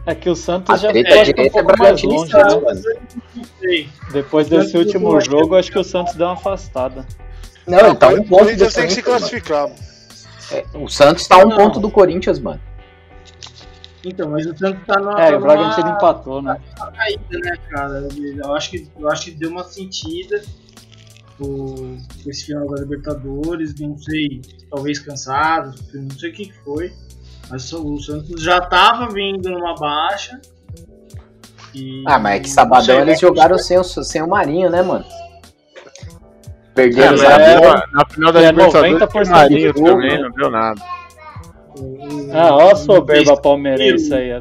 É 0.06 0.14
que 0.14 0.30
o 0.30 0.34
Santos 0.36 0.72
A 0.74 0.78
já 0.78 0.90
treta 0.92 1.10
foi 1.10 1.20
acho 1.20 1.34
que 1.34 1.40
um 1.40 1.44
é 1.44 1.50
mais 1.50 1.66
Bragantino 1.66 2.12
e 2.12 2.16
longe, 2.16 2.30
Santos, 2.30 2.84
né? 2.84 3.86
Depois 4.12 4.48
desse 4.48 4.78
último 4.78 5.20
jogo, 5.20 5.56
acho 5.56 5.70
que 5.72 5.78
o 5.78 5.84
Santos 5.84 6.14
deu 6.14 6.26
uma 6.28 6.32
afastada. 6.34 7.04
Não, 7.66 7.78
ele 7.78 7.94
tá 7.94 8.08
um 8.08 8.12
o 8.20 8.24
ponto 8.24 8.28
do 8.28 8.36
Corinthians 8.38 8.74
tem 8.74 8.86
que 8.86 8.92
se 8.94 9.02
classificar. 9.02 9.70
É, 10.50 10.64
o 10.74 10.88
Santos 10.88 11.26
tá 11.26 11.38
um 11.38 11.48
Não. 11.48 11.56
ponto 11.56 11.80
do 11.80 11.90
Corinthians, 11.90 12.38
mano. 12.38 12.60
Então, 14.04 14.28
mas 14.30 14.44
o 14.46 14.56
Santos 14.56 14.84
tá 14.86 14.98
numa. 14.98 15.22
É, 15.22 15.30
tá 15.30 15.36
o 15.36 15.40
Bragantino 15.40 15.84
numa- 15.86 15.96
empatou, 15.96 16.42
né? 16.42 16.60
uma 16.76 16.90
caída, 16.92 17.38
né, 17.38 17.56
cara? 17.70 18.08
Eu 18.44 18.54
acho 18.54 18.70
que, 18.70 18.88
eu 18.98 19.08
acho 19.10 19.24
que 19.26 19.30
deu 19.30 19.50
uma 19.50 19.64
sentida 19.64 20.42
com 21.38 21.98
esse 22.26 22.46
final 22.46 22.66
da 22.68 22.80
Libertadores, 22.82 23.74
não 23.80 23.96
sei, 23.96 24.42
talvez 24.70 24.98
cansado, 24.98 25.74
não 25.94 26.10
sei 26.18 26.30
o 26.30 26.32
que 26.32 26.52
foi. 26.64 26.92
Mas 27.48 27.72
o 27.72 27.98
Santos 28.00 28.42
já 28.42 28.60
tava 28.60 29.08
vindo 29.12 29.48
numa 29.50 29.74
baixa. 29.76 30.40
E, 31.74 32.02
Ah, 32.06 32.18
mas 32.18 32.36
é 32.36 32.40
que 32.40 32.50
sabadão 32.50 33.00
eles 33.00 33.18
jogaram 33.20 33.56
sem 33.56 33.78
o, 33.78 33.84
sem 33.84 34.20
o 34.22 34.28
Marinho, 34.28 34.68
né, 34.68 34.82
mano? 34.82 35.04
É, 36.72 36.74
Perderam 36.74 37.10
mas 37.12 37.20
os 37.20 37.26
é, 37.26 37.28
na- 37.28 37.44
amigos. 37.68 37.82
na 37.92 38.04
final 38.06 38.32
da 38.32 38.40
é 38.42 38.50
Libertadores 38.50 38.92
90% 38.98 39.10
tinha 39.22 39.24
Marinho 39.36 39.72
do 39.72 39.78
jogo, 39.78 39.90
também, 39.90 40.10
né? 40.10 40.18
não 40.22 40.30
deu 40.30 40.50
nada. 40.50 40.80
Ah, 42.32 42.54
ó 42.56 42.70
a 42.72 42.76
soberba 42.76 43.36
palmeirense 43.36 44.12
aí. 44.14 44.32
ó. 44.34 44.40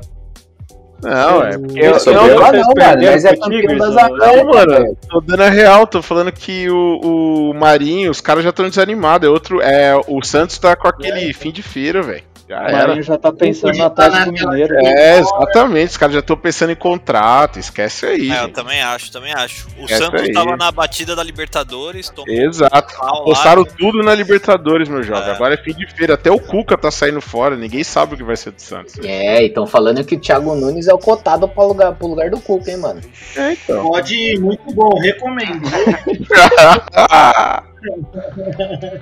Não, 1.04 1.44
é 1.44 1.58
porque 1.58 1.80
Eu 1.80 1.84
eu, 1.94 2.00
sou 2.00 2.14
eu, 2.14 2.40
lá 2.40 2.52
não, 2.52 2.60
mano. 2.62 3.02
Nós 3.02 3.26
é 3.26 3.36
campeão 3.36 3.78
das? 3.80 3.98
Américas, 3.98 4.36
Não, 4.38 4.46
mano, 4.54 4.72
velho. 4.72 4.98
tô 5.10 5.20
dando 5.22 5.42
a 5.42 5.50
real, 5.50 5.88
tô 5.88 6.00
falando 6.02 6.32
que 6.32 6.70
o, 6.70 7.50
o 7.50 7.54
Marinho, 7.56 8.12
os 8.12 8.22
caras 8.22 8.44
já 8.44 8.52
estão 8.52 8.70
desanimados. 8.70 9.28
É 9.28 9.32
outro, 9.32 9.60
é, 9.62 9.96
o 10.08 10.22
Santos 10.24 10.60
tá 10.60 10.76
com 10.76 10.88
aquele 10.88 11.34
fim 11.34 11.52
de 11.52 11.64
feira, 11.64 12.04
velho. 12.04 12.24
Já 12.52 12.64
O 12.64 12.68
era. 12.68 12.88
Marinho 12.88 13.04
já 13.04 13.18
tá 13.18 13.32
pensando 13.32 13.78
no 13.78 13.86
Atlético 13.86 14.26
naquela- 14.32 14.52
Mineiro. 14.52 14.76
É, 14.86 15.20
exatamente. 15.20 15.92
Os 15.92 15.98
caras 15.98 16.14
já 16.16 16.20
estão 16.20 16.36
pensando 16.36 16.72
em 16.72 16.76
contrato. 16.76 17.58
Esquece 17.60 18.06
aí. 18.06 18.30
É, 18.30 18.44
eu 18.44 18.50
também 18.52 18.82
acho, 18.82 19.10
também 19.10 19.32
acho. 19.34 19.70
O 19.80 19.86
Essa 19.86 19.98
Santos 20.00 20.24
aí. 20.24 20.34
tava 20.34 20.58
na 20.58 20.70
batida 20.70 21.16
da 21.16 21.24
Libertadores, 21.24 22.12
Exato. 22.28 22.94
Apostaram 23.00 23.64
tudo 23.64 24.04
na 24.04 24.14
Libertadores, 24.14 24.90
meu 24.90 25.02
jovem. 25.02 25.30
É. 25.30 25.32
Agora 25.32 25.54
é 25.54 25.58
fim 25.58 25.74
de 25.74 25.88
feira. 25.96 26.16
Até 26.16 26.30
o 26.30 26.40
Cuca 26.42 26.78
tá 26.78 26.92
saindo 26.92 27.22
fora. 27.22 27.56
Ninguém 27.56 27.86
sabe 27.86 28.16
o 28.16 28.18
que 28.18 28.24
vai 28.24 28.36
ser 28.36 28.52
do 28.52 28.62
Santos. 28.62 28.96
É, 29.02 29.46
e 29.46 29.50
tão 29.50 29.66
falando 29.66 30.04
que 30.04 30.16
o 30.16 30.20
Thiago 30.20 30.54
Nunes 30.54 30.90
é 30.90 30.94
o 30.94 31.00
cotado 31.00 31.48
pro 31.48 31.68
lugar, 31.68 31.94
pro 31.94 32.08
lugar 32.08 32.30
do 32.30 32.42
Cuca, 32.42 32.70
hein, 32.70 32.78
mano. 32.78 33.00
É, 33.38 33.54
então. 33.54 33.82
Pode 33.88 34.14
ir, 34.14 34.38
muito 34.42 34.74
bom, 34.74 35.00
recomendo. 35.00 35.62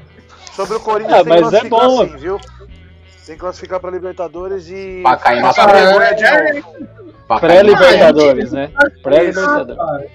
Sobre 0.55 0.75
o 0.75 0.79
Corinthians, 0.81 1.21
Ah, 1.21 1.23
mas 1.23 1.53
é 1.53 1.63
bom. 1.63 2.05
sim, 2.05 2.17
viu? 2.17 2.39
Tem 3.29 3.35
que 3.35 3.41
classificar 3.41 3.79
pra 3.79 3.91
Libertadores 3.91 4.69
e. 4.69 5.01
Pra 5.03 5.15
cair 5.15 5.39
na 5.39 5.51
vergonha 5.51 6.15
de 6.15 6.63
novo. 6.63 7.39
Pré-Libertadores, 7.39 8.51
né? 8.51 8.71
Pré-Libertadores. 9.03 10.11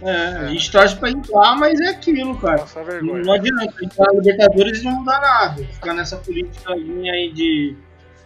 É, 0.00 0.16
a 0.16 0.46
gente 0.46 0.72
torce 0.72 0.96
pra 0.96 1.10
entrar, 1.10 1.54
mas 1.56 1.78
é 1.82 1.88
aquilo, 1.88 2.38
cara. 2.38 2.64
Não, 2.74 2.84
vergonha. 2.84 3.22
não 3.24 3.32
adianta, 3.34 3.84
entrar 3.84 4.06
na 4.06 4.12
Libertadores 4.14 4.82
não 4.82 4.92
mudar 4.92 5.20
nada. 5.20 5.62
Ficar 5.62 5.92
nessa 5.92 6.16
política 6.16 6.72
aí 6.72 7.30
de, 7.34 7.76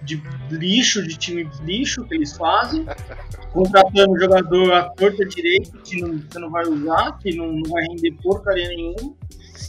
de 0.03 0.23
lixo, 0.53 1.03
de 1.03 1.17
time 1.17 1.51
lixo 1.65 2.05
que 2.05 2.15
eles 2.15 2.37
fazem, 2.37 2.87
contratando 3.53 4.21
jogador 4.21 4.73
à 4.73 4.83
torta 4.91 5.27
direita 5.27 5.77
que 5.79 6.01
não, 6.01 6.23
você 6.31 6.39
não 6.39 6.51
vai 6.53 6.65
usar, 6.65 7.19
que 7.19 7.37
não, 7.37 7.49
não 7.55 7.69
vai 7.69 7.83
render 7.91 8.13
porcaria 8.23 8.69
nenhuma. 8.69 9.17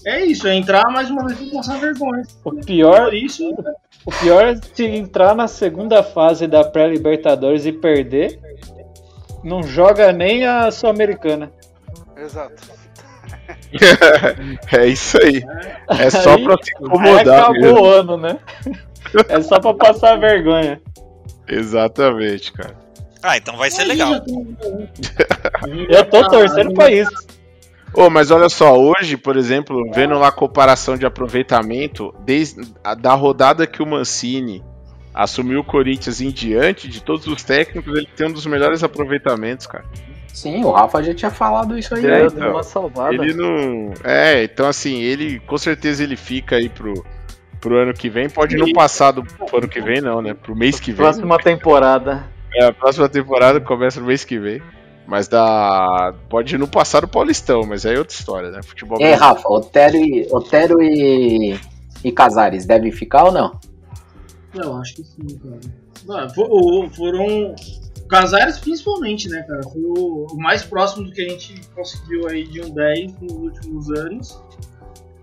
É 0.06 0.24
isso, 0.26 0.48
é 0.48 0.56
entrar 0.56 0.90
mais 0.92 1.10
uma 1.10 1.28
vez 1.28 1.40
e 1.42 1.52
passar 1.52 1.80
vergonha. 1.80 2.24
O 2.44 2.52
pior, 2.52 3.14
isso, 3.14 3.44
o 4.06 4.12
pior 4.12 4.46
é 4.46 4.56
se 4.56 4.86
entrar 4.86 5.36
na 5.36 5.48
segunda 5.48 6.04
fase 6.04 6.48
da 6.48 6.64
pré-Libertadores 6.64 7.66
e 7.66 7.72
perder, 7.72 8.40
não 9.44 9.64
joga 9.64 10.12
nem 10.12 10.46
a 10.46 10.70
Sul-Americana. 10.72 11.52
Exato. 12.18 12.80
é 14.72 14.86
isso 14.88 15.18
aí. 15.22 15.44
É 16.00 16.10
só 16.10 16.36
Aí- 16.36 16.44
pra 16.44 16.56
se 16.62 16.72
incomodar 16.80 17.40
acabou 17.42 17.54
mesmo. 17.62 17.82
o 17.82 17.86
ano, 17.86 18.18
né? 18.18 18.38
É 19.28 19.42
só 19.42 19.60
pra 19.60 19.74
passar 19.74 20.20
vergonha. 20.20 20.82
Exatamente, 21.48 22.52
cara. 22.52 22.76
Ah, 23.22 23.38
então 23.38 23.58
vai 23.58 23.70
ser 23.72 23.82
aí 23.82 23.88
legal. 23.90 24.14
Eu 25.90 26.06
tô 26.10 26.30
torcendo 26.30 26.74
pra 26.74 26.92
isso. 26.92 27.28
Ô, 27.94 28.10
mas 28.10 28.32
olha 28.32 28.50
só, 28.50 28.80
hoje, 28.80 29.18
por 29.18 29.36
exemplo, 29.36 29.90
vendo 29.94 30.18
lá 30.18 30.28
a 30.28 30.32
comparação 30.32 30.98
de 30.98 31.06
aproveitamento, 31.06 32.14
desde 32.24 32.62
a, 32.84 32.94
da 32.94 33.14
rodada 33.14 33.66
que 33.66 33.82
o 33.82 33.86
Mancini 33.86 34.64
assumiu 35.14 35.62
o 35.62 35.64
Corinthians 35.64 36.22
em 36.22 36.30
diante, 36.30 36.88
de 36.88 37.02
todos 37.02 37.28
os 37.28 37.44
técnicos, 37.44 37.96
ele 37.96 38.08
tem 38.16 38.28
um 38.28 38.32
dos 38.32 38.46
melhores 38.46 38.84
aproveitamentos, 38.84 39.66
cara. 39.66 39.86
Sim, 40.34 40.64
o 40.64 40.72
Rafa 40.72 41.04
já 41.04 41.14
tinha 41.14 41.32
falado 41.32 41.78
isso 41.78 41.94
aí. 41.96 42.06
É, 42.06 42.08
né? 42.08 42.18
Deu 42.20 42.28
então. 42.28 42.52
uma 42.52 42.64
salvada. 42.64 43.14
Ele 43.14 43.34
não. 43.34 43.94
É, 44.04 44.44
então 44.44 44.68
assim, 44.68 45.02
ele 45.02 45.40
com 45.40 45.58
certeza 45.58 46.04
ele 46.04 46.16
fica 46.16 46.56
aí 46.56 46.70
pro, 46.70 47.04
pro 47.60 47.76
ano 47.78 47.94
que 47.94 48.10
vem. 48.10 48.30
Pode 48.30 48.56
não 48.56 48.72
passar 48.72 49.12
do 49.12 49.24
pro 49.24 49.58
ano 49.58 49.68
que 49.68 49.82
vem, 49.82 50.00
não, 50.00 50.22
né? 50.22 50.34
Pro 50.34 50.56
mês 50.56 50.80
que 50.80 50.92
vem. 50.92 50.98
Próxima 50.98 51.38
temporada. 51.40 52.26
É, 52.54 52.66
a 52.66 52.74
próxima 52.74 53.10
temporada 53.10 53.60
começa 53.60 54.00
no 54.00 54.08
mês 54.08 54.24
que 54.24 54.40
vem. 54.40 54.62
Mas 55.10 55.28
dá. 55.28 56.14
Pode 56.30 56.56
não 56.58 56.68
passar 56.68 57.00
do 57.02 57.08
Paulistão, 57.08 57.64
mas 57.64 57.86
aí 57.86 57.96
é 57.96 58.00
outra 58.00 58.14
história, 58.16 58.52
né? 58.52 58.62
Futebol 58.62 59.00
E 59.00 59.04
aí, 59.04 59.10
brasileiro. 59.18 59.36
Rafa, 59.36 59.50
Otero 59.50 59.98
e, 59.98 60.28
Otero 60.32 60.82
e, 60.84 61.60
e 62.04 62.12
Casares 62.12 62.66
devem 62.66 62.92
ficar 62.92 63.26
ou 63.26 63.32
não? 63.32 63.60
Eu 64.54 64.76
acho 64.78 64.96
que 64.96 65.04
sim, 65.04 65.38
cara. 65.40 65.60
Ah, 66.26 66.30
for- 66.30 66.48
o- 66.52 66.90
foram. 66.92 67.56
Casares 68.08 68.58
principalmente, 68.58 69.30
né, 69.30 69.44
cara? 69.48 69.62
Foi 69.64 69.82
o, 69.84 70.28
mais 70.38 70.64
próximo 70.64 71.06
do 71.06 71.12
que 71.12 71.22
a 71.22 71.30
gente 71.30 71.62
conseguiu 71.76 72.28
aí 72.28 72.44
de 72.48 72.62
um 72.62 72.70
10 72.72 73.20
nos 73.22 73.32
últimos 73.34 73.90
anos. 73.92 74.42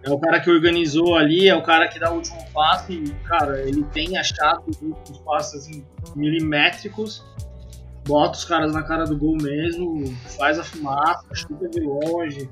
É 0.05 0.11
o 0.11 0.19
cara 0.21 0.39
que 0.41 0.49
organizou 0.49 1.17
ali, 1.17 1.49
é 1.49 1.55
o 1.57 1.63
cara 1.65 1.89
que 1.89 1.99
dá 1.99 2.13
o 2.13 2.17
último 2.17 2.39
passe. 2.55 2.93
E, 2.93 3.11
cara, 3.29 3.61
ele 3.63 3.83
tem 3.93 4.17
achado 4.17 4.63
os 4.69 4.81
últimos 4.81 5.19
passes 5.19 5.55
assim, 5.67 5.85
milimétricos. 6.15 7.25
Bota 8.07 8.39
os 8.39 8.45
caras 8.45 8.73
na 8.73 8.83
cara 8.83 9.05
do 9.05 9.17
gol 9.17 9.37
mesmo, 9.37 10.05
faz 10.39 10.59
a 10.59 10.65
fumaça, 10.65 11.25
chuta 11.35 11.69
de 11.69 11.81
longe. 11.81 12.49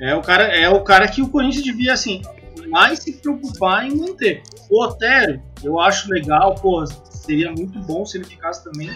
É 0.00 0.14
o 0.14 0.22
cara, 0.22 0.44
é 0.44 0.68
o 0.68 0.82
cara 0.82 1.06
que 1.06 1.22
o 1.22 1.28
Corinthians 1.28 1.64
devia 1.64 1.92
assim 1.92 2.22
mais 2.70 3.00
se 3.00 3.12
preocupar 3.12 3.84
em 3.84 3.96
manter. 3.96 4.42
O 4.70 4.84
Otero, 4.84 5.42
eu 5.62 5.78
acho 5.80 6.10
legal, 6.10 6.54
pô, 6.54 6.84
seria 6.86 7.50
muito 7.50 7.78
bom 7.80 8.06
se 8.06 8.16
ele 8.16 8.24
ficasse 8.24 8.64
também. 8.64 8.90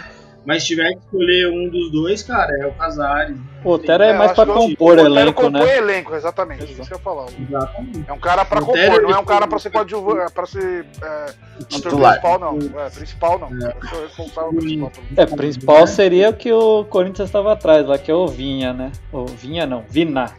Mas 0.47 0.63
se 0.63 0.69
tiver 0.69 0.91
que 0.93 0.99
escolher 0.99 1.49
um 1.51 1.69
dos 1.71 1.91
dois, 1.91 2.23
cara, 2.23 2.53
é 2.61 2.67
o 2.67 2.73
Casares. 2.75 3.37
O 3.65 3.71
Otero 3.71 4.03
é, 4.03 4.13
mais 4.13 4.33
pra 4.33 4.45
compor 4.45 4.99
o 4.99 5.07
elenco, 5.07 5.43
compõe 5.43 5.65
né? 5.65 5.79
elenco, 5.79 6.15
exatamente. 6.15 6.65
Isso 6.65 6.75
que 6.83 6.93
eu 6.93 6.99
ia 6.99 7.03
falar. 7.03 7.27
Exatamente. 7.49 8.05
É 8.07 8.13
um 8.13 8.19
cara 8.19 8.45
pra 8.45 8.61
compor, 8.61 8.75
Otero, 8.75 9.03
não 9.09 9.17
é 9.17 9.19
um 9.19 9.25
cara 9.25 9.47
pra 9.47 9.59
ser 9.59 9.71
coadjuvante, 9.71 10.33
pra 10.33 10.45
ser 10.45 10.85
é, 11.03 11.27
Titular. 11.67 12.21
principal, 12.21 12.39
não. 12.39 12.81
É, 12.81 12.91
principal 12.91 13.39
não. 13.39 13.51
Eu 13.53 13.89
sou 13.89 14.03
responsável 14.03 14.53
principal. 14.55 14.93
É, 15.17 15.27
principal 15.27 15.87
seria 15.87 16.29
o 16.29 16.35
que 16.35 16.53
o 16.53 16.85
Corinthians 16.85 17.29
estava 17.31 17.55
atrás 17.55 17.87
lá, 17.87 17.97
que 17.97 18.11
é 18.11 18.15
o 18.15 18.27
Vinha, 18.29 18.75
né? 18.75 18.93
O 19.11 19.25
Vinha 19.25 19.65
não, 19.67 19.83
Vina. 19.89 20.31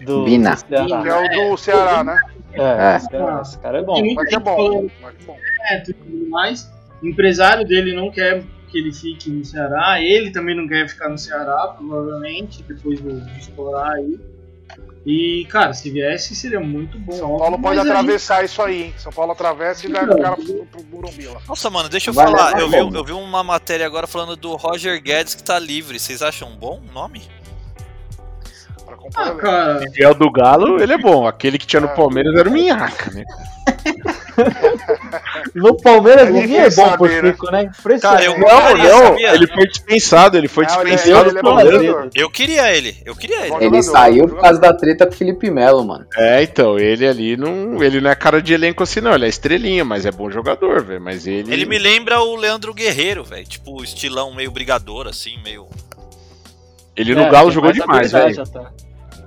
Do, 0.00 0.24
Vina. 0.24 0.54
do 0.54 0.58
Ceará. 0.60 1.02
Que 1.02 1.08
é 1.10 1.46
o 1.46 1.50
do 1.50 1.56
Ceará, 1.58 2.02
né? 2.02 2.18
É, 2.54 2.62
É. 2.62 2.96
esse 2.96 3.58
cara- 3.58 3.78
é 3.78 3.82
bom. 3.82 4.14
Mas 4.14 4.32
é 4.32 4.38
bom. 4.38 4.88
Mas 5.02 5.14
é 5.20 5.24
bom. 5.26 5.36
e 5.86 5.92
tudo 5.92 6.30
mais. 6.30 6.70
O 7.02 7.06
empresário 7.06 7.66
dele 7.66 7.94
não 7.94 8.10
quer 8.10 8.42
que 8.70 8.78
ele 8.78 8.92
fique 8.92 9.30
no 9.30 9.44
Ceará. 9.44 10.00
Ele 10.00 10.30
também 10.30 10.56
não 10.56 10.68
quer 10.68 10.88
ficar 10.88 11.08
no 11.08 11.18
Ceará, 11.18 11.74
provavelmente, 11.76 12.62
depois 12.62 13.00
do- 13.00 13.20
de 13.20 13.40
estourar 13.40 13.92
aí. 13.92 14.18
E, 15.04 15.46
cara, 15.50 15.72
se 15.72 15.90
viesse 15.90 16.36
seria 16.36 16.60
muito 16.60 16.98
bom. 16.98 17.12
São 17.12 17.36
Paulo 17.38 17.58
pode 17.60 17.80
aí- 17.80 17.88
atravessar 17.88 18.44
isso 18.44 18.60
aí, 18.62 18.82
hein? 18.84 18.94
São 18.98 19.10
Paulo 19.10 19.32
atravessa 19.32 19.86
e 19.86 19.90
leva 19.90 20.12
o 20.14 20.20
cara 20.22 20.36
pro, 20.36 20.66
pro 20.66 20.82
Burumbi 20.84 21.26
lá. 21.26 21.40
Nossa, 21.48 21.70
mano, 21.70 21.88
deixa 21.88 22.10
eu 22.10 22.14
Vai 22.14 22.26
falar. 22.26 22.54
levar 22.56 22.60
Eu 22.60 22.68
vi, 22.90 22.96
eu 22.98 23.04
vi 23.04 23.12
uma 23.12 23.42
matéria 23.42 23.86
agora 23.86 24.06
falando 24.06 24.36
do 24.36 24.54
Roger 24.56 25.02
Guedes 25.02 25.34
que 25.34 25.42
tá 25.42 25.58
livre. 25.58 25.98
Vocês 25.98 26.20
acham 26.22 26.48
um 26.50 26.56
bom 26.56 26.80
nome? 26.92 27.22
Pra 28.84 28.94
compor 28.96 29.22
Ah, 29.22 29.26
elenco. 29.28 29.40
cara, 29.40 30.10
o 30.10 30.14
do 30.14 30.30
Galo, 30.30 30.82
ele 30.82 30.92
é 30.92 30.98
bom. 30.98 31.26
Aquele 31.26 31.58
que 31.58 31.66
tinha 31.66 31.80
no 31.80 31.88
É. 31.88 31.94
Palmeiras 31.94 32.34
era 32.36 32.48
o 32.48 32.52
Minhaca, 32.52 33.10
né? 33.10 33.24
No 35.54 35.76
Palmeiras 35.76 36.28
É 36.28 36.30
ninguém 36.32 36.58
é 36.58 36.70
bom 36.70 36.96
por 36.96 37.08
né? 37.08 37.32
Fico, 37.32 37.50
né? 37.50 37.62
Impressionante. 37.62 38.00
Cara, 38.00 38.24
eu- 38.24 38.38
Não, 38.38 39.12
não, 39.14 39.18
ele 39.34 39.46
foi 39.46 39.66
dispensado, 39.66 40.36
ele 40.36 40.48
foi 40.48 40.64
Não, 40.66 40.80
ele 40.82 40.90
é- 40.90 40.94
dispensado 40.94 41.28
ele 41.28 41.38
é 41.38 41.42
do 41.42 41.42
bom 41.48 41.54
Palmeiras. 41.56 42.10
Eu 42.14 42.30
queria 42.30 42.74
ele, 42.76 42.96
eu 43.04 43.14
queria 43.16 43.46
ele. 43.46 43.64
Ele 43.66 43.82
saiu 43.82 44.28
por 44.28 44.40
causa 44.40 44.60
da 44.60 44.72
treta 44.72 45.06
com 45.06 45.12
o 45.12 45.16
Felipe 45.16 45.50
Melo, 45.50 45.84
mano. 45.84 46.06
É, 46.16 46.42
então, 46.42 46.78
ele 46.78 47.06
ali 47.06 47.36
não. 47.36 47.82
Ele 47.82 48.00
não 48.00 48.10
é 48.10 48.14
cara 48.14 48.40
de 48.42 48.52
elenco 48.54 48.82
assim, 48.82 49.00
não. 49.00 49.14
Ele 49.14 49.26
é 49.26 49.28
estrelinha, 49.28 49.84
mas 49.84 50.06
é 50.06 50.10
bom 50.10 50.30
jogador, 50.30 50.82
velho. 50.82 51.00
Mas 51.00 51.26
ele. 51.26 51.52
Ele 51.52 51.66
me 51.66 51.78
lembra 51.78 52.20
o 52.20 52.36
Leandro 52.36 52.72
Guerreiro, 52.74 53.24
velho. 53.24 53.46
Tipo, 53.46 53.82
estilão 53.82 54.34
meio 54.34 54.50
brigador, 54.50 55.06
assim, 55.06 55.38
meio. 55.44 55.66
Ele 56.96 57.14
no 57.14 57.22
É, 57.22 57.30
Galo 57.30 57.50
jogou 57.50 57.68
mais 57.70 57.80
demais, 57.80 58.12
velho. 58.12 58.42
até. 58.42 58.60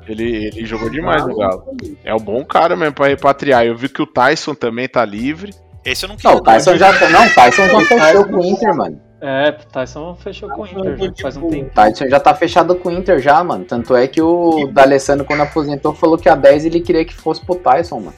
Ele, 0.08 0.48
ele 0.48 0.66
jogou 0.66 0.90
demais 0.90 1.26
no 1.26 1.36
Galo. 1.38 1.64
É 2.04 2.14
um 2.14 2.20
bom 2.20 2.44
cara 2.44 2.76
mesmo 2.76 2.94
pra 2.94 3.08
repatriar. 3.08 3.66
Eu 3.66 3.76
vi 3.76 3.88
que 3.88 4.02
o 4.02 4.06
Tyson 4.06 4.54
também 4.54 4.88
tá 4.88 5.04
livre. 5.06 5.54
Esse 5.86 6.06
eu 6.06 6.10
não 6.10 6.16
queria. 6.16 6.32
Não, 6.32 6.38
o 6.40 6.44
Tyson 6.44 6.78
já. 6.78 6.92
Não, 7.10 7.30
Tyson 7.30 7.68
já 7.68 7.80
fechou 7.86 8.26
com 8.26 8.36
o 8.38 8.46
Inter, 8.46 8.76
mano. 8.76 9.02
É, 9.22 9.50
o 9.50 9.66
Tyson 9.72 10.16
fechou 10.16 10.50
com 10.50 10.64
o 10.64 10.68
Inter 10.68 10.98
já 10.98 11.14
faz 11.22 11.38
um 11.38 11.50
tempo. 11.50 11.68
O 11.70 11.74
Tyson 11.74 12.08
já 12.10 12.20
tá 12.20 12.34
fechado 12.36 12.76
com 12.76 12.90
o 12.90 12.92
Inter 12.92 13.20
já, 13.20 13.44
mano. 13.44 13.64
Tanto 13.66 13.96
é 13.96 14.08
que 14.08 14.22
o 14.22 14.68
D'Alessandro, 14.72 15.26
quando 15.26 15.42
aposentou, 15.42 15.94
falou 15.94 16.18
que 16.18 16.28
a 16.28 16.36
10 16.36 16.66
ele 16.66 16.82
queria 16.82 17.06
que 17.06 17.14
fosse 17.14 17.46
pro 17.46 17.56
Tyson, 17.56 18.00
mano. 18.00 18.14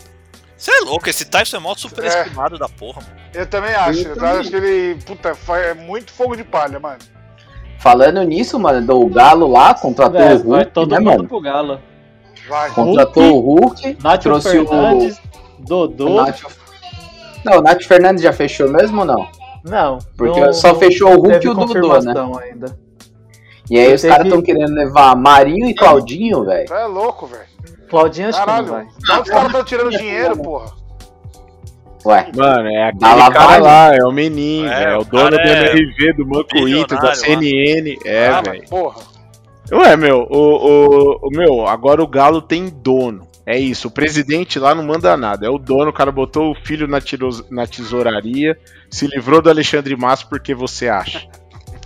Você 0.57 0.72
é 0.72 0.80
louco, 0.86 1.09
esse 1.09 1.26
Tyson 1.26 1.57
é 1.57 1.59
mó 1.59 1.76
superestimado 1.76 2.57
da 2.57 2.68
porra, 2.70 3.01
mano. 3.01 3.13
Eu 3.34 3.45
também 3.45 3.74
acho. 3.76 3.99
Eu 4.01 4.09
Eu, 4.11 4.16
também. 4.16 4.39
acho 4.39 4.49
que 4.49 4.55
ele. 4.55 4.95
Puta, 5.05 5.38
é 5.53 5.74
muito 5.74 6.11
fogo 6.11 6.36
de 6.36 6.43
palha, 6.43 6.80
mano. 6.80 6.99
Falando 7.80 8.24
nisso, 8.24 8.57
mano, 8.57 8.82
do 8.86 9.05
Galo 9.07 9.47
lá, 9.51 9.74
contratou 9.74 10.20
É, 10.20 10.34
o 10.34 10.39
vai 10.39 10.59
Hulk, 10.59 10.72
todo 10.72 10.91
né, 10.91 10.99
mundo 10.99 11.09
mano? 11.18 11.28
pro 11.28 11.41
Galo. 11.41 11.80
Vai. 12.47 12.70
Contratou 12.72 13.38
o 13.38 13.39
Hulk, 13.41 13.95
trouxe 14.22 14.49
Fernandes, 14.49 15.18
o... 15.18 15.22
Dodô. 15.59 16.24
o. 16.24 16.64
Não, 17.45 17.59
o 17.59 17.61
Nath 17.61 17.83
Fernandes 17.83 18.23
já 18.23 18.33
fechou 18.33 18.67
mesmo 18.69 18.99
ou 19.01 19.05
não? 19.05 19.27
Não. 19.63 19.99
Porque 20.17 20.39
não- 20.39 20.53
só 20.53 20.75
fechou 20.75 21.11
o 21.11 21.21
Hulk 21.21 21.45
e 21.45 21.49
o 21.49 21.53
Dodô, 21.53 21.99
né? 22.01 22.13
ainda. 22.43 22.77
E 23.69 23.79
aí 23.79 23.93
os 23.95 24.01
Teve- 24.01 24.13
caras 24.15 24.29
tão 24.31 24.41
querendo 24.41 24.73
levar 24.73 25.15
Marinho 25.15 25.67
e 25.67 25.73
Claudinho, 25.73 26.43
velho. 26.45 26.71
É 26.71 26.85
louco, 26.85 27.25
velho. 27.25 27.43
Claudinho 27.89 28.29
acho 28.29 28.39
que 28.39 28.45
Caralho. 28.45 28.67
não 28.67 28.73
vai. 28.73 28.85
Os 29.21 29.29
caras 29.29 29.47
estão 29.47 29.63
tirando 29.63 29.89
dinheiro, 29.91 30.37
porra? 30.37 30.71
Ué, 32.05 32.27
Mano, 32.35 32.67
é 32.69 32.83
aquele 32.89 32.99
Da 32.99 33.31
cara 33.31 33.57
lá, 33.57 33.95
é 33.95 34.03
o 34.05 34.11
Menin, 34.11 34.67
É. 34.67 34.83
É, 34.93 34.97
o 34.97 35.03
dono 35.03 35.31
do 35.31 35.39
é 35.39 35.71
MRV, 35.73 36.13
do 36.13 36.25
Banco 36.25 36.55
Inter, 36.67 36.99
da 37.01 37.07
lá. 37.07 37.15
CNN. 37.15 37.97
É, 38.05 38.27
ah, 38.27 38.41
velho. 38.41 38.63
porra. 38.69 39.01
Ué, 39.71 39.95
meu, 39.97 40.27
o, 40.29 40.37
o, 40.37 41.19
o- 41.23 41.29
meu, 41.31 41.65
agora 41.67 42.03
o 42.03 42.07
Galo 42.07 42.43
tem 42.43 42.69
dono. 42.69 43.25
É 43.45 43.57
isso, 43.57 43.87
o 43.89 43.91
presidente 43.91 44.57
lá 44.57 44.73
não 44.73 44.83
manda 44.83 45.15
nada. 45.15 45.45
É 45.45 45.49
o 45.49 45.59
dono, 45.59 45.91
o 45.91 45.93
cara 45.93 46.11
botou 46.11 46.51
o 46.51 46.55
filho 46.55 46.87
na, 46.87 46.99
tiro- 46.99 47.45
na 47.51 47.67
tesouraria, 47.67 48.57
se 48.89 49.05
livrou 49.07 49.41
do 49.41 49.49
Alexandre 49.49 49.95
Massa 49.95 50.25
porque 50.27 50.55
você 50.55 50.87
acha. 50.89 51.27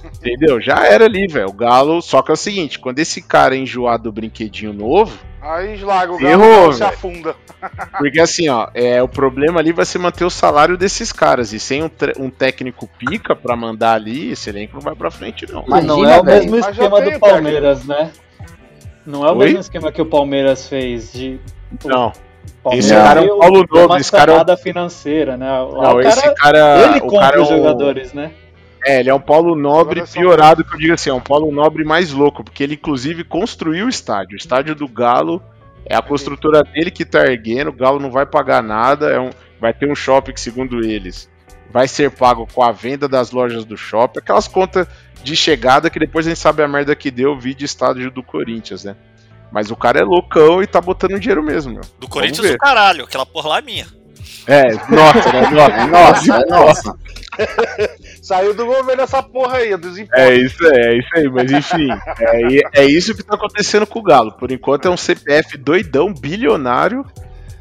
Entendeu? 0.05 0.61
Já 0.61 0.85
era 0.85 1.05
ali, 1.05 1.27
velho. 1.27 1.49
O 1.49 1.53
Galo. 1.53 2.01
Só 2.01 2.21
que 2.21 2.31
é 2.31 2.33
o 2.33 2.37
seguinte: 2.37 2.79
quando 2.79 2.99
esse 2.99 3.21
cara 3.21 3.55
é 3.55 3.59
enjoado 3.59 4.03
do 4.03 4.11
brinquedinho 4.11 4.71
novo, 4.71 5.17
Aí 5.41 5.77
larga 5.81 6.13
o 6.13 6.21
Errou, 6.21 6.59
galo 6.59 6.71
e 6.71 6.75
se 6.75 6.83
afunda. 6.83 7.35
porque 7.97 8.19
assim, 8.19 8.49
ó, 8.49 8.67
é, 8.73 9.01
o 9.01 9.07
problema 9.07 9.59
ali 9.59 9.71
vai 9.71 9.85
ser 9.85 9.97
manter 9.97 10.25
o 10.25 10.29
salário 10.29 10.77
desses 10.77 11.11
caras. 11.11 11.53
E 11.53 11.59
sem 11.59 11.83
um, 11.83 11.89
um 12.17 12.29
técnico 12.29 12.87
pica 12.97 13.35
pra 13.35 13.55
mandar 13.55 13.93
ali, 13.93 14.31
esse 14.31 14.49
elenco 14.49 14.75
não 14.75 14.81
vai 14.81 14.95
pra 14.95 15.09
frente, 15.09 15.45
não. 15.51 15.63
Imagina, 15.65 15.87
não 15.93 16.09
é 16.09 16.19
o 16.19 16.23
velho. 16.23 16.51
mesmo 16.51 16.59
Mas 16.59 16.69
esquema 16.69 17.01
do 17.01 17.19
Palmeiras, 17.19 17.85
né? 17.85 18.11
Não 19.09 19.25
é 19.25 19.31
o 19.31 19.35
Oi? 19.37 19.45
mesmo 19.45 19.59
esquema 19.61 19.91
que 19.91 20.01
o 20.01 20.05
Palmeiras 20.05 20.67
fez 20.69 21.11
de. 21.11 21.39
Não. 21.83 22.11
Palmeiras 22.63 22.85
Esse 22.85 22.93
cara 22.95 23.19
é 23.19 23.23
o 23.23 23.25
deu- 23.27 23.37
Paulo 23.39 23.65
uma 23.71 23.81
Nobre, 23.81 24.01
esse 24.01 24.11
cara 24.11 24.45
é 24.47 24.57
financeira, 24.57 25.35
né? 25.37 25.49
Lá 25.49 25.83
Não, 25.89 25.95
o 25.95 26.01
esse 26.01 26.21
cara, 26.21 26.35
cara. 26.35 26.81
ele 26.91 26.99
compra 27.01 27.19
cara 27.19 27.37
é 27.37 27.39
os 27.41 27.49
o- 27.49 27.55
jogadores, 27.57 28.13
né? 28.13 28.31
É, 28.85 28.99
ele 28.99 29.09
é 29.09 29.13
um 29.13 29.19
Paulo 29.19 29.55
Nobre 29.55 30.03
piorado, 30.07 30.63
que 30.63 30.73
eu 30.73 30.79
digo 30.79 30.93
assim, 30.93 31.09
é 31.09 31.13
um 31.13 31.19
Paulo 31.19 31.51
Nobre 31.51 31.83
mais 31.83 32.11
louco, 32.13 32.43
porque 32.43 32.63
ele 32.63 32.75
inclusive 32.75 33.23
construiu 33.25 33.87
o 33.87 33.89
estádio. 33.89 34.35
O 34.35 34.37
estádio 34.37 34.73
do 34.73 34.87
Galo 34.87 35.41
é 35.85 35.95
a 35.95 36.01
construtora 36.01 36.61
dele 36.63 36.89
que 36.91 37.03
tá 37.03 37.25
erguendo, 37.25 37.69
o 37.71 37.73
Galo 37.73 37.99
não 37.99 38.09
vai 38.11 38.25
pagar 38.25 38.63
nada, 38.63 39.09
é 39.09 39.19
um, 39.19 39.31
vai 39.59 39.73
ter 39.73 39.89
um 39.91 39.95
shopping 39.95 40.31
que, 40.33 40.39
segundo 40.39 40.79
eles, 40.85 41.29
vai 41.69 41.87
ser 41.89 42.09
pago 42.11 42.47
com 42.53 42.63
a 42.63 42.71
venda 42.71 43.07
das 43.07 43.31
lojas 43.31 43.65
do 43.65 43.75
shopping, 43.75 44.19
aquelas 44.19 44.47
contas 44.47 44.87
de 45.23 45.35
chegada 45.35 45.89
que 45.89 45.99
depois 45.99 46.25
a 46.25 46.29
gente 46.29 46.39
sabe 46.39 46.63
a 46.63 46.67
merda 46.67 46.95
que 46.95 47.11
deu, 47.11 47.37
vídeo 47.37 47.65
estádio 47.65 48.11
do 48.11 48.23
Corinthians, 48.23 48.83
né? 48.83 48.95
Mas 49.51 49.71
o 49.71 49.75
cara 49.75 49.99
é 49.99 50.03
loucão 50.03 50.61
e 50.61 50.67
tá 50.67 50.79
botando 50.79 51.19
dinheiro 51.19 51.41
mesmo, 51.41 51.73
meu. 51.73 51.81
Do 51.99 52.07
Corinthians 52.07 52.51
do 52.51 52.57
caralho, 52.57 53.05
aquela 53.05 53.25
porra 53.25 53.49
lá 53.49 53.57
é 53.59 53.61
minha. 53.61 53.87
É, 54.47 54.73
nossa, 54.89 55.33
né? 55.33 55.49
Nossa, 55.51 55.87
Nossa, 55.87 56.35
é 56.35 56.45
nossa. 56.45 56.95
Saiu 58.21 58.53
do 58.53 58.65
governo 58.65 59.01
essa 59.03 59.23
porra 59.23 59.57
aí, 59.57 59.75
dos 59.77 59.97
impostos. 59.97 60.19
É 60.19 60.35
isso 60.35 60.67
aí, 60.67 60.81
é 60.81 60.97
isso 60.97 61.09
aí, 61.15 61.29
mas 61.29 61.51
enfim, 61.51 61.87
é, 62.19 62.81
é 62.81 62.85
isso 62.85 63.15
que 63.15 63.23
tá 63.23 63.35
acontecendo 63.35 63.87
com 63.87 63.99
o 63.99 64.03
Galo. 64.03 64.33
Por 64.33 64.51
enquanto 64.51 64.87
é 64.87 64.91
um 64.91 64.97
CPF 64.97 65.57
doidão, 65.57 66.13
bilionário, 66.13 67.05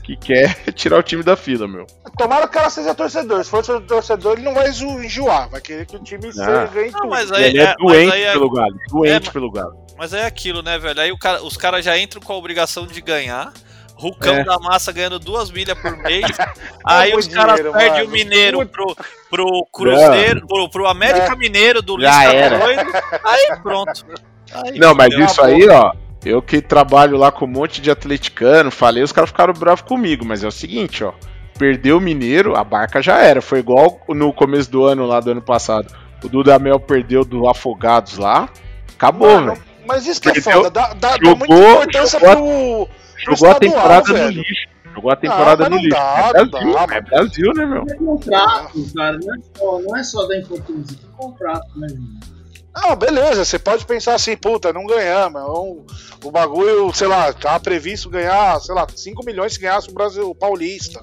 que 0.09 0.17
quer 0.17 0.55
tirar 0.73 0.99
o 0.99 1.03
time 1.03 1.23
da 1.23 1.37
fila, 1.37 1.69
meu. 1.69 1.87
Tomara 2.17 2.43
que 2.49 2.57
o 2.57 2.59
cara 2.59 2.71
seja 2.71 2.95
torcedor. 2.95 3.45
Se 3.45 3.51
for 3.51 3.63
torcedor, 3.83 4.33
ele 4.35 4.43
não 4.43 4.55
vai 4.55 4.71
enjoar. 4.71 5.51
Vai 5.51 5.61
querer 5.61 5.85
que 5.87 5.97
o 5.97 5.99
time 6.03 6.33
seja 6.33 6.65
ganhe 6.67 6.91
Não, 6.91 7.01
tudo. 7.01 7.11
mas 7.11 7.31
aí, 7.31 7.45
ele 7.45 7.59
é, 7.61 7.63
é, 7.63 7.67
mas 7.67 7.77
doente 7.79 8.13
aí 8.13 8.23
é- 8.23 8.33
pelo 8.33 8.51
Galo, 8.51 8.75
doente 8.89 9.11
É, 9.13 9.21
mas- 9.21 9.29
pelo 9.29 9.51
Galo. 9.53 9.87
Mas 9.99 10.13
é 10.15 10.25
aquilo, 10.25 10.63
né, 10.63 10.79
velho? 10.79 11.01
Aí 11.01 11.13
o 11.13 11.19
cara- 11.19 11.43
os 11.43 11.57
caras 11.57 11.85
já 11.85 11.99
entram 11.99 12.23
com 12.23 12.33
a 12.33 12.37
obrigação 12.37 12.87
de 12.87 13.01
ganhar. 13.01 13.53
Rucão 13.97 14.37
É. 14.37 14.45
da 14.45 14.57
massa 14.61 14.93
ganhando 14.93 15.19
duas 15.19 15.51
milhas 15.51 15.77
por 15.77 15.97
mês. 15.97 16.25
aí 16.87 17.15
os 17.17 17.27
caras 17.27 17.61
perdem 17.61 18.07
o. 18.07 18.09
Mineiro 18.09 18.65
pro, 18.67 18.97
pro 19.29 19.67
Cruzeiro, 19.73 20.47
pro, 20.47 20.69
pro 20.71 20.87
América 20.87 21.35
Mineiro 21.35 21.83
do 21.83 22.01
era. 22.05 22.59
doido. 22.61 22.83
Aí 23.25 23.49
pronto. 23.61 24.07
Aí 24.53 24.79
Não, 24.79 24.95
mas 24.95 25.13
isso 25.13 25.43
aí, 25.43 25.69
ó, 25.69 25.93
eu 26.25 26.43
que 26.43 26.61
trabalho 26.61 27.17
lá 27.17 27.31
com 27.33 27.45
um 27.45 27.49
monte 27.49 27.81
de 27.81 27.91
atleticano, 27.91 28.71
falei, 28.71 29.03
os 29.03 29.13
caras 29.13 29.31
ficaram 29.31 29.53
bravos 29.55 29.83
comigo, 29.83 30.25
mas 30.25 30.43
é 30.45 30.49
o 30.49 30.53
seguinte, 30.53 31.03
ó, 31.05 31.13
perdeu 31.59 31.99
o 31.99 32.01
Mineiro, 32.01 32.57
a 32.57 32.65
barca 32.65 33.01
já 33.03 33.19
era, 33.19 33.41
foi 33.41 33.59
igual 33.61 34.01
no 34.09 34.33
começo 34.33 34.71
do 34.71 34.85
ano 34.85 35.07
lá 35.07 35.21
do 35.21 35.31
ano 35.31 35.43
passado. 35.43 35.93
O 36.23 36.29
Dudamel 36.29 36.81
perdeu 36.81 37.25
do 37.25 37.49
Afogados 37.49 38.19
lá, 38.19 38.49
acabou, 38.95 39.41
velho. 39.45 39.63
mas 39.87 40.07
isso 40.07 40.21
que 40.21 40.29
é 40.29 40.33
Perdeu, 40.33 40.53
foda. 40.65 40.71
Dá, 40.71 40.89
dá, 40.95 41.17
dá 41.17 41.19
jogou- 41.25 41.37
muita 41.39 41.55
importância 41.55 42.19
jogou 42.21 42.33
a- 42.33 42.37
pro. 42.37 42.89
Jogou 43.37 43.51
a 43.51 43.55
temporada 43.55 44.09
no 44.09 44.15
velho. 44.15 44.31
lixo. 44.39 44.69
Jogou 44.95 45.11
a 45.13 45.17
temporada 45.17 45.63
mas 45.65 45.71
no 45.71 45.77
lixo. 45.77 45.91
dá, 45.91 46.31
é 46.35 46.45
Brasil, 46.45 46.73
dá, 46.73 46.87
é. 46.97 47.01
Brasil, 47.01 47.53
né, 47.55 47.67
meu? 47.67 47.85
É 47.89 47.95
contrato, 47.95 48.87
cara. 48.97 49.19
Não 49.23 49.35
é 49.35 49.39
só, 49.57 49.79
não 49.81 49.97
é 49.97 50.03
só 50.03 50.27
da 50.27 50.39
importância, 50.39 50.97
é 51.05 51.17
contrato, 51.17 51.79
né, 51.79 51.89
gente? 51.89 52.38
Não, 52.83 52.95
beleza, 52.97 53.45
você 53.45 53.59
pode 53.59 53.85
pensar 53.87 54.15
assim, 54.15 54.37
puta, 54.37 54.73
não 54.73 54.87
ganhamos. 54.87 55.41
é 55.41 55.45
um- 55.45 55.85
o 56.25 56.31
bagulho, 56.31 56.93
sei 56.95 57.07
lá, 57.09 57.33
tá 57.33 57.59
previsto 57.61 58.09
ganhar, 58.11 58.59
sei 58.61 58.75
lá, 58.75 58.87
5 58.95 59.25
milhões 59.25 59.55
se 59.55 59.61
ganhasse 59.61 59.89
o 59.91 59.95
Brasil 59.95 60.29
o 60.31 60.35
Paulista. 60.35 61.01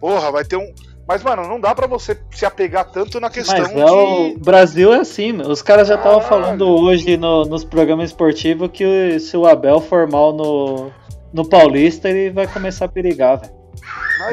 Porra, 0.00 0.30
vai 0.30 0.44
ter 0.44 0.56
um. 0.56 0.72
Mas, 1.06 1.22
mano, 1.22 1.42
não 1.48 1.58
dá 1.60 1.74
pra 1.74 1.86
você 1.88 2.16
se 2.32 2.46
apegar 2.46 2.84
tanto 2.90 3.18
na 3.18 3.28
questão 3.28 3.58
Mas 3.58 3.68
de. 3.74 3.80
é 3.80 3.84
o 3.84 4.38
Brasil 4.38 4.92
é 4.94 4.98
assim, 5.00 5.32
meu. 5.32 5.48
os 5.48 5.60
caras 5.60 5.88
já 5.88 5.96
estavam 5.96 6.20
falando 6.20 6.68
hoje 6.68 7.16
no- 7.16 7.44
nos 7.44 7.64
programas 7.64 8.10
esportivos 8.10 8.70
que 8.72 8.84
o- 8.84 9.18
se 9.20 9.36
o 9.36 9.44
Abel 9.46 9.80
for 9.80 10.08
mal 10.08 10.32
no, 10.32 10.90
no 11.32 11.48
Paulista 11.48 12.08
ele 12.08 12.30
vai 12.30 12.46
começar 12.46 12.84
a 12.84 12.88
perigar, 12.88 13.38
velho. 13.40 13.52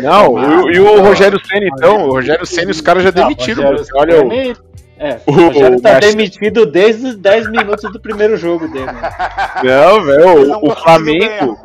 Não, 0.04 0.70
e, 0.70 0.76
e 0.76 0.80
o 0.80 1.02
Rogério 1.02 1.40
Senna, 1.46 1.68
então, 1.68 2.08
o 2.08 2.12
Rogério 2.12 2.46
Senna, 2.46 2.70
os 2.72 2.82
caras 2.82 3.04
já 3.04 3.10
demitiram. 3.12 3.72
Você 3.78 3.92
Olha, 3.98 4.24
o, 4.24 4.28
É, 5.00 5.20
o- 5.26 5.32
Rogério 5.32 5.82
tá 5.82 6.00
demitido 6.00 6.66
desde 6.66 7.08
os 7.08 7.16
10 7.16 7.50
minutos 7.52 7.92
do 7.92 8.00
primeiro 8.00 8.36
jogo 8.38 8.68
dele. 8.68 8.86
Não, 9.64 10.04
velho, 10.04 10.48
Não 10.48 10.60
o, 10.64 10.76
Flamengo. 10.76 11.58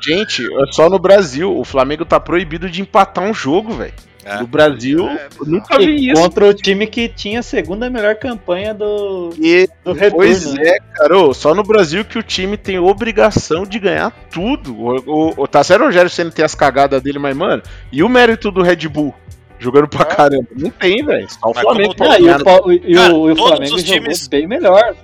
Gente, 0.00 0.42
é 0.44 0.72
só 0.72 0.90
no 0.90 0.98
Brasil, 0.98 1.56
o 1.56 1.64
Flamengo 1.64 2.04
tá 2.04 2.18
proibido 2.20 2.68
de 2.68 2.82
empatar 2.82 3.24
um 3.24 3.32
jogo, 3.32 3.72
velho. 3.74 3.92
É. 4.26 4.38
No 4.40 4.46
Brasil, 4.46 5.00
eu 5.38 5.46
nunca 5.46 5.78
vi 5.78 5.84
E 5.96 6.10
isso. 6.10 6.20
contra 6.22 6.46
o 6.46 6.54
time 6.54 6.86
que 6.86 7.08
tinha 7.10 7.40
a 7.40 7.42
segunda 7.42 7.90
melhor 7.90 8.14
campanha 8.14 8.72
do, 8.72 9.30
E, 9.38 9.68
do 9.84 9.92
retorno. 9.92 10.16
pois 10.16 10.54
né? 10.54 10.62
é, 10.66 10.78
cara, 10.94 11.18
ô, 11.18 11.34
só 11.34 11.54
no 11.54 11.62
Brasil 11.62 12.06
que 12.06 12.18
o 12.18 12.22
time 12.22 12.56
tem 12.56 12.78
obrigação 12.78 13.64
de 13.66 13.78
ganhar 13.78 14.10
tudo. 14.32 14.74
O, 14.74 14.96
o, 14.96 15.34
o- 15.42 15.46
tá 15.46 15.62
certo 15.62 15.84
Rogério 15.84 16.08
Senna 16.08 16.30
tem 16.30 16.42
as 16.42 16.54
cagadas 16.54 17.02
dele, 17.02 17.18
mas, 17.18 17.36
mano, 17.36 17.62
e 17.92 18.02
o 18.02 18.08
mérito 18.08 18.50
do 18.50 18.62
Red 18.62 18.88
Bull? 18.88 19.14
Jogando 19.58 19.88
pra 19.88 20.04
caramba. 20.04 20.46
Não 20.56 20.70
tem, 20.70 21.04
velho. 21.04 21.28
Só 21.30 21.48
o 21.48 21.52
Mas 21.54 21.62
Flamengo 21.62 21.94
Ah, 22.00 22.18
e 22.18 22.22
o, 22.22 22.72
e 22.72 22.92
o- 22.92 22.96
Cara, 22.96 23.12
e 23.12 23.16
o 23.16 23.34
todos 23.36 23.38
Flamengo 23.48 23.62
os 23.76 23.82
jogou 23.82 23.84
times- 24.02 24.28
bem 24.28 24.46
melhor. 24.46 24.94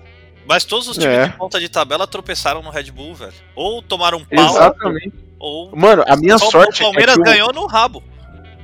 Mas 0.47 0.65
todos 0.65 0.89
os 0.89 0.97
times 0.99 1.17
É. 1.17 1.27
de 1.29 1.33
ponta 1.37 1.61
de 1.61 1.69
tabela 1.69 2.07
tropeçaram 2.07 2.61
no 2.63 2.71
Red 2.71 2.91
Bull, 2.91 3.15
velho. 3.15 3.33
Ou 3.55 3.81
tomaram 3.83 4.19
um 4.19 4.25
pau, 4.25 4.45
Exatamente. 4.51 5.13
ou. 5.39 5.71
Mano, 5.77 6.03
a 6.07 6.17
minha 6.17 6.35
o 6.37 6.39
sorte 6.39 6.83
O 6.83 6.87
Palmeiras 6.87 7.15
é 7.15 7.17
que 7.17 7.21
o- 7.23 7.25
ganhou 7.25 7.53
no 7.53 7.67
rabo. 7.67 8.03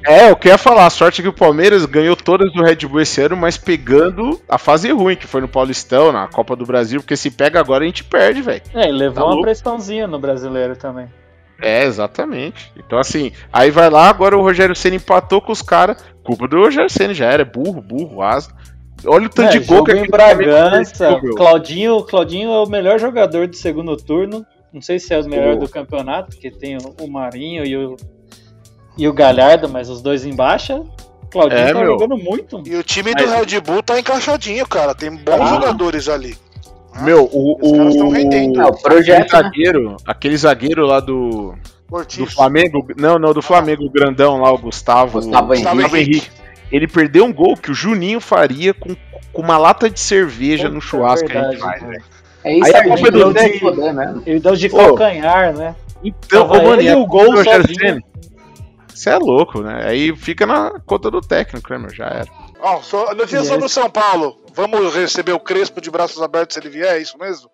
É, 0.04 0.30
eu 0.30 0.36
queria 0.36 0.58
falar, 0.58 0.86
a 0.86 0.90
sorte 0.90 1.20
é 1.20 1.22
que 1.22 1.28
o 1.28 1.32
Palmeiras 1.32 1.84
ganhou 1.86 2.14
todas 2.14 2.52
do 2.52 2.62
Red 2.62 2.76
Bull 2.86 3.00
esse 3.00 3.20
ano, 3.20 3.36
mas 3.36 3.56
pegando 3.56 4.40
a 4.48 4.56
fase 4.58 4.90
ruim, 4.92 5.16
que 5.16 5.26
foi 5.26 5.40
no 5.40 5.48
Paulistão, 5.48 6.12
na 6.12 6.28
Copa 6.28 6.54
do 6.54 6.64
Brasil, 6.66 7.00
porque 7.00 7.16
se 7.16 7.30
pega 7.30 7.58
agora 7.58 7.82
a 7.82 7.86
gente 7.86 8.04
perde, 8.04 8.40
velho. 8.42 8.62
É, 8.74 8.88
e 8.88 8.92
levou 8.92 9.14
Tá 9.16 9.22
uma 9.24 9.30
louco. 9.30 9.42
pressãozinha 9.42 10.06
no 10.06 10.18
brasileiro 10.18 10.76
também. 10.76 11.08
É, 11.60 11.84
exatamente. 11.84 12.70
Então, 12.76 12.98
assim, 12.98 13.32
aí 13.52 13.70
vai 13.70 13.88
lá, 13.90 14.08
agora 14.08 14.36
o 14.36 14.42
Rogério 14.42 14.74
Senna 14.76 14.96
empatou 14.96 15.40
com 15.40 15.52
os 15.52 15.62
caras. 15.62 15.96
Culpa 16.22 16.46
do 16.48 16.56
Rogério 16.58 16.90
Senna, 16.90 17.14
já 17.14 17.26
era. 17.26 17.42
É 17.42 17.44
burro, 17.44 17.80
burro, 17.80 18.20
asa. 18.22 18.50
Olha 19.04 19.26
o 19.26 19.30
tanto 19.30 19.48
É, 19.54 19.58
de 19.58 19.60
gol 19.60 19.84
que 19.84 19.92
em 19.92 20.06
Bragança. 20.08 21.18
Claudinho, 21.36 22.02
Claudinho 22.02 22.50
é 22.50 22.62
o 22.62 22.66
melhor 22.66 22.98
jogador 22.98 23.46
do 23.46 23.56
segundo 23.56 23.96
turno. 23.96 24.44
Não 24.72 24.80
sei 24.82 24.98
se 24.98 25.14
é 25.14 25.20
o 25.20 25.28
melhor 25.28 25.54
Oh. 25.54 25.60
do 25.60 25.68
campeonato, 25.68 26.30
porque 26.30 26.50
tem 26.50 26.76
o, 26.76 26.94
o 27.04 27.10
Marinho 27.10 27.64
e 27.64 27.76
o, 27.76 27.96
e 28.98 29.06
o 29.08 29.12
Galhardo, 29.12 29.68
mas 29.68 29.88
os 29.88 30.02
dois 30.02 30.24
em 30.24 30.34
baixa. 30.34 30.82
Claudinho 31.30 31.60
É, 31.60 31.72
tá 31.72 31.78
meu. 31.78 31.86
jogando 31.86 32.16
muito. 32.16 32.62
E 32.66 32.74
o 32.76 32.82
time 32.82 33.14
do 33.14 33.26
Mas- 33.26 33.52
Red 33.52 33.60
Bull 33.60 33.82
tá 33.82 33.98
encaixadinho, 33.98 34.66
cara. 34.66 34.94
Tem 34.94 35.10
bons 35.10 35.40
Ah. 35.40 35.46
jogadores 35.46 36.08
ali. 36.08 36.36
Meu, 37.02 37.28
o, 37.32 37.58
Os 37.60 37.72
caras 37.76 37.96
tão 37.96 38.08
o, 38.08 38.10
rendendo. 38.10 38.60
É, 38.60 38.64
o 38.64 38.72
projeto, 38.72 39.34
aquele 39.34 39.42
né? 39.42 39.42
zagueiro, 39.42 39.96
aquele 40.06 40.36
zagueiro 40.36 40.86
lá 40.86 41.00
do, 41.00 41.54
do. 41.88 42.26
Flamengo, 42.26 42.86
não, 42.96 43.18
não, 43.18 43.32
do 43.32 43.42
Flamengo, 43.42 43.84
o 43.84 43.90
grandão 43.90 44.40
lá, 44.40 44.52
o 44.52 44.58
Gustavo, 44.58 45.20
Gustavo 45.20 45.54
Henrique. 45.96 46.28
Ele 46.70 46.88
perdeu 46.88 47.24
um 47.24 47.32
gol 47.32 47.56
que 47.56 47.70
o 47.70 47.74
Juninho 47.74 48.20
faria 48.20 48.74
com, 48.74 48.96
com 49.32 49.42
uma 49.42 49.56
lata 49.56 49.88
de 49.88 50.00
cerveja 50.00 50.64
Puta, 50.64 50.74
no 50.74 50.80
churrasco 50.80 51.28
que 51.28 51.36
a 51.36 51.42
gente 51.42 51.50
verdade, 51.58 51.78
faz, 51.78 51.90
velho. 51.90 52.04
É 52.42 52.54
isso 52.54 52.64
Aí 52.64 52.74
a 52.74 52.78
aí, 52.78 52.88
culpa 52.88 53.00
é 53.00 53.40
gente, 53.42 53.60
do 53.60 53.94
mesmo. 53.94 54.22
Ele 54.26 54.40
deu 54.40 54.56
de 54.56 54.68
calcanhar, 54.68 55.56
né? 55.56 55.74
Então, 56.02 56.46
ô, 56.46 56.62
mano, 56.62 56.82
e 56.82 56.88
a 56.88 56.92
e 56.92 56.94
o 56.96 57.06
gol 57.06 57.30
do 57.30 57.36
Rogério? 57.36 58.02
Você 58.88 59.10
é 59.10 59.18
louco, 59.18 59.60
né? 59.60 59.84
Aí 59.86 60.16
fica 60.16 60.46
na 60.46 60.80
conta 60.86 61.10
do 61.10 61.20
técnico, 61.20 61.70
né, 61.70 61.78
meu? 61.78 61.94
Já 61.94 62.06
era. 62.06 62.28
Ó, 62.60 62.80
só, 62.82 63.14
notícia 63.14 63.38
Yes. 63.38 63.48
sobre 63.48 63.66
o 63.66 63.68
São 63.68 63.88
Paulo. 63.90 64.38
Vamos 64.54 64.94
receber 64.94 65.32
o 65.32 65.40
Crespo 65.40 65.80
de 65.80 65.90
braços 65.90 66.22
abertos 66.22 66.54
se 66.54 66.60
ele 66.60 66.70
vier, 66.70 66.96
é 66.96 66.98
isso 66.98 67.18
mesmo? 67.18 67.50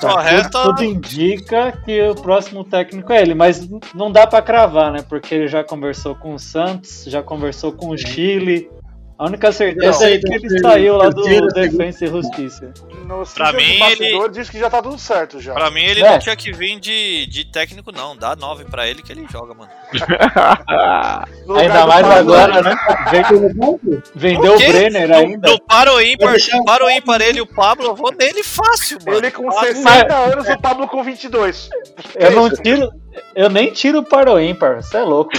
Só 0.00 0.16
resta- 0.20 0.62
Tudo 0.64 0.84
indica 0.84 1.72
que 1.84 2.02
o 2.10 2.14
próximo 2.14 2.62
técnico 2.62 3.10
é 3.12 3.22
ele, 3.22 3.34
mas 3.34 3.66
não 3.94 4.12
dá 4.12 4.26
pra 4.26 4.42
cravar, 4.42 4.92
né? 4.92 5.02
Porque 5.08 5.34
ele 5.34 5.48
já 5.48 5.64
conversou 5.64 6.14
com 6.14 6.34
o 6.34 6.38
Santos, 6.38 7.04
já 7.06 7.22
conversou 7.22 7.72
com 7.72 7.88
o 7.88 7.96
Chile. 7.98 8.70
A 9.18 9.24
única 9.24 9.50
certeza 9.50 9.98
Não, 10.00 10.06
é 10.08 10.18
que 10.18 10.34
ele 10.34 10.60
saiu 10.60 10.96
lá 10.98 11.08
do 11.08 11.22
Defensa 11.48 12.04
e 12.04 12.08
Justiça. 12.08 12.70
No 13.06 13.24
Pra 13.26 13.50
mim, 13.50 13.78
bastidor 13.78 14.30
diz 14.30 14.50
que 14.50 14.58
já 14.58 14.68
tá 14.68 14.82
tudo 14.82 14.98
certo 14.98 15.40
já. 15.40 15.54
Pra 15.54 15.70
mim, 15.70 15.80
ele 15.84 16.02
É. 16.02 16.10
não 16.10 16.18
tinha 16.18 16.36
que 16.36 16.52
vir 16.52 16.78
de, 16.78 17.24
de 17.26 17.44
técnico, 17.46 17.90
não. 17.90 18.14
Dá 18.14 18.36
9 18.36 18.64
pra 18.66 18.86
ele 18.86 19.02
que 19.02 19.10
ele 19.10 19.26
joga, 19.32 19.54
mano. 19.54 19.70
Ainda 21.58 21.80
do 21.82 21.88
mais 21.88 22.06
agora, 22.06 22.62
né? 22.62 22.76
Vende- 23.10 24.02
Vendeu 24.14 24.54
o 24.54 24.58
quê? 24.58 24.68
Brenner 24.72 25.10
ainda. 25.12 25.50
no 25.50 25.60
para 25.62 25.94
o 25.94 26.00
ímpar, 26.00 26.26
Vai 26.26 26.36
deixar- 26.36 26.62
para 26.64 26.84
o 26.84 26.90
ímpar 26.90 27.20
ele 27.22 27.38
e 27.38 27.42
o 27.42 27.46
Pablo, 27.46 27.86
eu 27.86 27.94
vou 27.96 28.12
nele 28.12 28.42
fácil, 28.42 28.98
mano. 29.06 29.18
Ele 29.18 29.30
com 29.30 29.50
Fácil. 29.50 29.76
60 29.76 30.14
anos, 30.14 30.48
o 30.48 30.60
Pablo 30.60 30.86
com 30.88 31.02
22. 31.02 31.70
Eu 32.16 32.30
não 32.32 32.50
tiro. 32.50 32.90
Eu 33.34 33.48
nem 33.48 33.70
tiro 33.72 34.02
para 34.02 34.30
o 34.30 34.38
ímpar, 34.38 34.82
você 34.82 34.98
é 34.98 35.02
louco. 35.02 35.30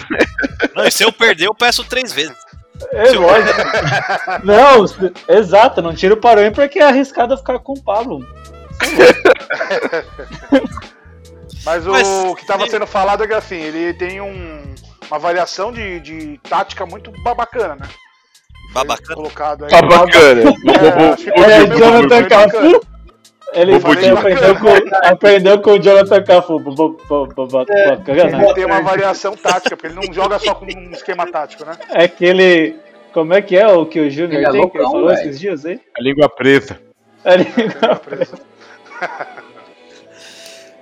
Não, 0.76 0.84
e 0.86 0.92
se 0.92 1.04
eu 1.04 1.12
perder, 1.12 1.46
eu 1.48 1.54
peço 1.54 1.84
três 1.84 2.12
vezes. 2.12 2.36
É 2.92 3.12
lógico. 3.12 3.60
Não, 4.44 4.88
se- 4.88 5.14
exato, 5.28 5.82
não 5.82 5.94
tiro 5.96 6.18
para 6.18 6.40
o 6.40 6.44
ímpar 6.44 6.66
porque 6.68 6.80
é 6.80 6.84
arriscado 6.88 7.38
ficar 7.38 7.60
com 7.60 7.74
o 7.74 7.84
Pablo. 7.84 8.20
Mas 11.66 11.86
o 11.86 11.92
Mas- 11.92 12.36
que 12.40 12.46
tava 12.46 12.68
sendo 12.68 12.88
falado 12.88 13.24
é 13.24 13.28
que 13.28 13.34
assim, 13.34 13.56
ele 13.58 13.94
tem 13.94 14.22
um, 14.22 14.74
uma 15.10 15.20
variação 15.20 15.72
de, 15.72 16.00
de 16.00 16.40
tática 16.50 16.86
muito 16.86 17.12
ba- 17.24 17.36
bacana, 17.36 17.76
né? 17.76 17.88
Babacana. 18.74 19.16
Colocado 19.16 19.66
aí. 19.66 19.70
Tá 19.72 19.82
bacana. 19.82 20.42
É, 20.42 21.52
É, 21.52 21.60
Dudu, 21.66 21.70
meio- 21.70 21.78
Jonathan. 21.78 22.24
Cafu. 22.28 22.82
Ele 23.58 23.72
ele 23.74 24.10
aprendeu 24.10 24.56
com, 24.60 25.08
aprendeu 25.08 25.62
com 25.62 25.72
o 25.72 25.80
Jonathan 25.82 26.24
Cafu. 26.24 26.60
Bacana. 26.60 28.44
Ele 28.46 28.54
tem 28.54 28.66
uma 28.66 28.82
variação 28.82 29.36
tática, 29.36 29.76
porque 29.76 29.88
ele 29.88 29.96
não 30.08 30.14
joga 30.14 30.38
só 30.40 30.54
com 30.56 30.66
um 30.66 30.92
esquema 30.92 31.26
tático, 31.32 31.66
né? 31.66 31.78
É 31.90 32.04
aquele. 32.04 32.76
Como 33.14 33.34
é 33.34 33.42
que 33.42 33.58
é 33.58 33.68
o 33.68 33.86
que 33.86 34.00
o 34.00 34.10
Júnior 34.12 34.34
Ele 34.42 34.46
é 34.46 34.52
tem 34.52 34.70
que 34.70 34.78
ele 34.78 34.84
loucão, 34.84 34.92
falou 34.92 35.08
velho. 35.10 35.20
esses 35.22 35.40
dias 35.40 35.66
aí? 35.66 35.80
A 35.98 36.02
língua 36.04 36.30
preta. 36.30 36.80
Ele- 37.26 37.46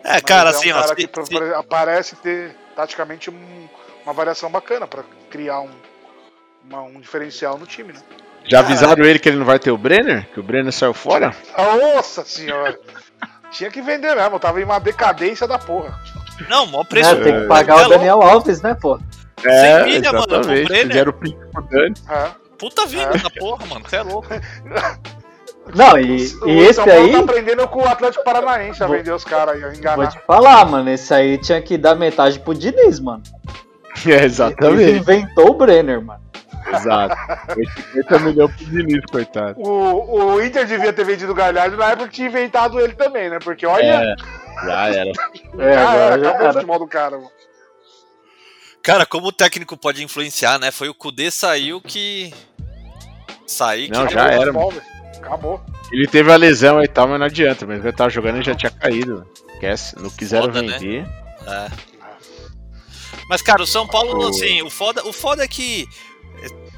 É, 0.03 0.21
cara, 0.21 0.45
Mas 0.45 0.57
assim, 0.57 0.69
é 0.69 0.76
um 0.76 0.78
ó. 0.78 0.82
cara 0.82 0.95
que 0.95 1.07
pro- 1.07 1.26
se- 1.26 1.34
pro- 1.34 1.63
parece 1.63 2.15
ter 2.17 2.55
taticamente 2.76 3.30
um- 3.32 3.67
uma 4.03 4.13
variação 4.13 4.51
bacana 4.51 4.86
pra 4.86 5.03
criar 5.32 5.61
um, 5.61 5.69
uma- 6.69 6.84
um 6.84 6.99
diferencial 6.99 7.57
no 7.57 7.65
time, 7.65 7.93
né? 7.93 7.99
Já 8.47 8.59
avisaram 8.59 9.03
ele 9.05 9.19
que 9.19 9.27
ele 9.29 9.37
não 9.37 9.45
vai 9.45 9.57
ter 9.59 9.71
o 9.71 9.77
Brenner? 9.77 10.27
Que 10.33 10.39
o 10.39 10.43
Brenner 10.43 10.71
saiu 10.71 10.93
fora? 10.93 11.33
Nossa 11.57 12.23
senhora! 12.23 12.77
Tinha 13.51 13.71
que 13.71 13.81
vender 13.81 14.15
mesmo, 14.15 14.39
tava 14.39 14.59
em 14.59 14.63
uma 14.63 14.79
decadência 14.79 15.47
da 15.47 15.57
porra. 15.57 15.97
Não, 16.49 16.65
maior 16.67 16.83
preço. 16.85 17.09
É, 17.11 17.15
tem 17.23 17.41
que 17.41 17.47
pagar 17.47 17.83
É 17.83 17.85
o 17.85 17.89
Daniel 17.89 18.21
Alves, 18.21 18.61
né, 18.61 18.75
pô? 18.79 18.99
É, 19.43 19.83
milha, 19.83 20.11
mano, 20.11 20.25
exatamente. 20.29 20.67
Brenner. 20.67 20.87
Fizeram 20.87 21.09
o 21.11 21.13
pique 21.13 21.37
pro 21.51 21.63
Dani. 21.63 21.93
É. 22.09 22.27
Puta 22.57 22.85
vinda 22.85 23.17
da 23.17 23.29
porra, 23.29 23.65
mano. 23.67 23.85
Você 23.87 23.95
é 23.97 24.01
louco. 24.01 24.27
Não, 25.73 25.97
e, 25.97 26.27
O 26.43 26.47
e 26.47 26.59
esse 26.59 26.73
São 26.75 26.85
Paulo 26.85 27.05
aí, 27.05 27.11
tá 27.11 27.19
aprendendo 27.19 27.67
com 27.67 27.79
o 27.81 27.87
Atlético 27.87 28.23
Paranaense 28.23 28.83
a 28.83 28.87
Vou- 28.87 28.97
vender 28.97 29.11
os 29.11 29.23
caras 29.23 29.55
aí, 29.55 29.63
a 29.63 29.67
vou 29.67 29.75
enganar. 29.75 30.07
te 30.09 30.19
falar, 30.19 30.63
mano, 30.65 30.89
esse 30.91 31.11
aí 31.11 31.39
tinha 31.39 31.59
que 31.59 31.75
dar 31.75 31.95
metade 31.95 32.39
pro 32.39 32.53
Diniz, 32.53 32.99
mano. 32.99 33.23
É, 34.05 34.09
Ele 34.11 34.25
exatamente. 34.25 34.91
inventou 34.99 35.51
o 35.51 35.53
Brenner, 35.53 36.01
mano. 36.03 36.19
Exato. 36.74 37.16
Foi 37.53 37.66
50 37.93 38.20
milhões 38.20 38.55
pro 38.55 38.66
Diniz, 38.66 39.05
coitado. 39.11 39.59
O, 39.61 40.34
o 40.36 40.43
Inter 40.43 40.66
devia 40.66 40.91
ter 40.93 41.05
vendido 41.05 41.32
o 41.32 41.36
Galhardo 41.36 41.78
na 41.78 41.91
época 41.91 42.07
que 42.09 42.16
tinha 42.16 42.28
inventado 42.28 42.80
ele 42.80 42.93
também, 42.93 43.30
né? 43.30 43.39
Porque 43.39 43.66
olha, 43.66 43.84
É, 43.84 44.16
já 44.66 44.88
era. 44.89 45.09
É, 45.59 45.74
já 45.74 45.89
agora 45.89 46.03
era, 46.13 46.20
já 46.24 46.30
acabou 46.30 46.49
o 46.49 46.53
futebol 46.53 46.80
do 46.80 46.88
cara. 46.88 47.18
mano. 47.18 47.32
Cara, 48.82 49.05
como 49.05 49.28
o 49.28 49.32
técnico 49.32 49.76
pode 49.78 50.03
influenciar, 50.03 50.59
né? 50.59 50.72
Foi 50.72 50.89
o 50.89 50.93
Kudê 50.93 51.32
saiu 51.32 51.82
que. 51.82 52.34
Sair 53.47 53.89
Não, 53.89 54.05
que. 54.07 54.13
já 54.13 54.26
Acabou 54.26 54.39
o 54.39 54.41
era, 54.41 54.53
futebol. 54.53 54.84
Acabou. 55.18 55.61
Ele 55.91 56.07
teve 56.07 56.32
a 56.32 56.36
lesão 56.36 56.82
e 56.84 56.88
tal, 56.88 57.07
mas 57.07 57.20
não 57.20 57.26
adianta. 57.26 57.66
Mas 57.66 57.84
ele 57.84 57.93
tava 57.93 58.09
jogando 58.09 58.39
e 58.41 58.43
já 58.43 58.55
tinha 58.55 58.72
caído. 58.72 59.28
Esquece. 59.53 59.95
Não 59.99 60.09
quiseram 60.09 60.45
Foda, 60.47 60.61
né? 60.61 60.78
vender. 60.78 61.07
É. 61.47 61.68
Mas, 63.28 63.41
cara, 63.41 63.63
o 63.63 63.68
São 63.68 63.88
Paulo, 63.88 64.28
assim, 64.28 64.61
o 64.61 64.70
foda, 64.70 65.03
o 65.07 65.11
foda 65.11 65.43
é 65.43 65.47
que 65.47 65.88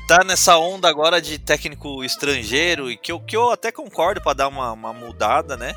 tá 0.07 0.23
nessa 0.23 0.57
onda 0.57 0.87
agora 0.87 1.21
de 1.21 1.37
técnico 1.37 2.03
estrangeiro, 2.03 2.89
e 2.89 2.97
que 2.97 3.11
eu, 3.11 3.19
que 3.19 3.35
eu 3.35 3.51
até 3.51 3.71
concordo 3.71 4.21
pra 4.21 4.33
dar 4.33 4.47
uma, 4.47 4.71
uma 4.71 4.93
mudada, 4.93 5.57
né? 5.57 5.75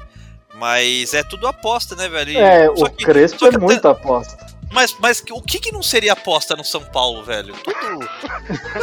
Mas 0.55 1.15
é 1.15 1.23
tudo 1.23 1.47
aposta, 1.47 1.95
né, 1.97 2.09
velho? 2.09 2.31
E- 2.33 2.37
É, 2.37 2.69
o 2.71 2.85
que- 2.91 3.05
Crespo 3.05 3.47
é 3.47 3.51
que 3.51 3.57
até- 3.57 3.89
aposta. 3.89 4.51
Mas, 4.73 4.95
mas 5.01 5.21
o 5.33 5.43
que, 5.43 5.59
que 5.59 5.73
não 5.73 5.83
seria 5.83 6.13
aposta 6.13 6.55
no 6.55 6.65
São 6.65 6.81
Paulo, 6.83 7.25
velho? 7.25 7.55
Tudo. 7.55 8.09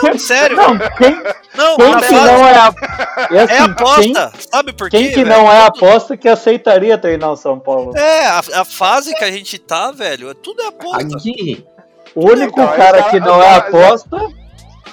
Não, 0.03 0.19
sério. 0.19 0.57
Não, 0.57 0.77
quem, 0.77 1.11
Não, 1.55 1.77
quem 1.77 1.95
que 1.95 2.05
fase- 2.07 2.13
não 2.13 2.47
é 2.47 2.57
a... 2.57 2.73
é, 3.31 3.35
é 3.37 3.39
assim, 3.43 3.71
aposta. 3.71 4.31
Sabe 4.51 4.73
por 4.73 4.89
Quem, 4.89 4.99
quê? 5.03 5.05
quem 5.07 5.15
que 5.15 5.23
velho? 5.23 5.43
não 5.43 5.49
é 5.51 5.65
aposta 5.65 6.17
que 6.17 6.27
aceitaria 6.27 6.97
treinar 6.97 7.31
o 7.31 7.37
São 7.37 7.57
Paulo? 7.57 7.95
É, 7.97 8.25
a, 8.27 8.39
a 8.55 8.65
fase 8.65 9.15
que 9.15 9.23
a 9.23 9.31
gente 9.31 9.57
tá, 9.57 9.91
velho, 9.91 10.29
é 10.29 10.33
tudo 10.33 10.61
é 10.61 10.67
aposta. 10.67 11.15
Aqui, 11.15 11.65
O 12.13 12.31
único 12.31 12.59
Então, 12.61 12.75
cara 12.75 13.03
que 13.03 13.19
cara- 13.19 13.25
não 13.25 13.41
é 13.41 13.45
já- 13.49 13.57
aposta, 13.57 14.17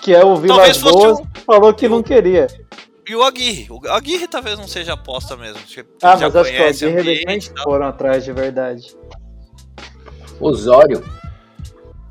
que 0.05 0.15
é 0.15 0.23
o 0.23 0.37
fosse 0.37 0.81
Boas, 0.83 1.19
um- 1.19 1.25
falou 1.47 1.73
que 1.73 1.89
não 1.89 2.03
queria. 2.03 2.47
E 3.09 3.17
o 3.17 3.23
Aguirre. 3.23 3.67
O 3.71 3.81
Aguirre 3.91 4.29
talvez 4.29 4.59
não 4.59 4.69
seja 4.69 4.93
aposta 4.93 5.35
mesmo. 5.37 5.59
Ah, 6.03 6.17
mas 6.21 6.37
acho 6.37 6.51
que 6.53 6.63
o 6.63 6.67
Aguirre 6.69 6.99
eles 7.11 7.25
nem 7.27 7.41
foram 7.63 7.87
atrás 7.87 8.23
de 8.23 8.33
verdade. 8.33 8.95
Osório. 10.39 11.03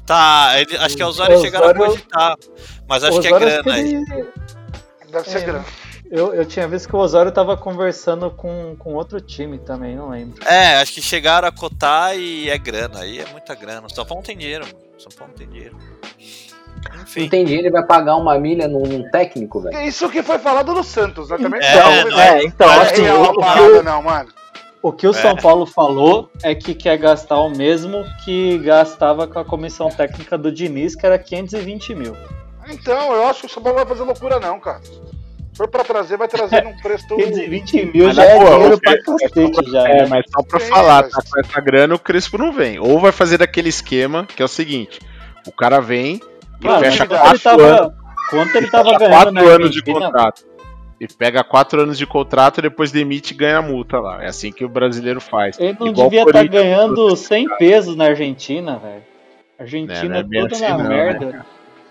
Tá, 0.08 0.54
ele, 0.60 0.76
acho 0.78 0.96
que 0.96 1.02
é 1.02 1.06
o 1.06 1.10
Osório 1.10 1.40
chegaram 1.40 1.70
a 1.70 1.74
cogitar. 1.74 2.36
Mas 2.88 3.04
acho 3.04 3.22
que 3.22 3.28
é 3.28 3.40
grana 3.40 3.64
que 3.64 3.70
aí. 3.70 3.94
ele- 3.96 4.28
Deve 5.12 5.30
ser 5.30 5.38
É. 5.38 5.42
grana. 5.42 5.66
Eu, 6.12 6.34
eu 6.34 6.46
tinha 6.46 6.68
visto 6.68 6.90
que 6.90 6.96
o 6.96 7.00
Osório 7.00 7.32
tava 7.32 7.56
conversando 7.56 8.30
com, 8.32 8.76
com 8.78 8.94
outro 8.94 9.20
time 9.22 9.58
também, 9.60 9.96
não 9.96 10.10
lembro. 10.10 10.44
É, 10.48 10.76
acho 10.78 10.94
que 10.94 11.02
chegaram 11.02 11.48
a 11.48 11.52
cotar 11.52 12.16
e 12.18 12.50
é 12.50 12.58
grana. 12.58 13.00
Aí 13.02 13.20
é 13.20 13.26
muita 13.28 13.56
grana. 13.56 13.88
O 13.88 13.90
São 13.90 14.06
Paulo 14.06 14.24
tem 14.24 14.38
dinheiro, 14.38 14.66
mano. 14.66 14.78
O 14.98 15.02
São 15.02 15.12
Paulo 15.12 15.32
não 15.32 15.38
tem 15.38 15.48
dinheiro. 15.48 15.78
Não 17.16 17.28
tem 17.30 17.44
dinheiro, 17.46 17.68
ele 17.68 17.72
vai 17.72 17.86
pagar 17.86 18.16
uma 18.16 18.38
milha 18.40 18.68
num, 18.68 18.84
num 18.84 19.10
técnico, 19.12 19.62
velho. 19.62 19.80
Isso 19.88 20.10
que 20.10 20.24
foi 20.24 20.40
falado 20.40 20.74
no 20.74 20.84
Santos, 20.84 21.30
né? 21.30 21.38
Também 21.38 21.60
Então, 21.62 22.10
não 22.12 22.20
é, 22.20 22.44
então, 22.44 22.68
não 22.68 22.82
assim, 22.82 23.02
real 23.04 23.22
o- 23.22 23.26
a 23.26 23.30
o 23.30 23.34
que 23.34 23.40
parada, 23.42 23.62
eu- 23.68 23.84
não, 23.84 24.02
mano. 24.04 24.30
O 24.82 24.92
que 24.92 25.08
o 25.08 25.12
É. 25.12 25.14
São 25.14 25.36
Paulo 25.36 25.66
falou 25.66 26.30
é 26.44 26.54
que 26.54 26.74
quer 26.74 26.98
gastar 26.98 27.38
o 27.40 27.50
mesmo 27.50 28.04
que 28.26 28.58
gastava 28.60 29.26
com 29.28 29.40
a 29.40 29.46
comissão 29.46 29.90
técnica 29.90 30.38
do 30.38 30.52
Diniz, 30.52 30.94
que 30.96 31.06
era 31.06 31.18
520 31.18 31.96
mil. 31.96 32.16
Então, 32.70 33.14
eu 33.14 33.28
acho 33.28 33.42
que 33.42 33.46
o 33.46 33.50
São 33.50 33.64
Paulo 33.64 33.78
vai 33.78 33.86
fazer 33.88 34.04
loucura, 34.04 34.40
não, 34.40 34.60
cara. 34.60 34.82
Se 34.84 35.58
for 35.58 35.68
pra 35.70 35.84
trazer, 35.84 36.18
vai 36.18 36.28
trazer 36.28 36.64
num 36.64 36.76
preço. 36.82 37.06
520 37.16 37.86
mil 37.94 38.08
Mas 38.08 38.16
já 38.16 38.26
é 38.26 38.38
dinheiro 38.40 38.76
o 38.76 38.82
pra 38.82 38.98
cacete 39.04 39.72
já. 39.72 39.88
É, 39.88 40.02
né? 40.02 40.08
mas 40.10 40.26
só 40.30 40.42
pra 40.44 40.60
Sim, 40.60 40.70
falar, 40.70 41.04
mas- 41.04 41.12
tá 41.14 41.22
com 41.32 41.40
essa 41.40 41.62
grana, 41.62 41.96
o 41.96 42.00
Crespo 42.00 42.38
não 42.38 42.52
vem. 42.52 42.80
Ou 42.80 43.00
vai 43.00 43.12
fazer 43.12 43.38
daquele 43.38 43.70
esquema, 43.70 44.26
que 44.26 44.42
é 44.42 44.46
o 44.46 44.50
seguinte: 44.50 45.00
o 45.48 45.52
cara 45.52 45.80
vem 45.80 46.20
fecha 46.80 47.06
quanto 47.08 47.26
ele 47.30 47.40
tava, 47.40 47.64
anos. 47.64 47.94
quanto 48.30 48.56
ele 48.56 48.70
tava 48.70 48.98
ganhando 48.98 49.34
quatro 49.34 49.48
anos 49.50 49.72
de 49.72 49.82
contrato. 49.82 50.46
E 51.00 51.08
pega 51.08 51.44
quatro 51.44 51.82
anos 51.82 51.98
de 51.98 52.06
contrato, 52.06 52.62
depois 52.62 52.92
demite 52.92 53.34
e 53.34 53.38
ganha 53.38 53.62
multa 53.62 54.00
lá. 54.00 54.24
É 54.24 54.28
assim 54.28 54.52
que 54.52 54.64
o 54.64 54.70
brasileiro 54.70 55.20
faz. 55.20 55.60
Ele 55.60 55.76
não 55.80 55.88
Igual 55.88 56.08
devia 56.10 56.22
estar 56.22 56.34
Corinthians, 56.34 56.64
ganhando 56.64 57.16
100 57.16 57.58
pesos 57.58 57.96
na 57.96 58.06
Argentina, 58.06 58.78
velho. 58.78 59.04
Argentina 59.60 60.18
É, 60.18 60.20
é 60.20 60.24
toda 60.24 60.56
assim 60.56 60.64
na 60.64 60.78
não, 60.78 60.90
merda. 60.90 61.26
né, 61.26 61.46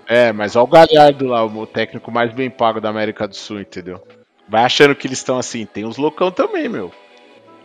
É, 0.07 0.33
mas 0.33 0.57
olha 0.57 0.65
o 0.65 0.67
Galhardo 0.67 1.27
lá, 1.27 1.45
o 1.45 1.67
técnico 1.67 2.11
mais 2.11 2.33
bem 2.33 2.49
pago 2.49 2.81
da 2.81 2.89
América 2.89 3.29
do 3.29 3.37
Sul, 3.37 3.61
entendeu? 3.61 4.01
Vai 4.49 4.65
achando 4.65 4.95
que 4.95 5.07
eles 5.07 5.19
estão 5.19 5.39
assim. 5.39 5.67
Tem 5.67 5.85
uns 5.85 5.97
loucão 5.97 6.31
também, 6.31 6.69
meu. 6.69 6.91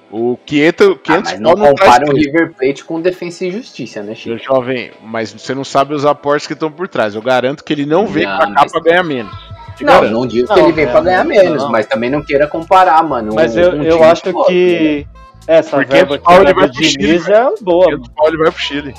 O 0.09 0.37
500, 0.45 0.87
Ah, 0.87 0.99
500 1.03 1.31
mas 1.31 1.39
não 1.41 1.53
pau 1.53 1.65
não 1.65 1.75
traz 1.75 1.93
compara 1.97 2.11
o. 2.13 2.15
River 2.15 2.53
Plate 2.53 2.83
com 2.85 3.01
Defensa 3.01 3.45
e 3.45 3.51
Justiça, 3.51 4.01
né, 4.01 4.15
Chico? 4.15 4.29
Meu 4.29 4.37
jovem, 4.39 4.91
mas 5.03 5.33
você 5.33 5.53
não 5.53 5.65
sabe 5.65 5.93
os 5.93 6.05
aportes 6.05 6.47
que 6.47 6.53
estão 6.53 6.71
por 6.71 6.87
trás. 6.87 7.13
Eu 7.13 7.21
garanto 7.21 7.63
que 7.63 7.73
ele 7.73 7.85
não 7.85 8.07
vem 8.07 8.25
Não, 8.25 8.37
pra 8.37 8.51
cá 8.53 8.65
pra 8.71 8.81
ganhar 8.81 9.03
menos. 9.03 9.33
Te 9.75 9.83
Não, 9.83 9.93
garanto. 9.93 10.11
não 10.13 10.25
digo 10.25 10.47
que 10.53 10.59
ele 10.59 10.71
vem 10.71 10.85
é, 10.85 10.87
pra 10.91 11.01
ganhar 11.01 11.23
não, 11.23 11.29
menos, 11.29 11.63
não. 11.63 11.71
mas 11.71 11.85
também 11.85 12.09
não 12.09 12.23
queira 12.23 12.47
comparar, 12.47 13.03
mano. 13.03 13.33
Mas 13.35 13.55
um- 13.55 13.59
eu, 13.59 13.71
um 13.73 13.83
eu 13.83 14.03
acho 14.03 14.23
top, 14.23 14.37
né? 14.37 14.43
que 14.47 15.07
essa 15.45 15.77
Porque 15.77 15.91
verba 15.93 16.17
que 16.17 16.23
Paulo 16.23 16.41
era 16.47 16.53
vai 16.53 16.69
pro 16.69 16.83
Chile, 16.83 17.17
é 17.29 17.63
boa. 17.63 17.85
500 17.87 18.07
pau 18.15 18.27
ele 18.29 18.37
vai 18.37 18.51
pro 18.51 18.61
Chile. 18.61 18.93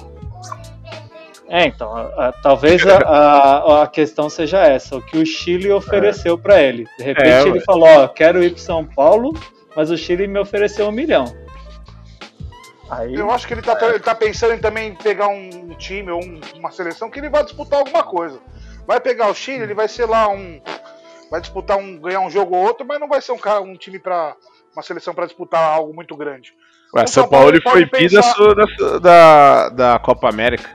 É, 1.49 1.65
então, 1.67 1.97
a- 1.97 2.29
a- 2.29 2.33
talvez 2.43 2.87
a, 2.87 2.99
a, 2.99 3.83
a 3.85 3.87
questão 3.87 4.29
seja 4.29 4.59
essa, 4.59 4.95
o 4.97 5.01
que 5.03 5.17
o 5.17 5.25
Chile 5.25 5.73
ofereceu 5.73 6.37
pra 6.37 6.63
ele. 6.63 6.85
De 6.99 7.03
repente 7.05 7.27
É, 7.29 7.41
ele 7.41 7.53
ué. 7.53 7.61
falou, 7.61 7.89
ó, 7.89 8.07
quero 8.09 8.45
ir 8.45 8.51
pro 8.51 8.61
São 8.61 8.85
Paulo, 8.85 9.33
mas 9.79 9.93
o 9.93 9.97
Chile 9.97 10.27
me 10.27 10.41
ofereceu 10.41 10.89
um 10.89 10.91
milhão. 10.91 11.25
Aí, 12.91 13.15
Eu 13.15 13.31
acho 13.31 13.47
que 13.47 13.55
ele 13.55 13.63
tá, 13.63 13.79
ele 13.89 14.01
tá 14.01 14.13
pensando 14.13 14.55
em 14.55 14.59
também 14.59 14.93
pegar 14.97 15.29
um 15.29 15.69
time 15.79 16.11
ou 16.11 16.21
um- 16.21 16.41
uma 16.57 16.73
seleção 16.73 17.09
que 17.09 17.21
ele 17.21 17.29
vai 17.29 17.45
disputar 17.45 17.79
alguma 17.79 18.03
coisa. 18.03 18.41
Vai 18.89 18.99
pegar 18.99 19.29
o 19.29 19.35
Chile, 19.35 19.63
ele 19.63 19.75
vai 19.75 19.87
ser 19.87 20.07
lá 20.07 20.29
um. 20.29 20.61
Vai 21.31 21.41
disputar 21.41 21.77
um. 21.77 21.97
ganhar 22.01 22.19
um 22.21 22.29
jogo 22.31 22.57
ou 22.57 22.65
outro, 22.65 22.85
mas 22.85 22.99
não 22.99 23.07
vai 23.07 23.21
ser 23.23 23.31
um, 23.31 23.39
cara, 23.39 23.61
um 23.61 23.77
time 23.77 24.01
pra. 24.01 24.35
uma 24.75 24.83
seleção 24.83 25.15
pra 25.15 25.27
disputar 25.27 25.63
algo 25.63 25.95
muito 25.95 26.17
grande. 26.17 26.53
Ué, 26.93 27.07
São 27.07 27.23
São 27.23 27.29
Paulo 27.29 27.45
Paulo 27.45 27.57
ele 27.57 27.61
foi 27.63 27.85
bi 27.85 28.09
pensar- 28.09 28.35
da, 29.01 29.69
da 29.69 29.99
Copa 30.01 30.29
América. 30.29 30.69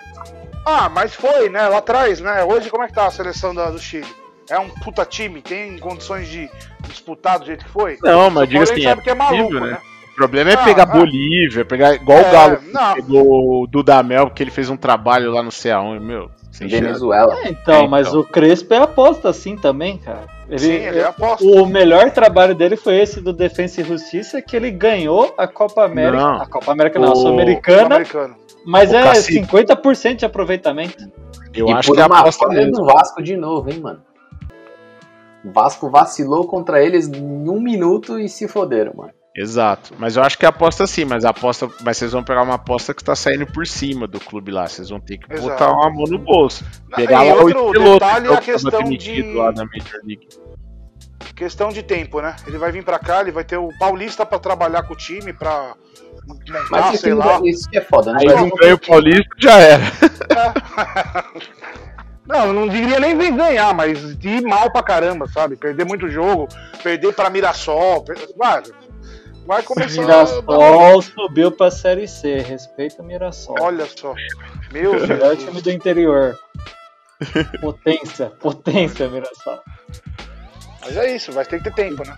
Ah, 0.65 0.87
mas 0.87 1.13
foi, 1.13 1.49
né? 1.49 1.67
Lá 1.67 1.79
atrás, 1.79 2.21
né? 2.21 2.41
Hoje 2.45 2.69
como 2.69 2.83
é 2.83 2.87
que 2.87 2.93
tá 2.93 3.07
a 3.07 3.11
seleção 3.11 3.53
da- 3.53 3.69
do 3.69 3.79
Chile? 3.79 4.07
É 4.49 4.59
um 4.59 4.69
puta 4.69 5.05
time, 5.05 5.41
tem 5.41 5.77
condições 5.79 6.27
de 6.27 6.49
disputar 6.87 7.39
do 7.39 7.45
jeito 7.45 7.63
que 7.65 7.71
foi? 7.71 7.97
Não, 8.03 8.29
mas 8.29 8.49
diga 8.49 8.63
assim, 8.63 8.81
é 8.81 8.89
sabe 8.89 9.01
que 9.01 9.09
é 9.09 9.13
maluco, 9.15 9.43
possível, 9.43 9.61
né? 9.61 9.71
né? 9.73 9.77
O 10.11 10.15
problema 10.15 10.51
é 10.51 10.55
Não, 10.55 10.63
pegar 10.63 10.85
não. 10.85 10.93
Bolívia, 10.99 11.65
pegar 11.65 11.95
igual 11.95 12.19
É, 12.19 12.27
o 12.27 12.31
Galo 12.31 12.57
que 12.57 12.71
não. 12.71 12.93
pegou 12.93 13.61
o 13.63 13.67
Dudamel, 13.67 14.29
que 14.29 14.43
ele 14.43 14.51
fez 14.51 14.69
um 14.69 14.77
trabalho 14.77 15.31
lá 15.31 15.41
no 15.41 15.49
CA1, 15.49 15.99
meu. 15.99 16.29
sem 16.51 16.69
chance. 16.69 16.81
Venezuela. 16.83 17.35
É, 17.39 17.49
então, 17.49 17.85
É, 17.85 17.87
mas 17.87 18.09
então. 18.09 18.19
o 18.19 18.23
Crespo 18.23 18.73
é 18.75 18.77
aposta 18.77 19.29
assim 19.29 19.55
também, 19.57 19.97
cara. 19.97 20.27
Ele, 20.47 20.59
Sim, 20.59 20.71
ele 20.73 20.99
é 20.99 21.05
aposta. 21.05 21.43
O 21.43 21.65
melhor 21.65 22.11
trabalho 22.11 22.53
dele 22.53 22.75
foi 22.75 22.97
esse 22.99 23.19
do 23.21 23.33
Defensa 23.33 23.81
e 23.81 23.83
Justiça, 23.83 24.39
que 24.39 24.55
ele 24.55 24.69
ganhou 24.69 25.33
a 25.35 25.47
Copa 25.47 25.83
América. 25.83 26.17
Não. 26.23 26.41
A 26.41 26.45
Copa 26.45 26.71
América 26.71 26.99
não, 26.99 27.13
O- 27.13 27.15
Sul-Americana, 27.15 28.03
mas 28.67 28.91
O 28.91 28.95
é 28.95 29.03
Cacique. 29.03 29.39
50% 29.47 30.17
de 30.17 30.25
aproveitamento. 30.25 31.11
Eu 31.55 31.69
e 31.69 31.71
acho 31.73 31.87
por 31.87 31.95
que 31.95 32.01
é 32.01 32.03
a 32.03 32.05
aposta 32.05 32.47
mesmo. 32.49 32.71
do 32.73 32.85
Vasco 32.85 33.23
de 33.23 33.35
novo, 33.35 33.71
hein, 33.71 33.79
mano. 33.79 34.01
O 35.43 35.51
Vasco 35.51 35.89
vacilou 35.89 36.47
contra 36.47 36.83
eles 36.83 37.07
em 37.07 37.49
um 37.49 37.59
minuto 37.59 38.19
e 38.19 38.29
se 38.29 38.47
foderam, 38.47 38.93
mano. 38.95 39.11
Exato. 39.35 39.93
Mas 39.97 40.15
eu 40.15 40.21
acho 40.23 40.37
que 40.37 40.45
é 40.45 40.49
aposta 40.49 40.85
sim, 40.85 41.05
mas 41.05 41.25
a 41.25 41.31
aposta. 41.31 41.67
Mas 41.83 41.97
vocês 41.97 42.11
vão 42.11 42.23
pegar 42.23 42.43
uma 42.43 42.53
aposta 42.53 42.93
que 42.93 43.03
tá 43.03 43.15
saindo 43.15 43.47
por 43.47 43.65
cima 43.65 44.07
do 44.07 44.19
clube 44.19 44.51
lá. 44.51 44.67
Vocês 44.67 44.89
vão 44.89 44.99
ter 44.99 45.17
que 45.17 45.33
Exato. 45.33 45.49
botar 45.49 45.71
uma 45.73 45.89
mão 45.89 46.03
no 46.07 46.19
bolso. 46.19 46.63
Pegar 46.95 47.25
e 47.25 47.29
lá 47.29 47.35
o 47.35 47.41
outro 47.45 47.65
Espeloto, 47.67 47.93
detalhe 47.93 48.27
que 48.27 48.33
é 48.33 48.37
a 48.37 48.41
questão 48.41 48.83
de- 48.83 49.33
lá 49.33 49.51
da 49.51 49.65
Major 49.65 49.99
League. 50.05 50.27
Questão 51.35 51.69
de 51.69 51.81
tempo, 51.81 52.21
né? 52.21 52.35
Ele 52.45 52.59
vai 52.59 52.71
vir 52.71 52.83
pra 52.85 52.99
cá, 52.99 53.21
ele 53.21 53.31
vai 53.31 53.43
ter 53.43 53.57
o 53.57 53.69
Paulista 53.79 54.23
pra 54.23 54.37
trabalhar 54.37 54.83
com 54.83 54.93
o 54.93 54.97
time, 54.97 55.33
pra 55.33 55.73
montar, 56.27 56.67
Mas 56.69 56.93
isso, 56.93 57.01
sei 57.03 57.13
não- 57.15 57.25
lá. 57.25 57.41
isso 57.43 57.67
que 57.71 57.77
é 57.79 57.81
foda, 57.81 58.13
né? 58.13 58.19
Aí 58.21 58.27
não 58.35 58.49
ganha 58.49 58.75
o 58.75 58.79
Paulista, 58.79 59.29
já 59.39 59.57
era. 59.59 59.83
Não, 62.25 62.47
eu 62.47 62.53
não 62.53 62.67
diria 62.69 62.99
nem 62.99 63.35
ganhar, 63.35 63.73
mas 63.73 64.17
de 64.17 64.29
ir 64.29 64.41
mal 64.41 64.71
pra 64.71 64.81
caramba, 64.81 65.27
sabe? 65.27 65.57
Perder 65.57 65.85
muito 65.85 66.09
jogo, 66.09 66.47
perder 66.81 67.13
pra 67.13 67.29
Mirassol. 67.29 68.03
Per... 68.03 68.17
Vai, 68.37 68.63
vai 69.45 69.63
começar. 69.63 70.01
Mirassol 70.01 71.01
subiu 71.01 71.51
pra 71.51 71.69
Série 71.69 72.07
C. 72.07 72.37
Respeita 72.37 73.01
o 73.01 73.05
Mirassol. 73.05 73.55
Olha 73.59 73.85
só. 73.85 74.13
Meu 74.71 74.93
Melhor 74.93 75.35
Deus. 75.35 75.43
time 75.43 75.61
do 75.61 75.71
interior. 75.71 76.39
Potência, 77.61 78.31
potência, 78.39 79.07
Mirassol. 79.09 79.61
Mas 80.81 80.97
é 80.97 81.15
isso, 81.15 81.31
vai 81.31 81.45
ter 81.45 81.61
que 81.61 81.71
ter 81.71 81.73
tempo, 81.75 82.05
né? 82.07 82.17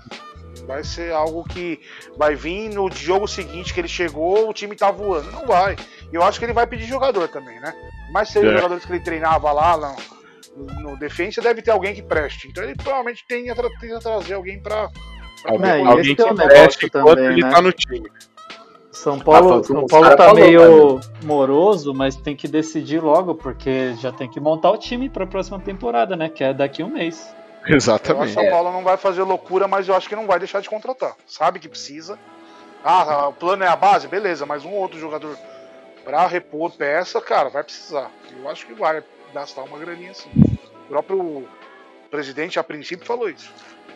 Vai 0.66 0.84
ser 0.84 1.14
algo 1.14 1.44
que 1.44 1.80
vai 2.18 2.36
vir 2.36 2.70
no 2.70 2.90
jogo 2.92 3.28
seguinte 3.28 3.74
que 3.74 3.80
ele 3.80 3.88
chegou, 3.88 4.50
o 4.50 4.54
time 4.54 4.76
tá 4.76 4.90
voando. 4.92 5.32
Não 5.32 5.46
vai. 5.46 5.76
E 6.12 6.16
eu 6.16 6.24
acho 6.24 6.40
que 6.40 6.46
ele 6.46 6.54
vai 6.54 6.66
pedir 6.66 6.86
jogador 6.86 7.28
também, 7.28 7.60
né? 7.60 7.74
Mas 8.12 8.30
se 8.30 8.40
os 8.40 8.46
É. 8.46 8.56
jogadores 8.56 8.84
que 8.86 8.92
ele 8.92 9.00
treinava 9.04 9.52
lá 9.52 9.78
no, 10.56 10.82
no 10.92 10.98
defensa, 11.00 11.42
deve 11.42 11.62
ter 11.62 11.72
alguém 11.72 11.94
que 11.94 12.02
preste. 12.02 12.48
Então 12.48 12.64
ele 12.64 12.76
provavelmente 12.76 13.24
tem 13.28 13.50
a 13.50 13.56
tra- 13.56 13.70
tenta 13.80 14.00
trazer 14.00 14.34
alguém 14.34 14.60
pra. 14.60 14.90
pra 15.44 15.52
Alguém, 15.52 15.84
Não, 15.84 15.92
é 16.00 16.02
que 16.02 16.22
o 16.24 16.36
preste 16.36 16.86
enquanto 16.88 17.08
também, 17.16 17.26
ele 17.26 17.42
né? 17.44 17.50
tá 17.52 17.62
no 17.62 17.72
time. 17.72 18.10
São 18.92 19.16
Ah, 19.20 19.24
Paulo, 19.26 19.62
que 19.62 19.68
São 19.68 19.86
Paulo 19.88 20.10
tá 20.16 20.18
falou, 20.18 20.36
meio 20.36 21.00
moroso, 21.24 21.94
mas 21.94 22.16
tem 22.16 22.34
que 22.36 22.48
decidir 22.48 23.02
logo, 23.04 23.36
porque 23.36 23.94
já 23.96 24.12
tem 24.12 24.30
que 24.30 24.40
montar 24.40 24.72
o 24.72 24.78
time 24.78 25.10
pra 25.10 25.28
próxima 25.28 25.60
temporada, 25.60 26.16
né? 26.16 26.30
Que 26.30 26.46
é 26.46 26.54
daqui 26.54 26.82
a 26.82 26.86
um 26.86 26.90
mês. 26.92 27.36
Eu 27.70 27.76
acho 27.78 27.86
que 27.86 27.90
Exatamente. 27.92 28.34
São 28.34 28.50
Paulo 28.50 28.72
não 28.72 28.84
vai 28.84 28.98
fazer 28.98 29.24
loucura, 29.24 29.68
mas 29.68 29.88
eu 29.88 29.96
acho 29.96 30.08
que 30.08 30.16
não 30.16 30.28
vai 30.28 30.38
deixar 30.40 30.62
de 30.62 30.70
contratar. 30.70 31.16
Sabe 31.28 31.60
que 31.60 31.68
precisa. 31.68 32.18
Ah, 32.84 33.30
o 33.30 33.34
plano 33.34 33.64
é 33.64 33.68
a 33.68 33.76
base? 33.76 34.08
Beleza, 34.08 34.46
mas 34.46 34.64
um 34.64 34.72
outro 34.72 35.00
jogador 35.00 35.36
pra 36.04 36.28
repor 36.28 36.72
peça, 36.72 37.20
cara, 37.20 37.50
vai 37.50 37.64
precisar. 37.64 38.12
Eu 38.38 38.48
acho 38.48 38.68
que 38.68 38.74
vai 38.74 39.04
gastar 39.34 39.64
uma 39.64 39.80
graninha 39.80 40.12
assim. 40.12 40.30
O 40.86 40.90
próprio 40.90 41.48
presidente, 42.12 42.60
a 42.60 42.64
princípio, 42.64 43.06
falou 43.06 43.28
isso. 43.28 43.52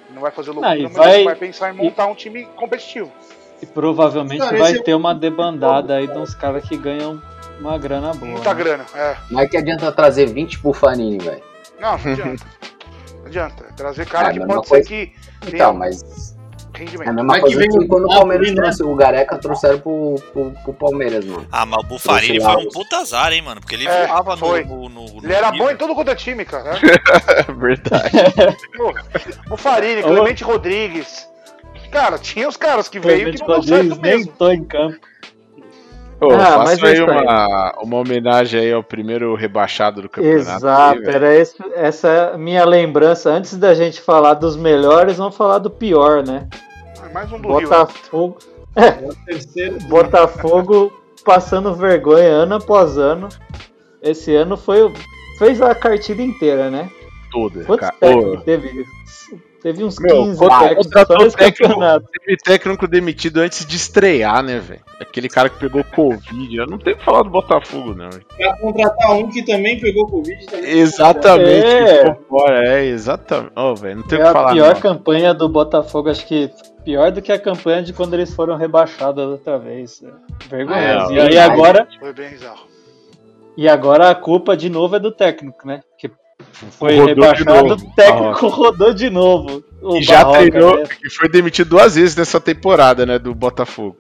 Não 0.10 0.22
vai 0.24 0.32
fazer 0.32 0.50
loucura, 0.50 0.76
e 0.76 0.84
mas 0.84 0.94
vai- 0.94 1.16
ele 1.18 1.24
vai 1.26 1.36
pensar 1.36 1.70
em 1.72 1.78
montar 1.78 2.08
um 2.08 2.16
time 2.16 2.46
competitivo. 2.56 3.12
E 3.62 3.66
provavelmente 3.68 4.40
Cara, 4.40 4.58
vai 4.58 4.76
é- 4.76 4.82
ter 4.82 4.96
uma 4.96 5.14
debandada 5.14 5.96
aí 5.98 6.08
de 6.08 6.18
uns 6.18 6.34
caras 6.34 6.68
que 6.68 6.76
ganham 6.76 7.22
uma 7.60 7.78
grana 7.78 8.12
boa. 8.14 8.32
Muita 8.32 8.54
né? 8.54 8.64
grana, 8.64 8.86
é. 8.96 9.18
Mas 9.30 9.50
que 9.52 9.58
adianta 9.58 9.92
trazer 9.92 10.26
20 10.26 10.58
Bufanini, 10.58 11.20
velho. 11.20 11.44
Não, 11.80 11.96
não 11.98 12.12
adianta. 12.14 12.46
Não 13.36 13.44
adianta. 13.46 13.64
Trazer 13.76 14.06
cara 14.08 14.30
É, 14.30 14.34
que 14.34 14.40
pode 14.40 14.68
coisa. 14.68 14.84
ser 14.88 14.90
que 14.90 15.14
Então, 15.48 15.74
mas 15.74 16.36
é 16.74 17.10
a 17.10 17.14
mesma 17.14 17.24
Mas 17.24 17.36
que 17.38 17.42
coisa 17.42 17.60
vem 17.60 17.70
que 17.70 17.78
o 17.84 17.88
quando 17.88 18.06
o 18.06 18.08
Palmeiras 18.10 18.50
né? 18.50 18.56
trouxe 18.56 18.84
o 18.84 18.96
Gareca, 18.96 19.38
trouxeram 19.38 19.80
pro, 19.80 20.16
pro, 20.32 20.52
pro 20.64 20.74
Palmeiras, 20.74 21.26
mano. 21.26 21.46
Ah, 21.52 21.66
mas 21.66 21.80
o 21.84 21.88
Bufarini 21.88 22.40
foi 22.42 22.56
um 22.56 22.70
puta 22.70 22.98
azar, 22.98 23.34
hein, 23.34 23.42
mano? 23.42 23.60
Porque 23.60 23.76
ele 23.76 23.88
É, 23.88 24.08
voava 24.08 24.32
no, 24.32 24.38
foi. 24.38 24.64
no, 24.64 24.88
no, 24.90 25.06
no 25.06 25.24
Ele 25.24 25.34
era 25.34 25.52
nível. 25.52 25.66
bom 25.68 25.72
em 25.72 25.78
todo 25.78 25.94
quanto 25.96 26.12
é 26.12 26.16
time, 26.16 26.46
cara. 26.46 26.72
É. 26.78 27.52
Verdade. 27.52 28.12
O 29.50 29.58
Farini, 29.58 30.02
Clemente 30.04 30.44
Rodrigues. 30.44 31.28
Cara, 31.92 32.18
tinha 32.20 32.48
os 32.48 32.56
caras 32.56 32.88
que 32.88 33.00
veio 33.00 33.32
que 33.32 33.38
Clemente 33.38 33.42
não 33.42 33.48
deu 33.48 33.56
Rodrigues 33.58 33.88
certo 33.90 34.02
nem 34.02 34.18
mesmo. 34.18 34.32
tô 34.34 34.52
em 34.52 34.64
campo. 34.64 34.98
Ô, 36.22 36.32
Ah, 36.34 36.38
faço 36.38 36.82
mas 36.82 36.84
é 36.84 36.88
aí 36.88 37.02
uma, 37.02 37.74
uma 37.82 37.98
homenagem 37.98 38.60
aí 38.60 38.74
ao 38.74 38.84
primeiro 38.84 39.36
rebaixado 39.36 40.02
do 40.02 40.10
campeonato. 40.10 40.42
Exato, 40.42 41.00
aí, 41.10 41.16
era 41.16 41.36
esse, 41.36 41.56
essa 41.74 42.08
é 42.08 42.34
a 42.34 42.38
minha 42.38 42.66
lembrança. 42.66 43.30
Antes 43.30 43.58
da 43.58 43.74
gente 43.74 44.02
falar 44.02 44.34
dos 44.34 44.58
melhores, 44.58 45.18
vamos 45.18 45.36
falar 45.38 45.60
do 45.60 45.70
pior, 45.70 46.24
né? 46.24 46.48
Mais 47.14 47.32
um 47.32 47.40
do 47.40 47.58
Rio. 47.58 47.70
Botafogo. 47.70 48.38
Terceiro. 49.26 49.78
Botafogo 49.88 50.92
passando 51.24 51.74
vergonha 51.74 52.30
ano 52.30 52.56
após 52.56 52.98
ano. 52.98 53.30
Esse 54.02 54.36
ano 54.36 54.58
foi 54.58 54.92
fez 55.38 55.62
a 55.62 55.74
cartilha 55.74 56.22
inteira, 56.22 56.70
né? 56.70 56.90
Toda. 57.32 57.64
Quantos 57.64 57.88
cara. 57.88 57.96
técnicos 58.00 58.44
teve? 58.44 58.86
Teve 59.62 59.84
uns 59.84 60.00
Meu, 60.00 60.24
15 60.24 60.40
contra- 60.40 60.60
técnicos 60.60 60.86
só 60.86 60.90
contratou 60.92 61.18
nesse 61.26 61.36
técnico, 61.38 61.80
teve 62.24 62.38
técnico 62.38 62.88
demitido 62.88 63.38
antes 63.42 63.66
de 63.66 63.76
estrear, 63.76 64.42
né, 64.42 64.58
velho? 64.60 64.80
Aquele 65.02 65.28
cara 65.28 65.50
que 65.50 65.60
pegou 65.60 65.84
Covid. 65.84 66.56
Eu 66.56 66.66
não 66.66 66.78
tenho 66.78 66.96
que 66.98 67.04
falar 67.04 67.24
do 67.24 67.30
Botafogo, 67.30 67.94
não. 67.94 68.10
Pra 68.38 68.58
contratar 68.58 69.12
um 69.12 69.30
que 69.30 69.44
também 69.44 69.78
pegou 69.80 70.08
Covid. 70.08 70.46
Também 70.46 70.70
Exatamente. 70.80 71.66
É. 71.66 71.98
ficou 72.06 72.24
fora, 72.40 72.66
É, 72.68 72.86
exatamente. 72.86 73.52
Ó, 73.56 73.76
velho, 73.76 73.98
não 73.98 74.04
tenho 74.04 74.22
É 74.22 74.24
que 74.24 74.30
a 74.30 74.34
falar. 74.34 74.54
pior 74.54 74.74
não. 74.76 74.82
campanha 74.82 75.34
do 75.34 75.50
Botafogo, 75.50 76.10
acho 76.10 76.26
que 76.26 76.50
pior 76.86 77.12
do 77.12 77.22
que 77.22 77.32
a 77.32 77.40
campanha 77.40 77.84
de 77.84 77.92
quando 77.92 78.14
eles 78.14 78.34
foram 78.34 78.56
rebaixados 78.56 79.26
outra 79.26 79.58
vez. 79.60 80.02
Vergonhoso. 80.50 81.12
É, 81.12 81.16
e 81.16 81.20
aí 81.20 81.38
agora, 81.38 81.86
Foi 82.00 82.14
bem 82.14 82.30
bizarro. 82.30 82.66
e 83.58 83.68
agora 83.68 84.10
a 84.10 84.16
culpa 84.16 84.56
de 84.56 84.70
novo 84.70 84.96
é 84.96 85.00
do 85.00 85.12
técnico, 85.12 85.68
né? 85.68 85.82
Que 85.98 86.10
foi 86.72 86.98
Rodou 86.98 87.06
rebaixado, 87.08 87.74
o 87.74 87.96
técnico 87.96 88.48
rodou 88.48 88.94
de 88.94 89.10
novo. 89.10 89.64
O 89.82 89.98
E 89.98 90.04
já 90.04 90.18
Barroca, 90.24 90.40
treinou, 90.40 90.78
né? 90.78 90.84
e 91.06 91.10
foi 91.10 91.30
demitido 91.30 91.70
duas 91.70 91.96
vezes 91.96 92.16
nessa 92.16 92.40
temporada, 92.40 93.06
né, 93.06 93.18
do 93.18 93.34
Botafogo. 93.34 93.96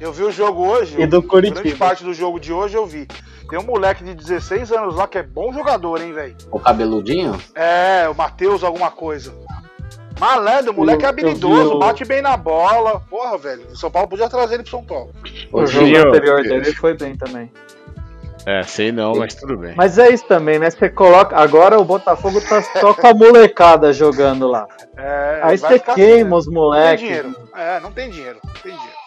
Eu 0.00 0.12
vi 0.12 0.22
o 0.24 0.30
jogo 0.30 0.64
hoje. 0.66 0.94
E 1.00 1.06
do 1.06 1.20
Grande 1.22 1.52
Curitiba. 1.52 1.76
parte 1.76 2.04
do 2.04 2.14
jogo 2.14 2.38
de 2.38 2.52
hoje 2.52 2.76
eu 2.76 2.86
vi. 2.86 3.06
Tem 3.50 3.58
um 3.58 3.64
moleque 3.64 4.04
de 4.04 4.14
16 4.14 4.70
anos 4.72 4.94
lá 4.94 5.08
que 5.08 5.18
é 5.18 5.22
bom 5.22 5.52
jogador, 5.52 6.00
hein, 6.00 6.12
velho? 6.12 6.36
O 6.52 6.60
cabeludinho? 6.60 7.36
É, 7.54 8.08
o 8.08 8.14
Matheus 8.14 8.62
alguma 8.62 8.90
coisa. 8.90 9.32
Malandro, 10.20 10.72
o 10.72 10.74
moleque 10.76 11.04
é 11.04 11.08
Eu- 11.08 11.14
vi 11.14 11.20
habilidoso, 11.22 11.74
o- 11.74 11.78
bate 11.78 12.04
bem 12.04 12.20
na 12.20 12.36
bola. 12.36 13.00
Porra, 13.08 13.38
velho. 13.38 13.62
O 13.72 13.76
São 13.76 13.90
Paulo 13.90 14.08
podia 14.08 14.28
trazer 14.28 14.54
ele 14.54 14.62
pro 14.64 14.70
São 14.72 14.84
Paulo. 14.84 15.10
O 15.52 15.60
Ô, 15.60 15.66
jogo 15.66 15.86
anterior 15.96 16.42
dele 16.42 16.74
foi 16.74 16.94
bem 16.94 17.16
também. 17.16 17.50
É, 18.50 18.62
sei 18.62 18.90
não, 18.90 19.12
mas 19.14 19.34
tudo 19.34 19.58
bem. 19.58 19.74
Mas 19.76 19.98
é 19.98 20.08
isso 20.08 20.24
também, 20.24 20.58
né? 20.58 20.70
Você 20.70 20.88
coloca. 20.88 21.36
Agora 21.36 21.78
o 21.78 21.84
Botafogo 21.84 22.40
tá 22.40 22.62
só 22.80 22.94
com 22.94 23.06
a 23.06 23.12
molecada 23.12 23.92
jogando 23.92 24.48
lá. 24.48 24.66
É, 24.96 25.40
Aí 25.42 25.58
você 25.58 25.78
queima 25.78 26.38
assim, 26.38 26.48
os 26.48 26.54
né? 26.54 26.54
Não 26.54 26.54
tem 26.54 26.54
moleques. 26.54 27.00
dinheiro. 27.06 27.34
É, 27.54 27.80
não 27.80 27.92
tem 27.92 28.08
dinheiro. 28.10 28.38
Não 28.42 28.52
tem 28.54 28.72
dinheiro. 28.72 28.98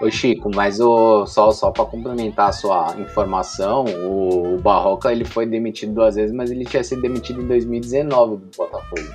Ô 0.00 0.10
Chico, 0.10 0.50
mas 0.54 0.80
o, 0.80 1.26
só, 1.26 1.50
só 1.50 1.70
para 1.70 1.84
complementar 1.84 2.48
a 2.48 2.52
sua 2.52 2.94
informação, 2.98 3.84
o, 3.84 4.54
o 4.54 4.58
Barroca 4.60 5.12
ele 5.12 5.24
foi 5.26 5.44
demitido 5.46 5.92
duas 5.94 6.14
vezes, 6.16 6.34
mas 6.34 6.50
ele 6.50 6.64
tinha 6.64 6.82
sido 6.84 7.02
demitido 7.02 7.42
em 7.42 7.46
2019 7.46 8.36
do 8.36 8.50
Botafogo. 8.56 9.08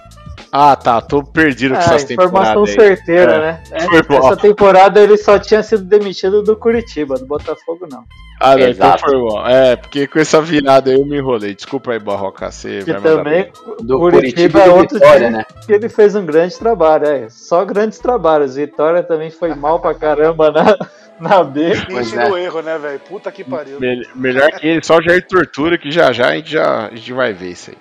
Ah, 0.51 0.75
tá, 0.75 0.99
tô 1.01 1.23
perdido 1.23 1.73
com 1.75 1.79
É, 1.81 1.83
essas 1.83 2.09
informação 2.11 2.65
temporadas 2.65 2.69
aí. 2.69 2.75
certeira, 2.97 3.31
É, 3.33 3.39
né? 3.39 3.63
É, 3.71 4.15
essa 4.17 4.37
temporada 4.37 4.99
ele 5.01 5.17
só 5.17 5.39
tinha 5.39 5.63
sido 5.63 5.83
demitido 5.85 6.43
do 6.43 6.55
Curitiba, 6.55 7.15
do 7.15 7.25
Botafogo 7.25 7.87
não. 7.89 8.03
Ah, 8.43 8.49
não, 8.57 8.67
então 8.67 8.69
Exato. 8.69 8.99
foi 9.01 9.19
bom. 9.19 9.47
É, 9.47 9.75
porque 9.75 10.07
com 10.07 10.19
essa 10.19 10.41
virada 10.41 10.89
aí 10.89 10.97
eu 10.97 11.05
me 11.05 11.17
enrolei. 11.17 11.53
Desculpa 11.53 11.91
aí, 11.91 11.99
Barroca, 11.99 12.49
você 12.51 12.79
Que 12.83 12.93
vai 12.93 13.01
também. 13.01 13.51
Do 13.81 13.99
Curitiba 13.99 14.59
Curitiba 14.59 14.59
é 14.61 14.69
outro 14.69 14.95
Vitória, 14.99 15.27
time 15.27 15.37
né? 15.37 15.45
que 15.65 15.71
ele 15.73 15.89
fez 15.89 16.15
um 16.15 16.25
grande 16.25 16.57
trabalho, 16.57 17.05
é. 17.05 17.29
Só 17.29 17.63
grandes 17.63 17.99
trabalhos. 17.99 18.55
Vitória 18.55 19.03
também 19.03 19.29
foi 19.29 19.53
mal 19.53 19.79
pra 19.79 19.93
caramba 19.93 20.51
na, 20.51 20.77
na 21.19 21.43
B. 21.43 21.71
Isso 22.01 22.19
é. 22.19 22.27
no 22.29 22.37
erro, 22.37 22.61
né, 22.61 22.77
velho? 22.77 22.99
Puta 23.01 23.31
que 23.31 23.43
pariu. 23.43 23.79
Me- 23.79 24.07
melhor 24.15 24.49
que 24.51 24.67
ele, 24.67 24.83
só 24.83 24.97
o 24.97 25.01
Jair 25.03 25.25
Tortura, 25.27 25.77
que 25.77 25.91
já 25.91 26.11
já 26.11 26.29
a 26.29 26.35
gente, 26.35 26.51
já, 26.51 26.87
a 26.87 26.95
gente 26.95 27.13
vai 27.13 27.33
ver 27.33 27.49
isso 27.51 27.71
aí. 27.71 27.77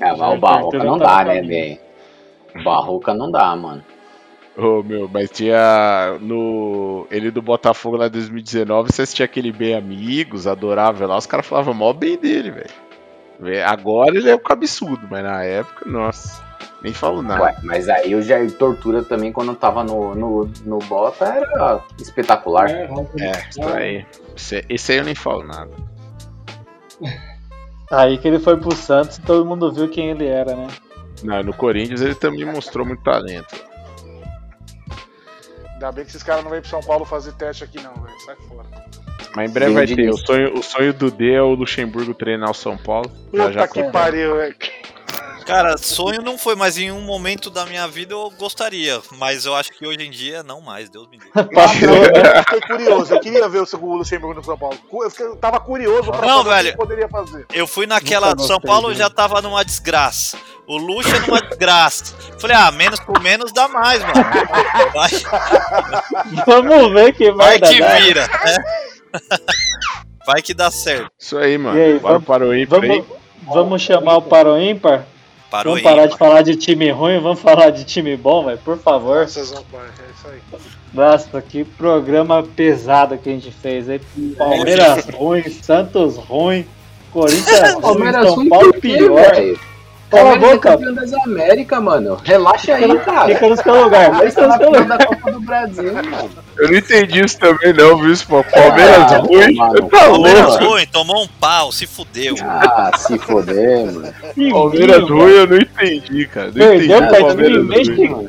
É, 0.00 0.14
mas 0.14 0.34
o 0.34 0.36
Barroca 0.38 0.78
não 0.84 0.98
dá, 0.98 1.24
né, 1.24 1.40
velho? 1.40 1.78
O 2.54 2.62
Barroca 2.64 3.14
não 3.14 3.30
dá, 3.30 3.54
mano. 3.56 3.82
Ô, 4.56 4.82
meu, 4.82 5.08
mas 5.12 5.30
tinha 5.30 6.16
no. 6.20 7.06
Ele 7.10 7.30
do 7.30 7.42
Botafogo 7.42 7.96
lá 7.96 8.06
em 8.06 8.10
2019, 8.10 8.90
você 8.90 9.02
assistia 9.02 9.26
aquele 9.26 9.52
Bem 9.52 9.74
Amigos, 9.74 10.46
adorável 10.46 11.06
lá, 11.06 11.18
os 11.18 11.26
caras 11.26 11.46
falavam 11.46 11.74
mó 11.74 11.92
bem 11.92 12.16
dele, 12.16 12.50
velho. 12.50 13.66
Agora 13.66 14.16
ele 14.16 14.30
é 14.30 14.34
o 14.34 14.38
cabeçudo, 14.38 15.06
mas 15.10 15.22
na 15.22 15.42
época, 15.42 15.84
nossa, 15.86 16.42
nem 16.82 16.94
falo 16.94 17.20
nada. 17.20 17.42
Ué, 17.42 17.56
mas 17.62 17.86
aí 17.86 18.14
o 18.14 18.22
Jair 18.22 18.50
Tortura 18.52 19.02
também, 19.02 19.30
quando 19.30 19.54
tava 19.54 19.84
no, 19.84 20.14
no, 20.14 20.50
no 20.64 20.78
Bota, 20.78 21.26
era 21.26 21.84
espetacular. 21.98 22.70
É, 22.70 22.88
É, 23.20 23.48
isso 23.50 23.62
aí. 23.62 24.06
Esse, 24.34 24.64
esse 24.70 24.92
aí 24.92 24.98
eu 24.98 25.04
nem 25.04 25.14
falo 25.14 25.42
nada. 25.44 25.70
Aí 27.88 28.18
que 28.18 28.26
ele 28.26 28.40
foi 28.40 28.56
pro 28.56 28.74
Santos 28.74 29.18
e 29.18 29.22
todo 29.22 29.46
mundo 29.46 29.70
viu 29.70 29.88
quem 29.88 30.10
ele 30.10 30.26
era, 30.26 30.56
né? 30.56 30.66
Não, 31.22 31.40
no 31.44 31.54
Corinthians 31.54 32.00
ele 32.00 32.16
também 32.16 32.44
mostrou 32.44 32.84
muito 32.84 33.00
talento. 33.04 33.65
Ainda 35.76 35.92
bem 35.92 36.04
que 36.04 36.10
esses 36.10 36.22
caras 36.22 36.42
não 36.42 36.50
vêm 36.50 36.60
pro 36.60 36.70
São 36.70 36.80
Paulo 36.80 37.04
fazer 37.04 37.32
teste 37.32 37.62
aqui, 37.62 37.82
não, 37.82 37.92
velho. 37.92 38.20
Sai 38.24 38.36
fora. 38.48 38.66
Mas 39.34 39.50
em 39.50 39.52
breve 39.52 39.70
Sim, 39.70 39.76
vai 39.76 39.86
ter. 39.86 40.10
O 40.10 40.16
sonho, 40.16 40.58
o 40.58 40.62
sonho 40.62 40.94
do 40.94 41.10
D 41.10 41.32
é 41.32 41.42
o 41.42 41.54
Luxemburgo 41.54 42.14
treinar 42.14 42.50
o 42.50 42.54
São 42.54 42.78
Paulo. 42.78 43.10
Já 43.32 43.44
Puta 43.44 43.52
já 43.52 43.68
que 43.68 43.82
pariu, 43.92 44.36
velho. 44.36 44.56
Cara, 45.46 45.78
sonho 45.78 46.22
não 46.22 46.36
foi, 46.36 46.56
mas 46.56 46.76
em 46.76 46.90
um 46.90 47.00
momento 47.00 47.48
da 47.50 47.64
minha 47.64 47.86
vida 47.86 48.12
eu 48.12 48.30
gostaria. 48.36 49.00
Mas 49.16 49.46
eu 49.46 49.54
acho 49.54 49.70
que 49.72 49.86
hoje 49.86 50.04
em 50.04 50.10
dia 50.10 50.42
não 50.42 50.60
mais, 50.60 50.90
Deus 50.90 51.06
me 51.08 51.18
livre. 51.18 51.30
Passou, 51.54 51.88
né? 51.88 52.32
Eu 52.36 52.42
fiquei 52.42 52.60
curioso. 52.62 53.14
Eu 53.14 53.20
queria 53.20 53.48
ver 53.48 53.62
o 53.62 53.66
seu- 53.66 53.80
o 53.82 53.96
Luxemburgo 53.96 54.34
no 54.34 54.44
São 54.44 54.58
Paulo. 54.58 54.76
Eu, 54.92 55.08
fiquei- 55.10 55.26
eu 55.26 55.36
tava 55.36 55.60
curioso 55.60 56.10
pra 56.10 56.26
Não, 56.26 56.38
saber 56.38 56.50
o 56.50 56.56
que 56.56 56.62
velho. 56.64 56.76
poderia 56.76 57.08
fazer. 57.08 57.46
Eu 57.54 57.66
fui 57.66 57.86
naquela. 57.86 58.30
Nunca 58.30 58.42
São 58.42 58.60
Paulo 58.60 58.88
dele. 58.88 58.98
já 58.98 59.08
tava 59.08 59.40
numa 59.40 59.64
desgraça. 59.64 60.36
O 60.66 60.76
Lucha 60.76 61.20
numa 61.20 61.40
desgraça. 61.40 62.12
Falei, 62.40 62.56
ah, 62.56 62.72
menos 62.72 62.98
por 62.98 63.20
menos 63.22 63.52
dá 63.52 63.68
mais, 63.68 64.02
mano. 64.02 64.14
Vai, 64.92 65.10
Vamos 66.44 66.92
ver 66.92 67.12
que 67.14 67.30
vai, 67.30 67.58
vai 67.60 67.72
que 67.72 67.78
dar. 67.80 68.00
vira, 68.00 68.26
né? 68.26 68.56
Vai 70.26 70.42
que 70.42 70.52
dá 70.52 70.72
certo. 70.72 71.08
Isso 71.16 71.38
aí, 71.38 71.56
mano. 71.56 71.78
E 71.78 71.82
aí, 71.82 71.98
Bora 72.00 72.14
vamos- 72.14 72.26
para 72.26 72.44
o 72.44 72.52
ímpar 72.54 72.80
Vamos, 72.80 72.96
aí. 72.96 73.04
vamos 73.46 73.82
chamar 73.82 74.16
o 74.16 74.22
Paro 74.22 74.58
Ímpar? 74.60 75.06
Parou 75.50 75.74
Vamos 75.74 75.86
aí. 75.86 75.94
parar 75.94 76.06
de 76.06 76.16
falar 76.18 76.42
de 76.42 76.56
time 76.56 76.90
ruim, 76.90 77.20
vamos 77.20 77.40
falar 77.40 77.70
de 77.70 77.84
time 77.84 78.16
bom, 78.16 78.44
velho, 78.44 78.58
por 78.58 78.78
favor. 78.78 79.20
Nossa, 79.20 79.40
é 79.40 79.42
isso 79.42 80.28
aí. 80.28 80.40
Nossa, 80.92 81.40
que 81.42 81.64
programa 81.64 82.42
pesado 82.42 83.16
que 83.16 83.28
a 83.28 83.32
gente 83.32 83.50
fez 83.50 83.88
aí. 83.88 84.00
Palmeiras 84.36 85.06
ruim, 85.14 85.42
Santos 85.48 86.16
ruim, 86.16 86.66
Corinthians 87.12 87.72
ruim, 87.74 87.80
Palmeiras 87.80 88.28
São 88.34 88.48
Paulo 88.48 88.72
pior. 88.74 89.34
velho? 89.34 89.60
Cala 90.10 90.22
a 90.34 90.38
Palmeiras 90.38 90.64
é 90.64 90.76
boca, 90.76 90.92
das 90.94 91.12
Américas, 91.24 91.82
mano. 91.82 92.20
Relaxa 92.22 92.74
aí, 92.74 92.98
cara. 93.00 93.34
fica 93.34 93.48
no 93.48 93.56
seu 93.56 93.84
lugar, 93.84 94.04
Palmeiras 94.10 94.34
fica 94.34 94.48
tá 94.48 94.56
no 94.56 94.62
seu 94.62 94.66
lugar. 94.70 94.98
da 94.98 95.06
Copa 95.06 95.32
do 95.32 95.40
Brasil, 95.40 95.92
mano. 95.94 96.30
Eu 96.58 96.68
não 96.70 96.78
entendi 96.78 97.20
isso 97.24 97.38
também, 97.38 97.72
não, 97.74 97.98
viu? 97.98 98.12
Isso, 98.12 98.26
pô. 98.26 98.42
Palmeiras 98.44 99.12
Ah, 99.12 99.18
ruim. 99.18 99.54
mano, 99.56 99.88
Tá 99.88 99.98
Palmeiras 99.98 100.46
louco. 100.46 100.64
ruim, 100.64 100.86
tomou 100.86 101.22
um 101.24 101.28
pau, 101.40 101.70
se 101.72 101.86
fudeu. 101.86 102.34
Ah, 102.42 102.90
se 102.96 103.18
foder, 103.18 103.86
mano. 103.92 104.14
Palmeiras 104.50 105.10
ruim 105.10 105.32
eu 105.32 105.46
não 105.46 105.56
entendi, 105.58 106.26
cara. 106.28 106.46
Não 106.46 106.52
Perdeu 106.54 106.76
entendi 106.76 106.88
pra 106.96 107.06
o 107.06 107.10
time 107.16 107.26
Palmeiras 107.26 107.64
mexicano? 107.66 108.28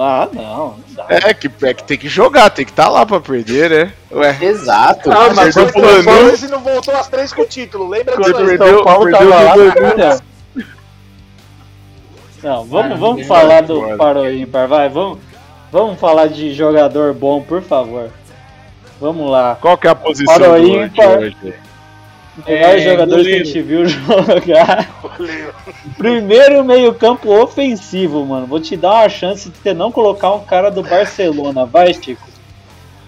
Ah, 0.00 0.28
não, 0.32 0.42
não 0.42 0.76
dá. 0.90 1.06
É 1.08 1.34
que, 1.34 1.50
é 1.62 1.74
que 1.74 1.84
tem 1.84 1.98
que 1.98 2.08
jogar, 2.08 2.48
tem 2.50 2.64
que 2.64 2.70
estar 2.70 2.88
lá 2.88 3.04
pra 3.04 3.20
perder, 3.20 3.68
né? 3.70 3.92
Ué. 4.12 4.36
Exato. 4.40 5.10
Ah, 5.12 5.30
mas 5.34 5.54
o 5.56 5.60
ele 5.60 6.48
não 6.48 6.60
voltou 6.60 6.94
às 6.94 7.08
três 7.08 7.32
com 7.32 7.42
o 7.42 7.46
título, 7.46 7.88
lembra 7.88 8.16
disso 8.16 8.32
perdeu- 8.34 8.76
São 8.76 8.84
Paulo 8.84 9.04
perdeu 9.10 9.30
tava 9.30 9.42
lá 9.42 10.20
Não, 12.42 12.64
vamos, 12.64 12.98
vamos 12.98 13.26
falar 13.26 13.60
do 13.62 13.96
Paro 13.96 14.30
Ímpar, 14.32 14.66
vai, 14.66 14.88
vamos, 14.88 15.18
vamos 15.70 15.98
falar 16.00 16.26
de 16.28 16.52
jogador 16.54 17.12
bom, 17.12 17.42
por 17.42 17.62
favor. 17.62 18.10
Vamos 19.00 19.30
lá. 19.30 19.56
Qual 19.60 19.76
que 19.78 19.86
é 19.86 19.90
a 19.90 19.94
posição 19.94 20.34
Para 20.34 20.52
o 20.52 20.60
do 20.60 20.66
ímpar. 20.66 21.18
hoje? 21.18 21.36
Melhores 22.46 22.82
É, 22.82 22.90
jogadores 22.90 23.26
que 23.26 23.32
a 23.32 23.38
goleiro. 23.38 23.44
gente 23.44 23.62
viu 23.62 23.86
jogar. 23.88 24.88
Goleiro. 25.18 25.54
Primeiro 25.98 26.64
meio 26.64 26.94
campo 26.94 27.30
ofensivo, 27.30 28.24
mano. 28.24 28.46
Vou 28.46 28.60
te 28.60 28.76
dar 28.76 28.92
uma 28.92 29.08
chance 29.08 29.48
de 29.50 29.56
você 29.58 29.74
não 29.74 29.90
colocar 29.90 30.32
um 30.32 30.44
cara 30.44 30.70
do 30.70 30.82
Barcelona. 30.82 31.66
Vai, 31.66 31.92
Chico. 31.92 32.28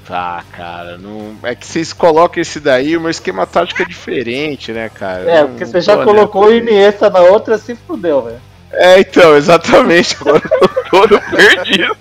Tá, 0.07 0.43
cara, 0.53 0.99
não... 0.99 1.37
é 1.45 1.55
que 1.55 1.64
vocês 1.66 1.93
colocam 1.93 2.43
esse 2.43 2.59
daí, 2.59 2.97
o 2.97 3.01
meu 3.01 3.11
esquema 3.11 3.47
tático 3.47 3.83
é 3.83 3.85
diferente, 3.85 4.72
né, 4.72 4.91
cara? 4.93 5.30
É, 5.30 5.45
porque 5.45 5.64
você 5.64 5.80
já 5.80 5.97
tô 5.97 6.05
colocou 6.05 6.47
o. 6.47 6.53
Iniesta 6.53 7.09
na 7.09 7.20
outra, 7.20 7.57
se 7.57 7.74
fudeu, 7.76 8.20
velho. 8.22 8.41
É, 8.75 9.01
então, 9.01 9.37
exatamente, 9.37 10.16
agora 10.20 10.43
eu 10.51 10.68
tô 10.68 10.68
todo 10.91 11.20
perdido. 11.31 11.97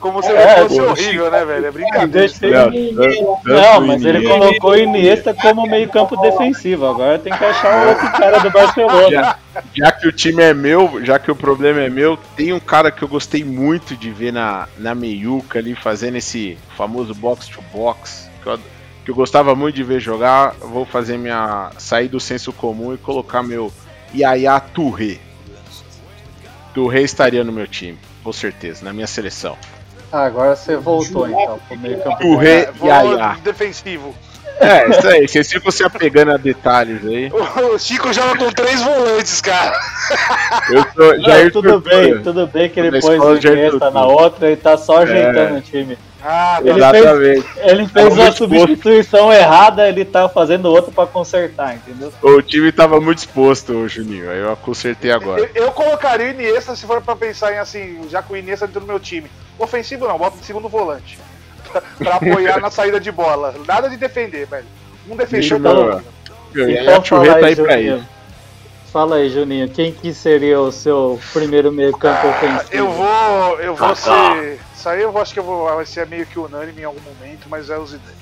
Como 0.00 0.22
se 0.22 0.30
É, 0.30 0.60
ele 0.60 0.68
fosse 0.68 0.80
horrível, 0.80 1.28
né, 1.30 1.44
velho? 1.44 1.66
É 1.66 1.70
brincadeira. 1.72 2.08
Deixa 2.08 2.46
ele- 2.46 3.26
Não, 3.44 3.80
mas 3.84 4.04
ele 4.04 4.28
colocou 4.28 4.70
o 4.70 4.76
Iniesta 4.76 5.34
como 5.34 5.66
meio 5.66 5.88
campo 5.88 6.16
defensivo. 6.18 6.86
Agora 6.86 7.18
tem 7.18 7.32
que 7.36 7.44
achar 7.44 7.84
o 7.84 7.88
outro 7.88 8.12
cara 8.12 8.38
do 8.38 8.48
Barcelona. 8.48 9.10
Já, 9.10 9.36
já 9.74 9.90
que 9.92 10.06
o 10.06 10.12
time 10.12 10.40
é 10.40 10.54
meu, 10.54 11.04
já 11.04 11.18
que 11.18 11.30
o 11.32 11.34
problema 11.34 11.80
é 11.80 11.90
meu, 11.90 12.16
tem 12.36 12.52
um 12.52 12.60
cara 12.60 12.92
que 12.92 13.02
eu 13.02 13.08
gostei 13.08 13.42
muito 13.42 13.96
de 13.96 14.08
ver 14.12 14.32
na, 14.32 14.68
na 14.78 14.94
meiuca 14.94 15.58
ali, 15.58 15.74
fazendo 15.74 16.14
esse 16.16 16.56
famoso 16.76 17.12
box 17.12 17.48
to 17.48 17.60
box, 17.72 18.30
que 18.40 18.48
eu, 18.48 18.58
que 19.04 19.10
eu 19.10 19.14
gostava 19.16 19.52
muito 19.56 19.74
de 19.74 19.82
ver 19.82 19.98
jogar. 19.98 20.52
Vou 20.60 20.86
fazer 20.86 21.18
minha. 21.18 21.70
sair 21.76 22.06
do 22.06 22.20
senso 22.20 22.52
comum 22.52 22.94
e 22.94 22.98
colocar 22.98 23.42
meu 23.42 23.72
Yaya 24.14 24.60
Touré. 24.60 25.16
Touré 26.78 27.02
estaria 27.02 27.42
no 27.42 27.50
meu 27.50 27.66
time, 27.66 27.98
com 28.22 28.32
certeza, 28.32 28.84
na 28.84 28.92
minha 28.92 29.08
seleção. 29.08 29.58
Ah, 30.12 30.26
agora 30.26 30.54
você 30.54 30.76
voltou 30.76 31.28
então 31.28 31.58
pro 31.66 31.76
meio 31.76 32.00
campo. 32.00 32.40
É, 32.40 32.70
vou 32.70 32.88
Yaya. 32.88 33.36
defensivo. 33.42 34.14
É, 34.60 34.88
isso 34.90 35.06
aí, 35.08 35.28
vocês 35.28 35.50
ficam 35.50 35.70
se 35.70 35.84
apegando 35.84 36.32
a 36.32 36.36
detalhes 36.36 37.04
aí. 37.06 37.30
O 37.32 37.78
Chico 37.78 38.12
joga 38.12 38.36
com 38.36 38.50
três 38.50 38.82
volantes, 38.82 39.40
cara. 39.40 39.78
Eu 40.70 40.84
sou 40.94 41.16
Não, 41.16 41.24
Jair 41.24 41.52
tudo 41.52 41.68
Tortura. 41.70 41.96
bem, 41.96 42.22
tudo 42.22 42.46
bem 42.46 42.68
que 42.68 42.80
ele 42.80 43.00
pôs 43.00 43.20
o 43.20 43.36
Iniesta 43.36 43.90
na 43.90 44.04
outra 44.06 44.50
e 44.50 44.56
tá 44.56 44.76
só 44.76 44.98
ajeitando 45.02 45.54
É. 45.56 45.58
o 45.58 45.60
time. 45.60 45.98
Ah, 46.20 46.58
Ele 46.60 46.70
Exatamente. 46.76 47.42
fez, 47.42 47.44
ele 47.58 47.86
fez 47.86 47.92
Tava 48.08 48.08
uma 48.10 48.32
substituição 48.32 49.32
errada, 49.32 49.88
ele 49.88 50.04
tá 50.04 50.28
fazendo 50.28 50.66
outra 50.66 50.90
pra 50.90 51.06
consertar, 51.06 51.76
entendeu? 51.76 52.12
O 52.20 52.42
time 52.42 52.72
tava 52.72 53.00
muito 53.00 53.18
exposto, 53.18 53.86
Juninho. 53.88 54.28
Aí 54.28 54.40
eu 54.40 54.56
consertei 54.56 55.12
agora. 55.12 55.40
Eu, 55.54 55.66
eu 55.66 55.70
colocaria 55.70 56.26
o 56.26 56.30
Iniesta 56.30 56.74
se 56.74 56.84
for 56.86 57.00
pra 57.00 57.14
pensar 57.14 57.52
em 57.54 57.58
assim, 57.58 58.00
já 58.10 58.20
que 58.20 58.32
o 58.32 58.36
Iniesta 58.36 58.64
entrou 58.64 58.80
no 58.82 58.88
meu 58.88 58.98
time. 58.98 59.30
Ofensivo 59.56 60.08
não, 60.08 60.18
bota 60.18 60.36
de 60.38 60.44
segundo 60.44 60.68
volante. 60.68 61.16
Pra, 61.98 62.16
apoiar 62.16 62.60
na 62.60 62.70
saída 62.70 62.98
de 63.00 63.10
bola. 63.12 63.54
Nada 63.66 63.88
de 63.88 63.96
defender, 63.96 64.46
velho. 64.46 64.66
Um 65.08 65.16
defender 65.16 65.54
o 65.54 65.62
tá 65.62 65.74
meu 65.74 66.02
Então 66.82 67.02
tá 67.02 67.20
aí, 67.20 67.44
aí 67.44 67.56
pra 67.56 67.72
Juninho. 67.76 67.96
isso. 67.98 68.06
Fala 68.92 69.16
aí, 69.16 69.28
Juninho, 69.28 69.68
quem 69.68 69.92
que 69.92 70.14
seria 70.14 70.58
o 70.60 70.72
seu 70.72 71.20
primeiro 71.32 71.70
meio 71.70 71.92
campo 71.96 72.26
ofensivo? 72.28 72.68
Eu 72.72 72.90
vou. 72.90 73.60
Eu 73.60 73.74
vou 73.74 73.88
Ah, 73.88 73.94
ser. 73.94 74.58
Isso 74.74 74.88
aí 74.88 75.02
eu 75.02 75.18
acho 75.18 75.34
que 75.34 75.40
eu 75.40 75.44
vou, 75.44 75.64
vai 75.74 75.84
ser 75.84 76.06
meio 76.06 76.24
que 76.24 76.38
unânime 76.38 76.80
em 76.82 76.84
algum 76.84 77.00
momento, 77.00 77.48
mas 77.48 77.68
é 77.68 77.76
o 77.76 77.84
Zidane. 77.86 78.16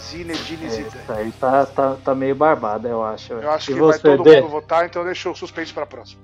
Zinedine 0.00 0.66
É, 0.66 0.68
Zidane. 0.68 0.88
Isso 1.02 1.12
aí 1.12 1.32
tá, 1.32 1.66
tá, 1.66 1.96
tá 2.04 2.14
meio 2.14 2.34
barbado, 2.34 2.86
eu 2.88 3.02
acho. 3.02 3.32
Eu 3.32 3.50
acho 3.50 3.70
e 3.70 3.74
que 3.74 3.80
vai 3.80 3.92
você, 3.92 4.00
todo 4.16 4.22
Dê? 4.24 4.40
mundo 4.40 4.50
votar, 4.50 4.84
então 4.86 5.04
deixa 5.04 5.28
o 5.30 5.34
suspense 5.34 5.72
pra 5.72 5.86
próxima. 5.86 6.20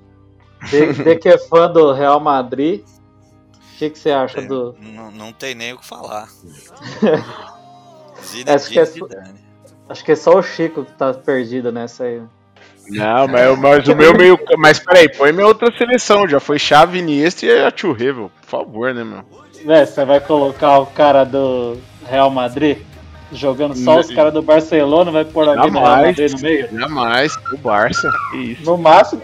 Dê 1.05 1.17
que 1.17 1.29
é 1.29 1.39
fã 1.39 1.71
do 1.71 1.93
Real 1.93 2.19
Madrid, 2.21 2.83
o 3.77 3.79
que, 3.79 3.91
que 3.91 3.99
você 3.99 4.11
acha 4.11 4.41
do... 4.41 4.75
Não, 4.81 5.11
não 5.11 5.33
tem 5.33 5.55
nem 5.55 5.75
o 5.75 5.79
que 5.79 5.85
falar. 5.85 6.29
Acho 8.47 8.71
que, 8.71 8.79
é, 8.79 8.85
Zidane. 8.85 9.35
acho 9.89 10.05
que 10.05 10.13
é 10.13 10.17
só 10.17 10.39
o 10.39 10.43
Chico 10.43 10.85
que 10.85 10.93
tá 10.93 11.13
perdido 11.13 11.71
nessa 11.71 12.05
aí. 12.05 12.23
Não, 12.89 13.29
mas, 13.29 13.59
mas 13.59 13.89
o 13.89 13.95
meu 13.95 14.17
meio. 14.17 14.39
Mas 14.57 14.81
peraí, 14.81 15.09
põe 15.09 15.33
minha 15.33 15.47
outra 15.47 15.71
seleção. 15.77 16.27
Já 16.27 16.41
foi 16.41 16.59
Chave, 16.59 16.99
Iniesta 16.99 17.45
e 17.45 17.51
a 17.51 17.73
meu. 18.15 18.31
Por 18.41 18.47
favor, 18.49 18.95
né, 18.95 19.05
meu? 19.05 19.23
Né, 19.65 19.85
você 19.85 20.05
vai 20.05 20.19
colocar 20.19 20.79
o 20.79 20.87
cara 20.87 21.25
do 21.25 21.77
Real 22.09 22.31
Madrid 22.31 22.79
jogando 23.31 23.77
só 23.77 24.01
os 24.01 24.11
caras 24.11 24.33
do 24.33 24.41
Barcelona, 24.41 25.11
vai 25.11 25.25
pôr 25.25 25.47
alguém 25.47 25.71
do 25.71 25.79
Real. 25.79 25.97
Madrid 26.03 26.33
no 26.33 26.41
meio? 26.41 26.69
Jamais. 26.73 27.37
O 27.53 27.59
Barça. 27.59 28.11
Que 28.31 28.39
isso. 28.39 28.65
No 28.65 28.79
máximo, 28.79 29.23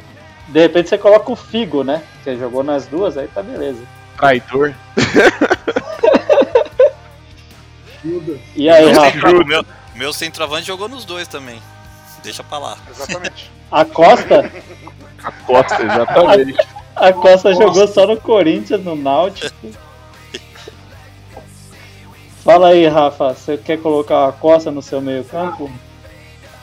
de 0.48 0.60
repente 0.60 0.90
você 0.90 0.98
coloca 0.98 1.32
o 1.32 1.36
Figo, 1.36 1.82
né? 1.82 2.02
Você 2.22 2.36
jogou 2.36 2.62
nas 2.62 2.86
duas, 2.86 3.16
aí 3.16 3.26
tá 3.28 3.42
beleza. 3.42 3.82
Traidor. 4.16 4.74
E 8.56 8.68
aí, 8.68 8.92
meu, 8.92 9.00
Rafa? 9.00 9.44
meu, 9.44 9.64
meu 9.94 10.12
centroavante 10.12 10.66
jogou 10.66 10.88
nos 10.88 11.04
dois 11.04 11.28
também. 11.28 11.60
Deixa 12.22 12.42
pra 12.42 12.58
lá. 12.58 12.78
Exatamente. 12.90 13.50
A 13.70 13.84
Costa? 13.84 14.52
A 15.22 15.32
Costa, 15.32 15.82
exatamente. 15.82 16.68
A 16.94 17.12
Costa 17.12 17.54
jogou 17.54 17.88
só 17.88 18.06
no 18.06 18.20
Corinthians, 18.20 18.84
no 18.84 18.94
Náutico. 18.94 19.70
Fala 22.44 22.68
aí, 22.68 22.86
Rafa, 22.86 23.32
você 23.32 23.56
quer 23.56 23.78
colocar 23.78 24.28
a 24.28 24.32
Costa 24.32 24.70
no 24.70 24.82
seu 24.82 25.00
meio 25.00 25.24
campo? 25.24 25.70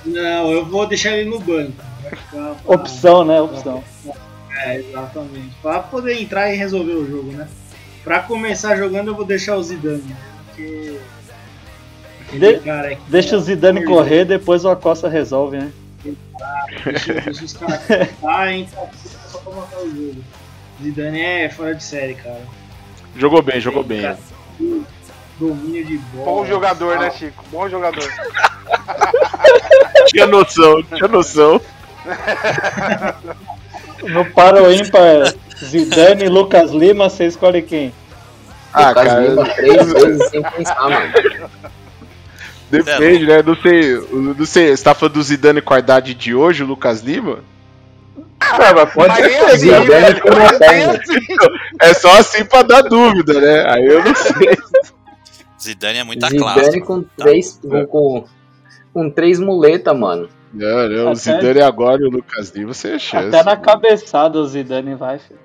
Não, 0.05 0.51
eu 0.51 0.65
vou 0.65 0.85
deixar 0.85 1.17
ele 1.17 1.29
no 1.29 1.39
banco. 1.39 1.73
Opção, 2.65 3.23
né? 3.23 3.41
Opção. 3.41 3.83
É, 4.65 4.75
exatamente. 4.79 5.55
Pra 5.61 5.79
poder 5.79 6.21
entrar 6.21 6.51
e 6.53 6.57
resolver 6.57 6.93
o 6.93 7.09
jogo, 7.09 7.31
né? 7.31 7.47
Pra 8.03 8.19
começar 8.19 8.75
jogando, 8.75 9.07
eu 9.09 9.15
vou 9.15 9.25
deixar 9.25 9.55
o 9.55 9.63
Zidane. 9.63 10.03
né? 10.03 10.17
Porque. 10.45 10.99
De- 12.33 12.59
cara 12.59 12.93
é 12.93 12.97
deixa 13.07 13.35
o 13.35 13.39
Zidane 13.39 13.83
correr, 13.85 14.23
depois 14.25 14.63
o 14.63 14.69
Acosta 14.69 15.09
resolve, 15.09 15.57
né? 15.57 15.71
Deixa, 16.85 17.13
deixa 17.13 17.43
os 17.43 17.53
caras 17.53 17.81
só 19.31 19.39
pra 19.39 19.53
matar 19.53 19.79
o 19.79 19.89
jogo. 19.89 20.23
Zidane 20.81 21.21
é 21.21 21.49
fora 21.49 21.73
de 21.75 21.83
série, 21.83 22.13
cara. 22.15 22.41
Jogou 23.15 23.41
bem, 23.41 23.59
jogou 23.59 23.83
bem. 23.83 24.01
Cara, 24.03 24.17
Domínio 25.39 25.85
de 25.85 25.97
bola. 25.97 26.25
Bom 26.25 26.45
jogador, 26.45 26.97
Ah, 26.97 27.01
né, 27.01 27.11
Chico? 27.11 27.43
Bom 27.51 27.67
jogador. 27.69 28.03
Tinha 30.07 30.27
noção, 30.27 30.83
tinha 30.83 31.07
noção. 31.07 31.59
No 34.03 34.25
para 34.31 34.63
o 34.63 34.71
ímpar, 34.71 35.33
Zidane 35.63 36.25
e 36.25 36.29
Lucas 36.29 36.71
Lima, 36.71 37.09
você 37.09 37.25
escolhe 37.25 37.61
quem? 37.61 37.93
Ah, 38.73 38.89
Lucas 38.89 39.03
cara. 39.07 39.21
Lima 39.27 39.45
três 39.49 39.93
vezes 39.93 40.29
sem 40.29 40.41
pensar, 40.41 40.89
mano. 40.89 41.11
Depende, 42.71 43.25
né? 43.25 43.41
Não 43.41 43.55
sei, 43.55 43.95
não 44.11 44.45
sei. 44.45 44.75
Você 44.77 44.83
tá 44.83 44.93
falando 44.93 45.13
do 45.15 45.23
Zidane 45.23 45.61
com 45.61 45.73
a 45.73 45.79
idade 45.79 46.13
de 46.13 46.35
hoje, 46.35 46.63
o 46.63 46.67
Lucas 46.67 47.01
Lima? 47.01 47.39
Ah, 48.39 48.73
mas 48.73 48.93
pode 48.93 49.07
Mas 49.09 49.17
ser. 49.17 49.27
nem 49.27 49.39
assim, 49.39 49.57
Zidane 49.57 50.21
com 50.21 50.29
uma 50.29 50.53
perna. 50.59 50.99
É 51.81 51.93
só 51.93 52.11
assim 52.19 52.45
pra 52.45 52.61
dar 52.61 52.81
dúvida, 52.83 53.39
né? 53.41 53.65
Aí 53.67 53.85
eu 53.85 54.03
não 54.03 54.15
sei. 54.15 54.57
Zidane 55.61 55.97
é 55.99 56.03
muita 56.03 56.27
Zidane 56.27 56.41
classe. 56.55 56.81
com 56.81 57.01
Tá. 57.01 57.09
três, 57.17 57.59
com, 57.61 57.85
com, 57.87 58.25
com 58.93 59.09
três 59.09 59.39
muletas, 59.39 59.97
mano. 59.97 60.29
Não, 60.53 60.89
não, 60.89 61.05
o 61.05 61.09
Até- 61.09 61.15
Zidane 61.15 61.61
agora 61.61 62.01
e 62.01 62.05
o 62.05 62.09
Lucas 62.09 62.49
Lima, 62.49 62.73
você 62.73 62.93
é 62.93 62.99
chance. 62.99 63.27
Até 63.27 63.43
na 63.43 63.55
cabeçada 63.55 64.39
o 64.39 64.47
Zidane 64.47 64.95
vai, 64.95 65.19
filho. 65.19 65.39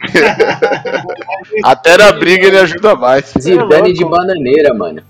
Até 1.64 1.96
na 1.96 2.12
briga 2.12 2.46
ele 2.46 2.58
ajuda 2.58 2.94
mais. 2.94 3.32
Zidane 3.38 3.64
louco. 3.68 3.92
de 3.92 4.04
bananeira, 4.04 4.74
mano. 4.74 5.02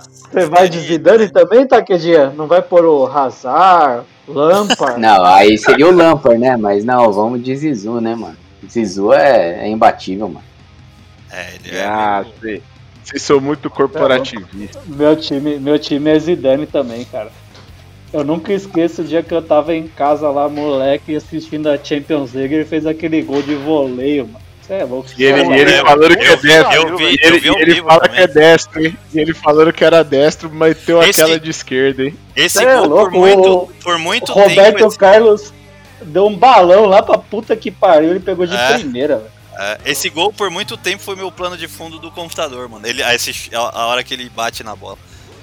Você 0.00 0.46
vai 0.46 0.68
de 0.68 0.78
Zidane 0.80 1.28
também, 1.28 1.66
Taquedinha? 1.66 2.30
Não 2.30 2.46
vai 2.46 2.60
pôr 2.60 2.84
o 2.84 3.06
Hazard, 3.06 4.04
Lampard? 4.28 5.00
Não, 5.00 5.24
aí 5.24 5.56
seria 5.56 5.88
o 5.88 5.94
Lampard, 5.94 6.38
né? 6.38 6.56
Mas 6.56 6.84
não, 6.84 7.12
vamos 7.12 7.42
de 7.42 7.56
Zizu, 7.56 8.00
né, 8.00 8.14
mano? 8.14 8.36
Zizu 8.68 9.12
é, 9.12 9.64
é 9.64 9.68
imbatível, 9.68 10.28
mano. 10.28 10.44
É, 11.32 11.54
ele 11.54 11.76
é. 11.76 11.84
Ah, 11.84 12.24
sei. 12.40 12.62
Vocês 13.02 13.22
são 13.22 13.40
muito 13.40 13.70
corporativistas. 13.70 14.82
Meu 14.86 15.16
time, 15.16 15.58
meu 15.58 15.78
time 15.78 16.10
é 16.10 16.18
Zidane 16.18 16.66
também, 16.66 17.04
cara. 17.04 17.30
Eu 18.12 18.24
nunca 18.24 18.52
esqueço 18.52 19.02
o 19.02 19.04
dia 19.04 19.22
que 19.22 19.32
eu 19.32 19.40
tava 19.40 19.74
em 19.74 19.86
casa 19.86 20.28
lá, 20.30 20.48
moleque, 20.48 21.14
assistindo 21.14 21.68
a 21.68 21.78
Champions 21.82 22.32
League, 22.32 22.52
ele 22.54 22.64
fez 22.64 22.84
aquele 22.86 23.22
gol 23.22 23.40
de 23.42 23.54
voleio, 23.54 24.26
mano. 24.26 24.40
Você 24.62 24.74
é 24.74 24.84
louco. 24.84 25.08
E 25.16 25.24
ele, 25.24 25.42
e 25.42 25.58
ele 25.60 25.72
falando 25.78 26.16
que 26.16 26.24
é 26.24 26.32
eu 26.32 26.36
vi- 26.36 26.48
destro. 26.48 26.72
eu 26.74 26.96
vi- 26.96 27.04
eu 27.04 27.28
ele, 27.28 27.38
vi 27.40 27.48
ele 27.60 27.82
fala 27.82 28.00
também. 28.00 28.16
que 28.16 28.22
é 28.22 28.26
destro, 28.28 28.84
hein? 28.86 28.98
E 29.14 29.18
ele 29.20 29.34
falando 29.34 29.72
que 29.72 29.84
era 29.84 30.02
destro, 30.04 30.50
mas 30.52 30.76
deu 30.86 31.02
Esse- 31.02 31.20
aquela 31.20 31.40
de 31.40 31.50
esquerda, 31.50 32.04
hein? 32.04 32.16
Esse 32.36 32.64
É 32.64 32.76
gol 32.76 32.86
louco, 32.86 33.10
por 33.12 33.18
muito, 33.20 33.68
por 33.82 33.98
muito 33.98 34.30
O 34.32 34.34
Roberto 34.34 34.74
tempo. 34.76 34.88
esse- 34.88 34.98
Carlos 34.98 35.52
deu 36.02 36.26
um 36.26 36.36
balão 36.36 36.86
lá 36.86 37.02
pra 37.02 37.18
puta 37.18 37.56
que 37.56 37.70
pariu, 37.70 38.10
ele 38.10 38.20
pegou 38.20 38.46
de 38.46 38.54
É. 38.56 38.74
primeira, 38.74 39.16
velho. 39.18 39.30
é, 39.58 39.78
esse 39.86 40.08
gol 40.08 40.32
por 40.32 40.50
muito 40.50 40.76
tempo 40.76 41.02
foi 41.02 41.14
meu 41.16 41.30
plano 41.32 41.56
de 41.56 41.66
fundo 41.68 41.98
do 41.98 42.10
computador, 42.10 42.68
mano. 42.68 42.86
Ele, 42.86 43.02
a, 43.02 43.14
esse- 43.14 43.50
a- 43.54 43.80
a 43.80 43.86
hora 43.86 44.02
que 44.04 44.14
ele 44.14 44.28
bate 44.30 44.62
na 44.64 44.74
bola. 44.76 44.96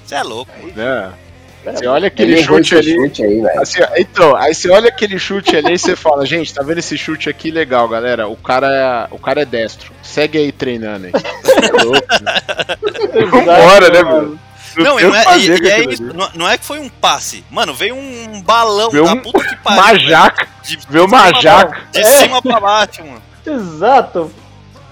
Você 0.04 0.14
é 0.14 0.22
louco. 0.22 0.50
Né? 0.74 1.12
Você 1.64 1.86
olha 1.86 2.06
aquele 2.08 2.32
Ele 2.34 2.42
chute 2.44 2.74
ali. 2.76 2.94
chute 2.94 3.22
aí. 3.24 3.42
Assim, 3.58 3.80
então, 3.98 4.34
aí 4.36 4.54
você 4.54 4.70
olha 4.70 4.88
aquele 4.88 5.18
chute 5.18 5.54
ali 5.56 5.74
e 5.74 5.78
você 5.78 5.94
fala, 5.96 6.24
gente, 6.24 6.54
tá 6.54 6.62
vendo 6.62 6.78
esse 6.78 6.96
chute 6.96 7.28
aqui 7.28 7.50
legal, 7.50 7.86
galera? 7.88 8.26
O 8.28 8.36
cara, 8.36 9.08
é- 9.10 9.14
o 9.14 9.18
cara 9.18 9.42
é 9.42 9.44
destro. 9.44 9.92
Segue 10.02 10.38
aí 10.38 10.50
treinando 10.52 11.06
aí. 11.06 11.12
É 11.14 11.82
louco, 11.82 12.06
né? 12.22 13.26
Vambora, 13.26 13.90
né, 13.90 14.02
meu? 14.02 14.38
Não, 14.76 15.00
e 15.00 15.02
não 15.04 15.14
é, 15.14 15.38
e- 15.38 15.48
e 15.60 15.68
é 15.70 15.84
isso, 15.92 16.02
não, 16.04 16.28
não 16.34 16.48
é 16.48 16.56
que 16.56 16.64
foi 16.64 16.78
um 16.78 16.88
passe. 16.88 17.44
Mano, 17.50 17.74
veio 17.74 17.96
um 17.96 18.40
balão 18.42 18.90
Veio 18.90 19.04
da 19.04 19.12
um- 19.12 19.20
puta 19.20 19.44
que 19.44 19.56
pariu. 19.56 19.82
Uma 19.82 19.98
jaca. 19.98 20.46
De, 20.62 20.78
Veio 20.88 21.04
uma 21.06 21.18
cima 21.18 21.30
pra- 21.32 21.40
jaca. 21.40 21.80
De 21.90 21.98
É. 21.98 22.04
cima 22.04 22.40
pra 22.42 22.60
baixo, 22.60 23.04
mano. 23.04 23.22
Exato. 23.44 24.30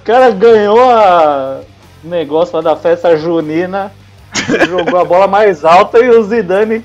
O 0.00 0.04
cara 0.04 0.30
ganhou 0.30 0.80
a 0.90 1.60
o 2.02 2.08
negócio 2.08 2.54
lá 2.56 2.62
da 2.62 2.76
festa 2.76 3.16
junina, 3.16 3.92
jogou 4.66 5.00
a 5.00 5.04
bola 5.04 5.26
mais 5.26 5.64
alta 5.64 5.98
e 5.98 6.08
o 6.10 6.22
Zidane 6.24 6.84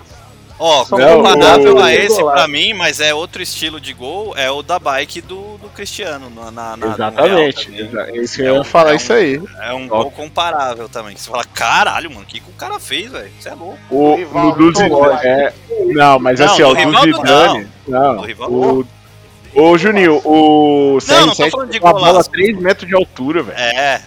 Ó, 0.64 0.86
comparável 0.86 1.76
o- 1.78 1.80
a 1.84 1.92
esse 1.92 2.22
o- 2.22 2.30
pra 2.30 2.48
mim, 2.48 2.72
mas 2.76 3.00
é 3.00 3.12
outro 3.16 3.42
estilo 3.42 3.82
de 3.82 3.94
gol, 3.94 4.38
é 4.38 4.52
o 4.52 4.62
da 4.62 4.78
bike 4.78 5.20
do, 5.20 5.58
do 5.58 5.68
Cristiano 5.70 6.30
na, 6.30 6.76
na, 6.78 6.88
Exatamente. 6.88 7.72
É 7.98 8.16
isso 8.18 8.36
que 8.36 8.44
eu 8.44 8.58
ia 8.58 8.64
falar, 8.64 8.92
é 8.92 8.94
um- 8.94 8.96
isso 8.98 9.12
aí. 9.12 9.42
É 9.60 9.74
um 9.74 9.86
Ó. 9.90 10.04
gol 10.04 10.12
comparável 10.12 10.88
também. 10.88 11.16
Você 11.18 11.32
fala, 11.32 11.44
caralho, 11.46 12.12
mano, 12.12 12.22
o 12.22 12.26
que, 12.28 12.40
que 12.40 12.48
o 12.48 12.54
cara 12.54 12.80
fez, 12.80 13.12
velho? 13.12 13.32
Você 13.40 13.50
é 13.50 13.56
louco. 13.56 13.80
O, 13.90 14.18
no 14.18 14.52
do 14.52 14.78
Zidane. 14.78 15.20
É, 15.24 15.54
não, 15.96 16.20
mas 16.20 16.40
Não, 16.40 16.46
assim, 16.46 16.62
do 16.62 16.68
ó, 16.68 16.72
o 16.74 16.76
do 16.92 17.02
Zidane. 17.02 17.68
Não, 17.88 18.16
Do 18.18 18.22
Rivaldo 18.22 18.88
o, 19.56 19.62
ô, 19.64 19.78
Juninho, 19.80 20.22
o 20.24 21.00
Não, 21.08 21.26
não 21.26 21.28
tô 21.36 21.44
CR7 21.44 21.50
falando 21.50 21.72
de 21.72 21.80
com 21.80 21.88
a 21.88 21.94
bola 21.94 22.08
golaço. 22.12 22.30
3 22.30 22.56
metros 22.60 22.88
de 22.88 22.94
altura, 22.96 23.42
velho. 23.42 23.58
É, 23.58 23.96
é, 23.96 24.00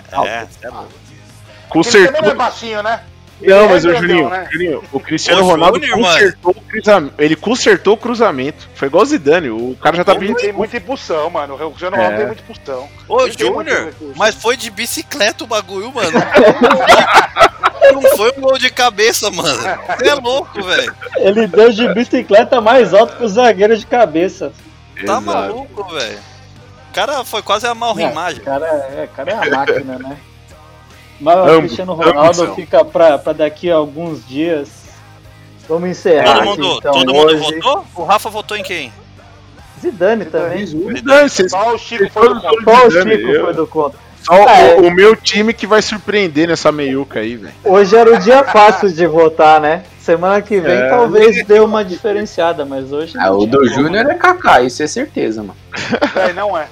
você 0.49 0.67
é 0.67 0.71
louco. 0.71 0.87
Também 0.89 1.69
Consertou. 1.69 2.23
não 2.23 2.31
é 2.31 2.35
baixinho, 2.37 2.81
né? 2.85 3.01
Não, 3.43 3.57
é 3.65 3.69
mas 3.69 3.85
o 3.85 3.89
grandão, 3.89 4.09
Juninho, 4.09 4.29
né? 4.31 4.49
Juninho, 4.51 4.83
o 4.93 5.01
Cristiano 5.01 5.43
Ô, 5.43 5.47
Ronaldo 5.49 5.79
Júnior, 5.81 5.99
mano. 6.01 6.13
consertou 6.15 6.51
o 6.53 6.61
cruzamento. 6.63 7.15
Ele 7.19 7.37
consertou 7.37 7.95
o 7.95 7.97
cruzamento. 7.97 8.69
Foi 8.75 8.89
igual 8.89 9.03
o 9.03 9.07
Zidane. 9.07 9.51
O 9.51 9.77
cara 9.83 9.97
já 9.97 10.05
tá 10.05 10.13
Ele 10.13 10.21
pedindo. 10.21 10.37
tem 10.39 10.53
muita 10.53 10.77
impulsão, 10.77 11.29
mano. 11.31 11.55
O 11.55 11.59
Cristiano 11.71 11.97
Ronaldo 11.97 12.15
É. 12.15 12.19
tem 12.19 12.27
muita 12.27 12.43
impulsão. 12.43 12.89
Ô, 13.09 13.29
Júnior, 13.31 13.87
recurso. 13.87 14.13
mas 14.17 14.35
foi 14.35 14.57
de 14.57 14.71
bicicleta 14.71 15.45
o 15.45 15.47
bagulho, 15.47 15.93
mano. 15.93 16.11
Não 17.93 18.03
foi 18.17 18.33
um 18.37 18.41
gol 18.41 18.59
de 18.59 18.71
cabeça, 18.71 19.31
mano. 19.31 19.59
Você 19.99 20.09
é 20.09 20.15
louco, 20.15 20.63
velho. 20.63 20.95
Ele 21.19 21.47
deu 21.47 21.71
de 21.73 21.93
bicicleta 21.95 22.61
mais 22.61 22.95
alto 22.95 23.17
que 23.17 23.25
o 23.25 23.29
zagueiro 23.29 23.77
de 23.77 23.87
cabeça. 23.87 24.53
Tá 25.05 25.21
maluco, 25.21 25.85
velho. 25.93 26.19
O 26.91 26.95
cara 26.95 27.25
foi 27.25 27.43
quase 27.43 27.67
a 27.67 27.75
mal 27.75 27.99
É, 27.99 28.07
rimagem. 28.07 28.41
cara, 28.43 28.67
é, 28.67 29.09
cara 29.15 29.31
é 29.31 29.35
a 29.35 29.51
máquina, 29.51 29.99
né? 29.99 30.17
Mas 31.21 31.37
o 31.37 31.41
Ambos, 31.41 31.59
Cristiano 31.59 31.93
ambos 31.93 32.07
Ronaldo 32.07 32.35
são. 32.35 32.55
fica 32.55 32.85
pra, 32.85 33.19
pra 33.19 33.33
daqui 33.33 33.71
a 33.71 33.77
alguns 33.77 34.27
dias. 34.27 34.69
Vamos 35.69 35.89
encerrar. 35.91 36.39
Todo 36.45 36.51
aqui, 36.53 36.61
mundo, 36.61 36.77
então, 36.79 36.93
todo 36.93 37.15
mundo 37.15 37.27
hoje. 37.27 37.55
votou? 37.61 37.85
O 37.95 38.05
Rafa 38.05 38.29
votou 38.31 38.57
em 38.57 38.63
quem? 38.63 38.93
Zidane 39.81 40.25
também. 40.27 40.67
Zidane, 40.67 41.29
Só 41.31 41.75
o 41.75 41.79
Chico 41.79 42.09
foi 42.11 42.29
do 42.29 42.41
contra. 42.41 42.51
Só 42.65 42.87
o 42.87 42.91
Zidane, 42.91 43.17
Chico 43.17 43.41
foi 43.45 43.55
do 43.55 43.67
contra. 43.67 43.99
Só 44.23 44.35
É. 44.35 44.77
o, 44.81 44.89
o 44.89 44.91
meu 44.95 45.15
time 45.15 45.53
que 45.53 45.67
vai 45.67 45.83
surpreender 45.83 46.49
nessa 46.49 46.73
meiuca 46.73 47.21
aí, 47.21 47.37
velho. 47.37 47.55
Hoje 47.63 47.95
era 47.95 48.15
o 48.15 48.19
dia 48.19 48.43
fácil 48.45 48.91
de 48.91 49.07
votar, 49.07 49.61
né? 49.61 49.85
Semana 50.01 50.41
que 50.43 50.59
vem 50.61 50.73
É. 50.77 50.89
talvez 50.89 51.47
dê 51.47 51.61
uma 51.61 51.85
diferenciada, 51.85 52.65
mas 52.65 52.91
hoje. 52.93 53.15
Ah, 53.19 53.31
o 53.33 53.47
do. 53.47 53.67
Júnior 53.69 54.11
é 54.11 54.15
Kaká, 54.15 54.63
isso 54.63 54.83
é 54.83 54.87
certeza, 54.87 55.43
mano. 55.43 55.57
É, 56.17 56.33
não 56.33 56.57
é. 56.57 56.69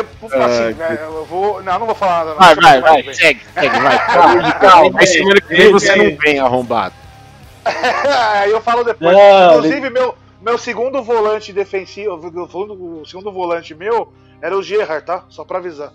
Assim, 0.00 0.62
Ai, 0.62 0.72
né, 0.74 0.98
eu 1.02 1.24
vou. 1.24 1.62
Não, 1.62 1.78
não 1.78 1.86
vou 1.86 1.94
falar 1.94 2.24
nada. 2.24 2.30
não. 2.30 2.38
Vai, 2.38 2.54
vai, 2.54 2.80
vai, 2.80 3.02
vem. 3.02 3.14
segue, 3.14 3.40
segue, 3.54 3.78
vai. 3.80 3.98
Calma, 4.06 4.52
calma, 4.52 5.00
Aí 5.00 5.06
semana 5.06 5.40
que 5.40 5.48
vem 5.54 5.72
você 5.72 5.96
não 5.96 6.16
vem 6.16 6.38
arrombado. 6.38 6.94
Aí 8.34 8.50
eu 8.50 8.60
falo 8.60 8.82
depois. 8.84 9.16
Não, 9.16 9.56
Inclusive, 9.58 9.90
meu, 9.90 10.14
meu 10.40 10.58
segundo 10.58 11.02
volante 11.02 11.52
defensivo, 11.52 12.14
o 12.14 13.04
segundo- 13.06 13.32
volante 13.32 13.74
meu 13.74 14.12
era 14.40 14.56
o 14.56 14.62
Gerrard, 14.62 15.06
tá? 15.06 15.24
Só 15.28 15.44
pra 15.44 15.58
avisar. 15.58 15.92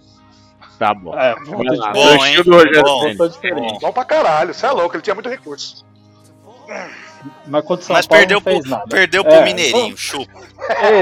Tá 0.79 0.93
bom. 0.93 1.17
É, 1.17 1.33
Vai 1.33 1.45
Bom, 1.45 2.05
lanchinho 2.05 2.37
hein? 2.37 2.43
do 2.43 2.53
Rogério 2.53 2.83
Bom. 2.83 3.27
Diferente. 3.27 3.79
Bom 3.81 3.91
pra 3.91 4.05
caralho, 4.05 4.53
você 4.53 4.65
é 4.65 4.71
louco, 4.71 4.95
ele 4.95 5.01
tinha 5.01 5.13
muito 5.15 5.27
recurso. 5.29 5.85
Mas 7.47 7.63
contra 7.63 7.83
o 7.83 7.87
São 7.87 7.95
Mas 7.95 8.07
Paulo 8.07 8.19
perdeu 8.21 8.35
não 8.37 8.43
fez 8.43 8.59
pro, 8.61 8.69
nada. 8.71 8.83
perdeu 8.89 9.23
pro 9.23 9.33
É, 9.33 9.43
Mineirinho, 9.43 9.97
chupa. 9.97 10.31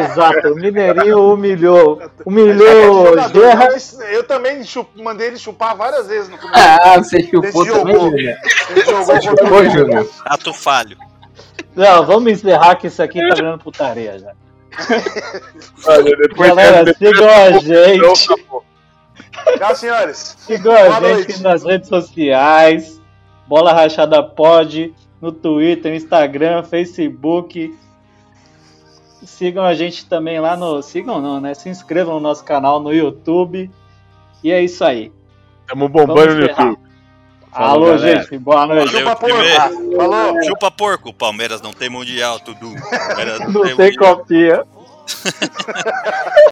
Exato, 0.04 0.48
o 0.50 0.56
Mineirinho 0.56 1.34
humilhou. 1.34 2.02
Humilhou 2.26 3.08
jogador, 3.10 3.42
Gerrard. 3.42 3.76
eu, 4.00 4.02
eu 4.08 4.24
também 4.24 4.64
chu- 4.64 4.88
mandei 4.96 5.28
ele 5.28 5.38
chupar 5.38 5.76
várias 5.76 6.08
vezes 6.08 6.30
no 6.30 6.38
começo. 6.38 6.60
Ah, 6.60 6.98
você 6.98 7.24
chupou 7.24 7.42
Desse 7.42 7.72
também, 7.72 7.96
jogou 7.96 9.04
Você 9.06 9.22
chupou, 9.22 9.60
o 9.62 9.70
Júnior. 9.70 10.10
Ato 10.26 10.54
falho. 10.54 10.98
Não, 11.76 12.06
vamos 12.06 12.32
encerrar 12.32 12.76
que 12.76 12.88
isso 12.88 13.02
aqui 13.04 13.20
tá 13.28 13.36
virando 13.36 13.64
putaria 13.64 14.18
já. 14.20 14.32
Olha, 15.88 16.18
Galera, 16.38 16.94
sigam 16.94 17.30
a 17.30 17.52
gente. 17.52 18.28
Tchau, 19.58 19.76
senhores. 19.76 20.36
Sigam 20.40 20.74
a 20.74 21.00
Boa 21.00 21.16
gente 21.16 21.28
noite. 21.28 21.44
nas 21.44 21.64
redes 21.64 21.88
sociais. 21.90 23.02
Bola 23.48 23.74
Rachada 23.74 24.24
Pod. 24.24 24.94
No 25.22 25.32
Twitter, 25.32 25.94
Instagram, 25.94 26.64
Facebook. 26.64 27.76
Sigam 29.24 29.64
a 29.64 29.74
gente 29.74 30.06
também 30.06 30.40
lá 30.40 30.56
no. 30.56 30.82
Sigam 30.82 31.22
não, 31.22 31.40
né? 31.40 31.54
Se 31.54 31.70
inscrevam 31.70 32.16
no 32.16 32.20
nosso 32.20 32.44
canal 32.44 32.80
no 32.80 32.94
YouTube. 32.94 33.72
E 34.44 34.52
é 34.52 34.62
isso 34.62 34.84
aí. 34.84 35.12
Tamo 35.68 35.90
bombando 35.90 36.36
no. 36.36 36.42
YouTube. 36.42 36.78
Falou, 37.52 37.88
Alô, 37.88 37.98
galera. 37.98 38.22
gente. 38.24 38.38
Boa 38.38 38.66
noite. 38.68 38.92
Valeu, 38.92 39.00
Chupa 39.00 39.16
porco. 39.16 39.96
Falou. 39.96 40.44
Chupa 40.44 40.72
porco. 40.72 41.14
Palmeiras 41.14 41.62
não 41.62 41.72
tem 41.72 41.90
mundial, 41.90 42.40
tudo. 42.40 42.76
Palmeiras 43.08 43.40
Não 43.54 43.76
tem 43.78 43.96
copinha. 43.96 44.64